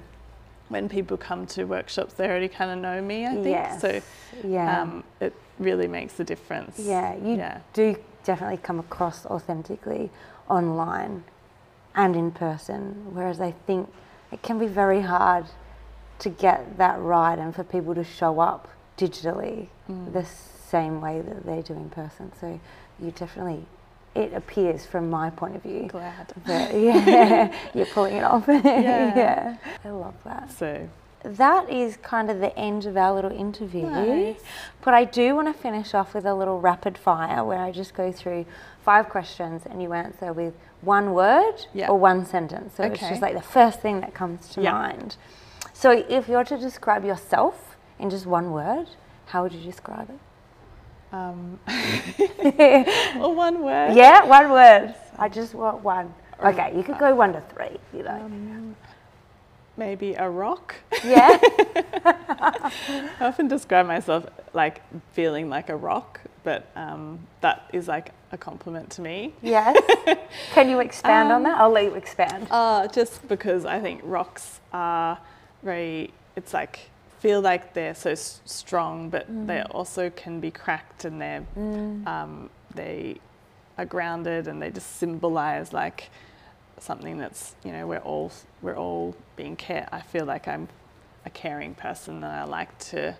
when 0.68 0.88
people 0.88 1.16
come 1.16 1.46
to 1.46 1.64
workshops, 1.64 2.14
they 2.14 2.26
already 2.26 2.48
kind 2.48 2.70
of 2.70 2.78
know 2.78 3.00
me. 3.00 3.26
I 3.26 3.30
think 3.34 3.46
Yes. 3.46 3.80
so. 3.80 4.00
Yeah. 4.44 4.82
Um, 4.82 5.04
it 5.20 5.32
really 5.58 5.88
makes 5.88 6.18
a 6.20 6.24
difference. 6.24 6.78
yeah, 6.78 7.14
you 7.16 7.36
yeah. 7.36 7.60
do 7.72 7.96
definitely 8.24 8.58
come 8.58 8.78
across 8.80 9.24
authentically 9.26 10.10
online 10.48 11.24
and 11.94 12.14
in 12.16 12.30
person, 12.30 13.14
whereas 13.14 13.40
I 13.40 13.52
think 13.66 13.90
it 14.32 14.42
can 14.42 14.58
be 14.58 14.66
very 14.66 15.00
hard 15.00 15.46
to 16.20 16.28
get 16.30 16.78
that 16.78 16.98
right 17.00 17.38
and 17.38 17.54
for 17.54 17.64
people 17.64 17.94
to 17.94 18.04
show 18.04 18.40
up 18.40 18.68
digitally 18.98 19.68
Mm. 19.88 20.12
the 20.12 20.24
same 20.24 21.00
way 21.00 21.20
that 21.20 21.46
they 21.46 21.62
do 21.62 21.74
in 21.74 21.88
person. 21.90 22.32
So 22.40 22.58
you 22.98 23.12
definitely, 23.12 23.64
it 24.16 24.32
appears 24.34 24.84
from 24.84 25.08
my 25.10 25.30
point 25.30 25.54
of 25.54 25.62
view 25.62 25.86
Glad. 25.88 26.32
that 26.46 26.74
yeah, 26.80 27.54
you're 27.72 27.86
pulling 27.86 28.16
it 28.16 28.24
off. 28.24 28.48
Yeah. 28.48 28.62
yeah, 29.16 29.56
I 29.84 29.90
love 29.90 30.14
that. 30.24 30.50
So 30.50 30.88
That 31.26 31.68
is 31.68 31.96
kind 31.98 32.30
of 32.30 32.38
the 32.40 32.56
end 32.56 32.86
of 32.86 32.96
our 32.96 33.12
little 33.12 33.32
interview. 33.32 33.82
Nice. 33.90 34.40
But 34.82 34.94
I 34.94 35.04
do 35.04 35.34
want 35.34 35.48
to 35.48 35.54
finish 35.54 35.92
off 35.92 36.14
with 36.14 36.24
a 36.24 36.34
little 36.34 36.60
rapid 36.60 36.96
fire 36.96 37.42
where 37.44 37.58
I 37.58 37.72
just 37.72 37.94
go 37.94 38.12
through 38.12 38.46
five 38.84 39.08
questions 39.08 39.62
and 39.66 39.82
you 39.82 39.92
answer 39.92 40.32
with 40.32 40.54
one 40.82 41.12
word 41.14 41.66
Yeah. 41.74 41.88
or 41.88 41.98
one 41.98 42.24
sentence. 42.24 42.74
So 42.76 42.84
it's 42.84 43.00
just 43.00 43.20
like 43.22 43.34
the 43.34 43.42
first 43.42 43.80
thing 43.80 44.00
that 44.02 44.14
comes 44.14 44.48
to 44.50 44.62
Yeah. 44.62 44.72
mind. 44.72 45.16
So 45.72 45.90
if 46.08 46.28
you're 46.28 46.44
to 46.44 46.56
describe 46.56 47.04
yourself 47.04 47.76
in 47.98 48.08
just 48.08 48.26
one 48.26 48.52
word, 48.52 48.88
how 49.26 49.42
would 49.42 49.52
you 49.52 49.62
describe 49.64 50.08
it? 50.10 50.18
um, 51.12 51.58
or 53.20 53.34
one 53.34 53.62
word. 53.62 53.94
yeah, 53.94 54.24
one 54.24 54.50
word. 54.50 54.94
I 55.18 55.28
just 55.28 55.54
want 55.54 55.82
one. 55.82 56.12
Okay, 56.44 56.72
you 56.76 56.82
could 56.82 56.98
go 56.98 57.14
one 57.14 57.32
to 57.32 57.40
three 57.54 57.66
if 57.66 57.80
you 57.94 58.02
like. 58.02 58.20
Um, 58.20 58.76
maybe 59.76 60.14
a 60.14 60.28
rock. 60.28 60.74
yeah? 61.04 61.38
I 62.04 62.70
often 63.20 63.48
describe 63.48 63.86
myself 63.86 64.26
like 64.52 64.82
feeling 65.12 65.48
like 65.48 65.68
a 65.68 65.76
rock, 65.76 66.20
but 66.44 66.66
um, 66.76 67.18
that 67.40 67.68
is 67.72 67.88
like 67.88 68.10
a 68.32 68.36
compliment 68.38 68.90
to 68.90 69.02
me. 69.02 69.32
Yes. 69.42 69.76
Can 70.52 70.68
you 70.68 70.80
expand 70.80 71.30
on 71.30 71.36
Um, 71.38 71.42
that? 71.44 71.60
I'll 71.60 71.70
let 71.70 71.84
you 71.84 71.94
expand. 71.94 72.46
Uh, 72.50 72.86
just 72.88 73.26
because 73.28 73.64
I 73.64 73.80
think 73.80 74.00
rocks 74.04 74.60
are 74.72 75.18
very, 75.62 76.12
it's 76.36 76.52
like, 76.54 76.90
feel 77.20 77.40
like 77.40 77.74
they're 77.74 77.94
so 77.94 78.10
s- 78.10 78.40
strong, 78.44 79.08
but 79.10 79.26
they 79.46 79.62
also 79.62 80.10
can 80.10 80.38
be 80.40 80.50
cracked 80.50 81.04
and 81.04 81.20
they're, 81.20 81.44
um, 81.56 82.50
they 82.74 83.16
are 83.78 83.84
grounded 83.86 84.46
and 84.48 84.60
they 84.60 84.70
just 84.70 84.96
symbolize 84.96 85.72
like 85.72 86.10
something 86.78 87.16
that's, 87.18 87.54
you 87.64 87.72
know, 87.72 87.86
we're 87.86 87.98
all, 87.98 88.30
we're 88.62 88.76
all 88.76 89.14
being 89.36 89.56
care. 89.56 89.88
I 89.92 90.00
feel 90.00 90.24
like 90.24 90.48
I'm 90.48 90.68
a 91.24 91.30
caring 91.30 91.74
person 91.74 92.16
and 92.16 92.26
I 92.26 92.44
like 92.44 92.76
to, 92.90 93.16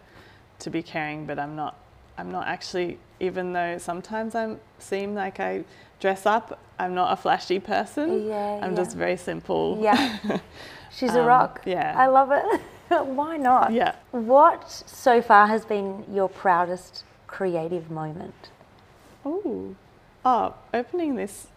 to 0.60 0.70
be 0.70 0.82
caring, 0.82 1.26
but 1.26 1.38
I'm 1.38 1.56
not, 1.56 1.76
I'm 2.18 2.30
not 2.30 2.46
actually, 2.48 2.98
even 3.20 3.52
though 3.52 3.78
sometimes 3.78 4.34
I 4.34 4.56
seem 4.78 5.14
like 5.14 5.40
I 5.40 5.64
dress 6.00 6.26
up, 6.26 6.58
I'm 6.78 6.94
not 6.94 7.12
a 7.12 7.16
flashy 7.16 7.60
person. 7.60 8.28
Yeah, 8.28 8.60
I'm 8.62 8.72
yeah. 8.72 8.76
just 8.76 8.96
very 8.96 9.16
simple. 9.16 9.78
Yeah. 9.80 10.38
She's 10.90 11.14
a 11.14 11.20
Um, 11.20 11.26
rock. 11.26 11.62
yeah. 11.66 11.94
I 11.96 12.06
love 12.06 12.30
it. 12.32 12.60
Why 13.06 13.36
not? 13.36 13.72
Yeah. 13.72 13.96
What 14.12 14.70
so 14.70 15.20
far 15.22 15.46
has 15.48 15.64
been 15.64 16.04
your 16.12 16.28
proudest 16.28 17.04
creative 17.26 17.90
moment? 17.90 18.50
Ooh. 19.26 19.76
Oh, 20.24 20.54
opening 20.74 21.16
this 21.16 21.48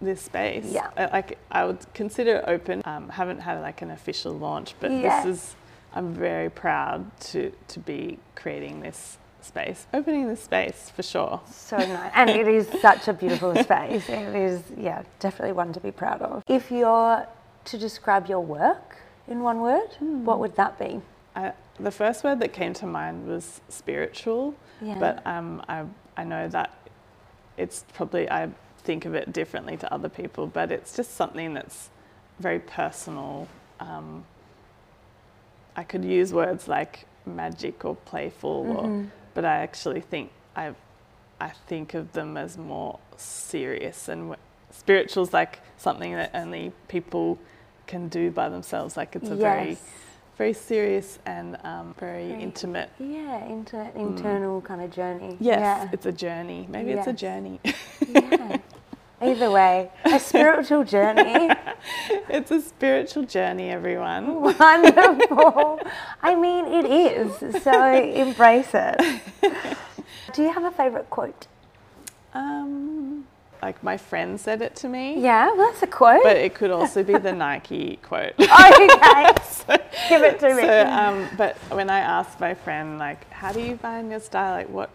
this 0.00 0.22
space. 0.22 0.64
Yeah. 0.66 0.90
uh, 0.96 1.08
Like 1.12 1.38
I 1.50 1.64
would 1.64 1.78
consider 1.94 2.36
it 2.36 2.44
open. 2.46 2.82
Um, 2.84 3.08
haven't 3.08 3.40
had 3.40 3.60
like 3.60 3.82
an 3.82 3.90
official 3.90 4.32
launch, 4.32 4.74
but 4.80 4.90
Yes. 4.90 5.24
this 5.24 5.34
is. 5.36 5.56
I'm 5.94 6.12
very 6.12 6.50
proud 6.50 7.10
to 7.32 7.52
to 7.68 7.78
be 7.80 8.18
creating 8.34 8.80
this 8.80 9.16
space, 9.40 9.86
opening 9.94 10.26
this 10.28 10.42
space 10.42 10.90
for 10.94 11.02
sure. 11.02 11.40
So 11.50 11.76
nice. 11.78 12.12
And 12.14 12.28
it 12.28 12.48
is 12.48 12.68
such 12.82 13.08
a 13.08 13.12
beautiful 13.14 13.54
space. 13.62 14.06
It 14.08 14.34
is, 14.34 14.60
yeah, 14.76 15.02
definitely 15.20 15.52
one 15.52 15.72
to 15.72 15.80
be 15.80 15.92
proud 15.92 16.20
of. 16.20 16.42
If 16.48 16.70
you're 16.70 17.26
to 17.64 17.78
describe 17.78 18.26
your 18.28 18.40
work 18.40 18.96
in 19.28 19.42
one 19.42 19.60
word, 19.60 19.88
Hmm. 19.98 20.24
what 20.24 20.38
would 20.40 20.56
that 20.56 20.78
be? 20.78 21.00
I, 21.36 21.52
the 21.80 21.90
first 21.92 22.24
word 22.24 22.40
that 22.40 22.52
came 22.52 22.74
to 22.74 22.86
mind 22.86 23.26
was 23.28 23.60
spiritual, 23.68 24.54
Yeah. 24.82 24.98
but 24.98 25.24
um, 25.26 25.62
I, 25.68 25.84
I 26.16 26.24
know 26.24 26.48
that 26.48 26.70
it's 27.56 27.84
probably, 27.94 28.28
I 28.30 28.48
think 28.86 29.04
of 29.04 29.14
it 29.14 29.32
differently 29.32 29.76
to 29.76 29.92
other 29.92 30.08
people, 30.08 30.46
but 30.46 30.70
it's 30.72 30.96
just 30.96 31.14
something 31.16 31.52
that's 31.54 31.90
very 32.38 32.60
personal. 32.60 33.48
Um, 33.80 34.24
I 35.74 35.82
could 35.82 36.04
use 36.04 36.32
words 36.32 36.68
like 36.68 37.04
magic 37.26 37.84
or 37.84 37.96
playful, 37.96 38.76
or, 38.78 38.84
Mhm. 38.84 39.10
but 39.34 39.44
I 39.44 39.56
actually 39.58 40.00
think 40.00 40.30
I, 40.54 40.74
I 41.38 41.50
think 41.68 41.92
of 41.92 42.12
them 42.12 42.36
as 42.38 42.56
more 42.56 42.98
serious 43.18 44.08
and 44.08 44.20
w- 44.30 44.42
spiritual's 44.70 45.32
like 45.34 45.60
something 45.76 46.14
that 46.14 46.30
only 46.32 46.72
people 46.88 47.38
can 47.86 48.08
do 48.08 48.30
by 48.30 48.48
themselves. 48.48 48.96
Like 48.96 49.14
it's 49.16 49.28
a 49.28 49.36
very 49.36 49.70
yes. 49.70 49.82
very 50.38 50.52
serious 50.54 51.18
and 51.26 51.58
um, 51.64 51.94
very 51.98 52.28
Very- 52.28 52.42
intimate. 52.42 52.88
Yeah, 52.98 53.44
inter- 53.44 53.90
internal 53.94 54.60
kind 54.62 54.80
of 54.82 54.90
journey. 54.90 55.36
Yes, 55.40 55.60
Yeah. 55.60 55.88
it's 55.92 56.06
a 56.06 56.12
journey. 56.12 56.66
Maybe 56.70 56.92
it's 56.92 57.06
a 57.06 57.12
journey. 57.12 57.60
yeah. 58.08 58.56
Either 59.20 59.50
way, 59.50 59.90
a 60.04 60.20
spiritual 60.20 60.84
journey. 60.84 61.48
it's 62.28 62.50
a 62.50 62.60
spiritual 62.60 63.22
journey, 63.22 63.70
everyone. 63.70 64.42
Wonderful. 64.58 65.80
I 66.22 66.34
mean, 66.34 66.66
it 66.66 66.84
is. 66.84 67.62
So 67.62 67.94
embrace 67.94 68.70
it. 68.74 69.22
Do 70.34 70.42
you 70.42 70.52
have 70.52 70.64
a 70.64 70.70
favourite 70.70 71.08
quote? 71.08 71.46
Um, 72.34 73.26
like 73.62 73.82
my 73.82 73.96
friend 73.96 74.38
said 74.38 74.60
it 74.60 74.76
to 74.76 74.88
me, 74.88 75.18
Yeah, 75.18 75.46
well, 75.54 75.70
that's 75.70 75.82
a 75.82 75.86
quote. 75.86 76.22
but 76.22 76.36
it 76.36 76.54
could 76.54 76.70
also 76.70 77.02
be 77.02 77.16
the 77.16 77.32
Nike 77.32 77.98
quote. 78.02 78.34
okay, 78.38 79.32
give 80.10 80.22
it 80.22 80.38
to 80.40 80.54
me. 80.54 80.60
So, 80.62 80.86
um, 80.88 81.26
but 81.38 81.56
when 81.70 81.88
I 81.88 82.00
asked 82.00 82.38
my 82.38 82.52
friend, 82.52 82.98
like, 82.98 83.30
how 83.30 83.50
do 83.50 83.62
you 83.62 83.78
find 83.78 84.10
your 84.10 84.20
style? 84.20 84.52
Like, 84.52 84.68
what, 84.68 84.90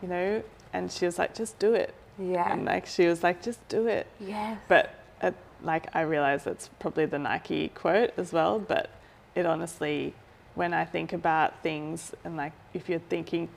you 0.00 0.08
know? 0.08 0.42
And 0.72 0.90
she 0.90 1.04
was 1.04 1.18
like, 1.18 1.34
just 1.34 1.58
do 1.58 1.74
it. 1.74 1.92
Yeah. 2.18 2.52
And 2.52 2.64
like, 2.64 2.86
she 2.86 3.06
was 3.06 3.22
like, 3.22 3.42
just 3.42 3.66
do 3.68 3.86
it. 3.86 4.06
Yeah. 4.20 4.56
But 4.68 4.94
uh, 5.20 5.32
like 5.62 5.88
I 5.94 6.02
realize 6.02 6.46
it's 6.46 6.68
probably 6.78 7.06
the 7.06 7.18
Nike 7.18 7.68
quote 7.68 8.12
as 8.16 8.32
well. 8.32 8.58
But 8.58 8.90
it 9.34 9.46
honestly, 9.46 10.14
when 10.54 10.72
I 10.72 10.84
think 10.84 11.12
about 11.12 11.62
things 11.62 12.12
and 12.24 12.36
like 12.36 12.52
if 12.74 12.88
you're 12.88 12.98
thinking, 12.98 13.48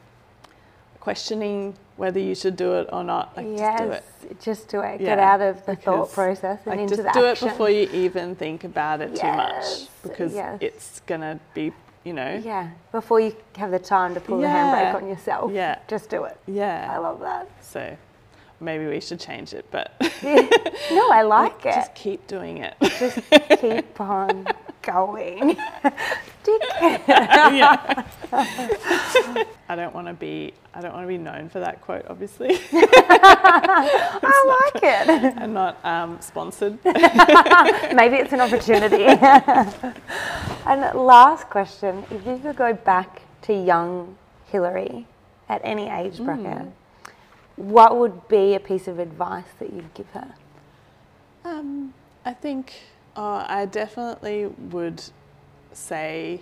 questioning 1.00 1.74
whether 1.96 2.20
you 2.20 2.36
should 2.36 2.56
do 2.56 2.74
it 2.74 2.90
or 2.92 3.04
not, 3.04 3.36
like 3.38 3.48
yes. 3.58 3.80
just 3.80 3.80
do 3.80 4.28
it. 4.28 4.42
Just 4.42 4.68
do 4.68 4.82
it. 4.82 5.00
Get 5.00 5.20
out 5.20 5.42
of 5.42 5.66
the 5.66 5.76
thought 5.76 6.12
process 6.12 6.60
and 6.66 6.68
Like 6.68 6.80
into 6.80 6.96
just 6.98 7.08
the 7.08 7.20
do 7.20 7.26
action. 7.26 7.48
it 7.48 7.52
before 7.52 7.70
you 7.70 7.90
even 7.94 8.36
think 8.36 8.64
about 8.64 9.02
it 9.02 9.16
too 9.16 9.28
much 9.28 9.88
because 10.04 10.34
yes. 10.34 10.58
it's 10.62 11.02
gonna 11.08 11.40
be, 11.54 11.72
you 12.04 12.14
know, 12.14 12.42
Yeah, 12.44 12.70
before 12.92 13.20
you 13.22 13.36
have 13.56 13.72
the 13.72 13.80
time 13.80 14.14
to 14.14 14.20
pull 14.20 14.40
the 14.40 14.48
handbrake 14.48 14.96
on 14.96 15.08
yourself. 15.08 15.52
Yeah. 15.54 15.80
Just 15.88 16.10
do 16.10 16.26
it. 16.26 16.38
yeah. 16.48 16.92
I 16.94 16.98
love 16.98 17.22
that. 17.22 17.50
so 17.62 17.96
maybe 18.62 18.86
we 18.88 19.00
should 19.00 19.20
change 19.20 19.54
it, 19.54 19.66
but 19.72 19.94
no, 20.24 21.10
I 21.12 21.22
like 21.26 21.66
it. 21.66 21.74
just 21.76 21.96
keep 21.96 22.26
doing 22.28 22.58
it. 22.60 22.76
Just 23.00 23.20
keep 23.62 24.00
on 24.00 24.48
going. 24.82 25.58
Yeah. 27.08 28.04
I 29.70 29.76
don't 29.76 29.94
want 29.94 30.08
to 30.08 30.14
be. 30.14 30.54
I 30.74 30.82
don't 30.82 30.94
want 30.94 31.04
to 31.04 31.08
be 31.08 31.18
known 31.18 31.50
for 31.50 31.60
that 31.60 31.82
quote, 31.82 32.06
obviously, 32.10 32.60
I 32.72 34.70
like 34.74 34.84
it. 34.84 35.10
and 35.38 35.54
not 35.54 35.84
um, 35.86 36.18
sponsored. 36.22 36.78
Maybe 36.86 38.18
it's 38.18 38.34
an 38.34 38.42
opportunity. 38.42 39.06
and 40.66 40.82
last 40.98 41.50
question 41.50 42.04
if 42.12 42.26
you 42.26 42.38
could 42.38 42.56
go 42.56 42.74
back 42.74 43.22
to 43.44 43.54
young 43.54 44.16
Hilary 44.48 45.06
at 45.50 45.62
any 45.64 45.90
age 45.90 46.20
bracket, 46.20 46.68
what 47.60 47.98
would 47.98 48.28
be 48.30 48.56
a 48.56 48.60
piece 48.60 48.88
of 48.88 49.00
advice 49.00 49.52
that 49.60 49.74
you'd 49.74 49.94
give 49.94 50.10
her? 50.12 50.34
Um, 51.44 51.94
I 52.24 52.34
think 52.34 52.74
uh, 53.18 53.46
I 53.48 53.66
definitely 53.66 54.46
would 54.46 55.04
say 55.74 56.40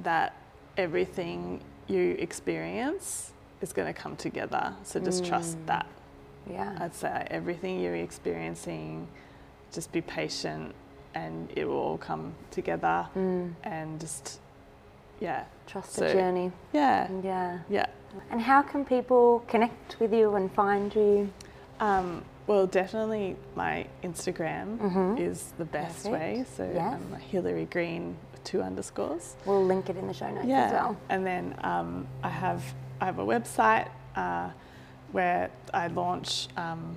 that 0.00 0.34
everything 0.76 1.60
you 1.86 2.16
experience 2.18 3.32
is 3.60 3.72
going 3.72 3.92
to 3.92 3.98
come 3.98 4.16
together. 4.16 4.74
So 4.82 4.98
just 4.98 5.24
trust 5.24 5.56
that. 5.66 5.86
Yeah. 6.50 6.76
I'd 6.80 6.94
say 6.94 7.26
everything 7.30 7.80
you're 7.80 7.94
experiencing, 7.94 9.06
just 9.72 9.92
be 9.92 10.00
patient, 10.00 10.74
and 11.14 11.48
it 11.54 11.64
will 11.64 11.76
all 11.76 11.98
come 11.98 12.34
together. 12.50 13.06
And 13.62 14.00
just, 14.00 14.40
yeah, 15.20 15.44
Trust 15.70 15.92
so- 15.92 16.06
the 16.06 16.12
journey. 16.12 16.52
yeah, 16.72 17.08
Yeah. 17.22 17.58
yeah. 17.68 17.86
And 18.30 18.40
how 18.40 18.60
can 18.62 18.84
people 18.84 19.44
connect 19.46 20.00
with 20.00 20.12
you 20.12 20.34
and 20.34 20.50
find 20.52 20.92
you? 20.94 21.30
Um, 21.78 22.24
Well, 22.46 22.66
definitely 22.66 23.36
my 23.54 23.86
Instagram 24.02 25.16
is 25.20 25.52
the 25.58 25.64
best 25.64 26.04
Mm-hmm. 26.06 26.12
Perfect. 26.14 26.36
way. 26.36 26.44
So 26.56 26.70
Yes. 26.74 26.94
um, 26.94 27.14
Hilary 27.30 27.66
Green 27.66 28.16
two 28.42 28.60
underscores. 28.62 29.36
We'll 29.44 29.64
link 29.64 29.88
it 29.90 29.96
in 29.96 30.08
the 30.08 30.14
show 30.14 30.28
notes 30.30 30.46
yeah. 30.48 30.64
as 30.64 30.72
well. 30.72 30.96
And 31.10 31.24
then 31.24 31.54
um, 31.62 32.06
I 32.24 32.28
have 32.30 32.62
I 33.00 33.04
have 33.04 33.18
a 33.20 33.24
website 33.24 33.86
uh, 34.16 34.50
where 35.12 35.50
I 35.72 35.86
launch 35.88 36.48
um, 36.56 36.96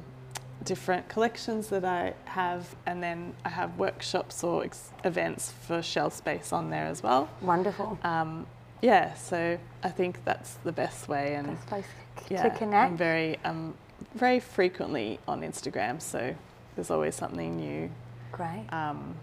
different 0.64 1.08
collections 1.10 1.68
that 1.68 1.86
I 1.86 2.14
have, 2.26 2.76
and 2.86 3.04
then 3.04 3.34
I 3.46 3.50
have 3.50 3.78
workshops 3.78 4.44
or 4.44 4.64
ex- 4.64 4.92
events 5.04 5.52
for 5.52 5.82
Shell 5.82 6.10
Space 6.10 6.52
on 6.52 6.70
there 6.72 6.88
as 6.88 7.04
well. 7.04 7.30
Wonderful. 7.42 7.98
Um, 8.04 8.48
yeah, 8.84 9.14
so 9.14 9.58
I 9.82 9.90
think 9.90 10.24
that's 10.26 10.56
the 10.66 10.74
best 10.74 11.08
way, 11.08 11.36
and 11.36 11.48
Best 11.48 11.68
place 11.68 11.86
yeah, 12.30 12.44
to 12.44 12.50
connect. 12.50 12.92
I'm 12.92 12.98
very 12.98 13.40
um, 13.46 13.76
very 14.14 14.42
frequently 14.42 15.20
on 15.26 15.42
Instagram, 15.42 16.02
so 16.02 16.36
there's 16.76 16.92
always 16.92 17.16
something 17.16 17.56
new. 17.56 17.90
Great. 18.34 18.66
Um, 18.72 19.16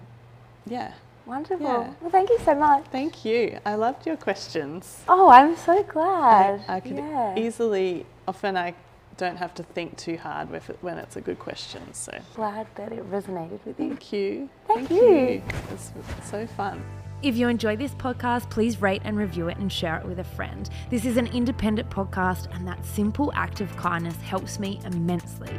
yeah, 0.66 0.94
Wonderful. 1.26 1.60
yeah. 1.60 1.92
Well, 2.00 2.10
thank 2.10 2.30
you 2.30 2.38
so 2.42 2.54
much. 2.54 2.86
thank 2.90 3.24
you. 3.24 3.58
I 3.66 3.74
loved 3.74 4.06
your 4.06 4.16
questions. 4.16 5.02
Oh, 5.06 5.28
I'm 5.28 5.54
so 5.56 5.82
glad. 5.82 6.64
I 6.66 6.80
could 6.80 6.96
yeah. 6.96 7.36
easily, 7.36 8.06
often 8.26 8.56
I 8.56 8.74
don't 9.18 9.36
have 9.36 9.52
to 9.56 9.62
think 9.62 9.98
too 9.98 10.16
hard 10.16 10.50
with 10.50 10.70
it 10.70 10.78
when 10.80 10.96
it's 10.96 11.16
a 11.16 11.20
good 11.20 11.38
question. 11.38 11.92
So 11.92 12.18
glad 12.34 12.66
that 12.76 12.92
it 12.92 13.08
resonated 13.10 13.60
with 13.66 13.78
you. 13.78 13.88
thank 13.88 14.12
you. 14.12 14.48
Thank 14.66 14.90
you. 14.90 15.42
It's 15.70 15.90
so 16.30 16.46
fun. 16.46 16.82
If 17.22 17.36
you 17.36 17.48
enjoy 17.48 17.76
this 17.76 17.92
podcast, 17.92 18.48
please 18.48 18.80
rate 18.80 19.02
and 19.04 19.14
review 19.14 19.48
it 19.48 19.58
and 19.58 19.70
share 19.70 19.98
it 19.98 20.06
with 20.06 20.20
a 20.20 20.24
friend. 20.24 20.70
This 20.88 21.04
is 21.04 21.18
an 21.18 21.26
independent 21.26 21.90
podcast, 21.90 22.46
and 22.54 22.66
that 22.66 22.82
simple 22.82 23.30
act 23.34 23.60
of 23.60 23.76
kindness 23.76 24.16
helps 24.22 24.58
me 24.58 24.80
immensely. 24.86 25.54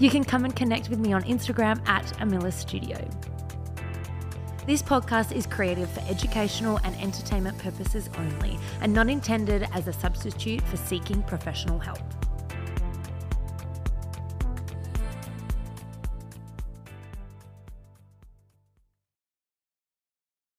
You 0.00 0.10
can 0.10 0.24
come 0.24 0.44
and 0.44 0.56
connect 0.56 0.90
with 0.90 0.98
me 0.98 1.12
on 1.12 1.22
Instagram 1.22 1.80
at 1.86 2.04
Amilla 2.18 2.52
Studio. 2.52 2.98
This 4.66 4.82
podcast 4.82 5.30
is 5.30 5.46
created 5.46 5.88
for 5.88 6.00
educational 6.08 6.80
and 6.82 6.96
entertainment 6.96 7.58
purposes 7.58 8.10
only 8.18 8.58
and 8.80 8.92
not 8.92 9.08
intended 9.08 9.68
as 9.72 9.86
a 9.86 9.92
substitute 9.92 10.62
for 10.62 10.76
seeking 10.76 11.22
professional 11.22 11.78
help. 11.78 12.02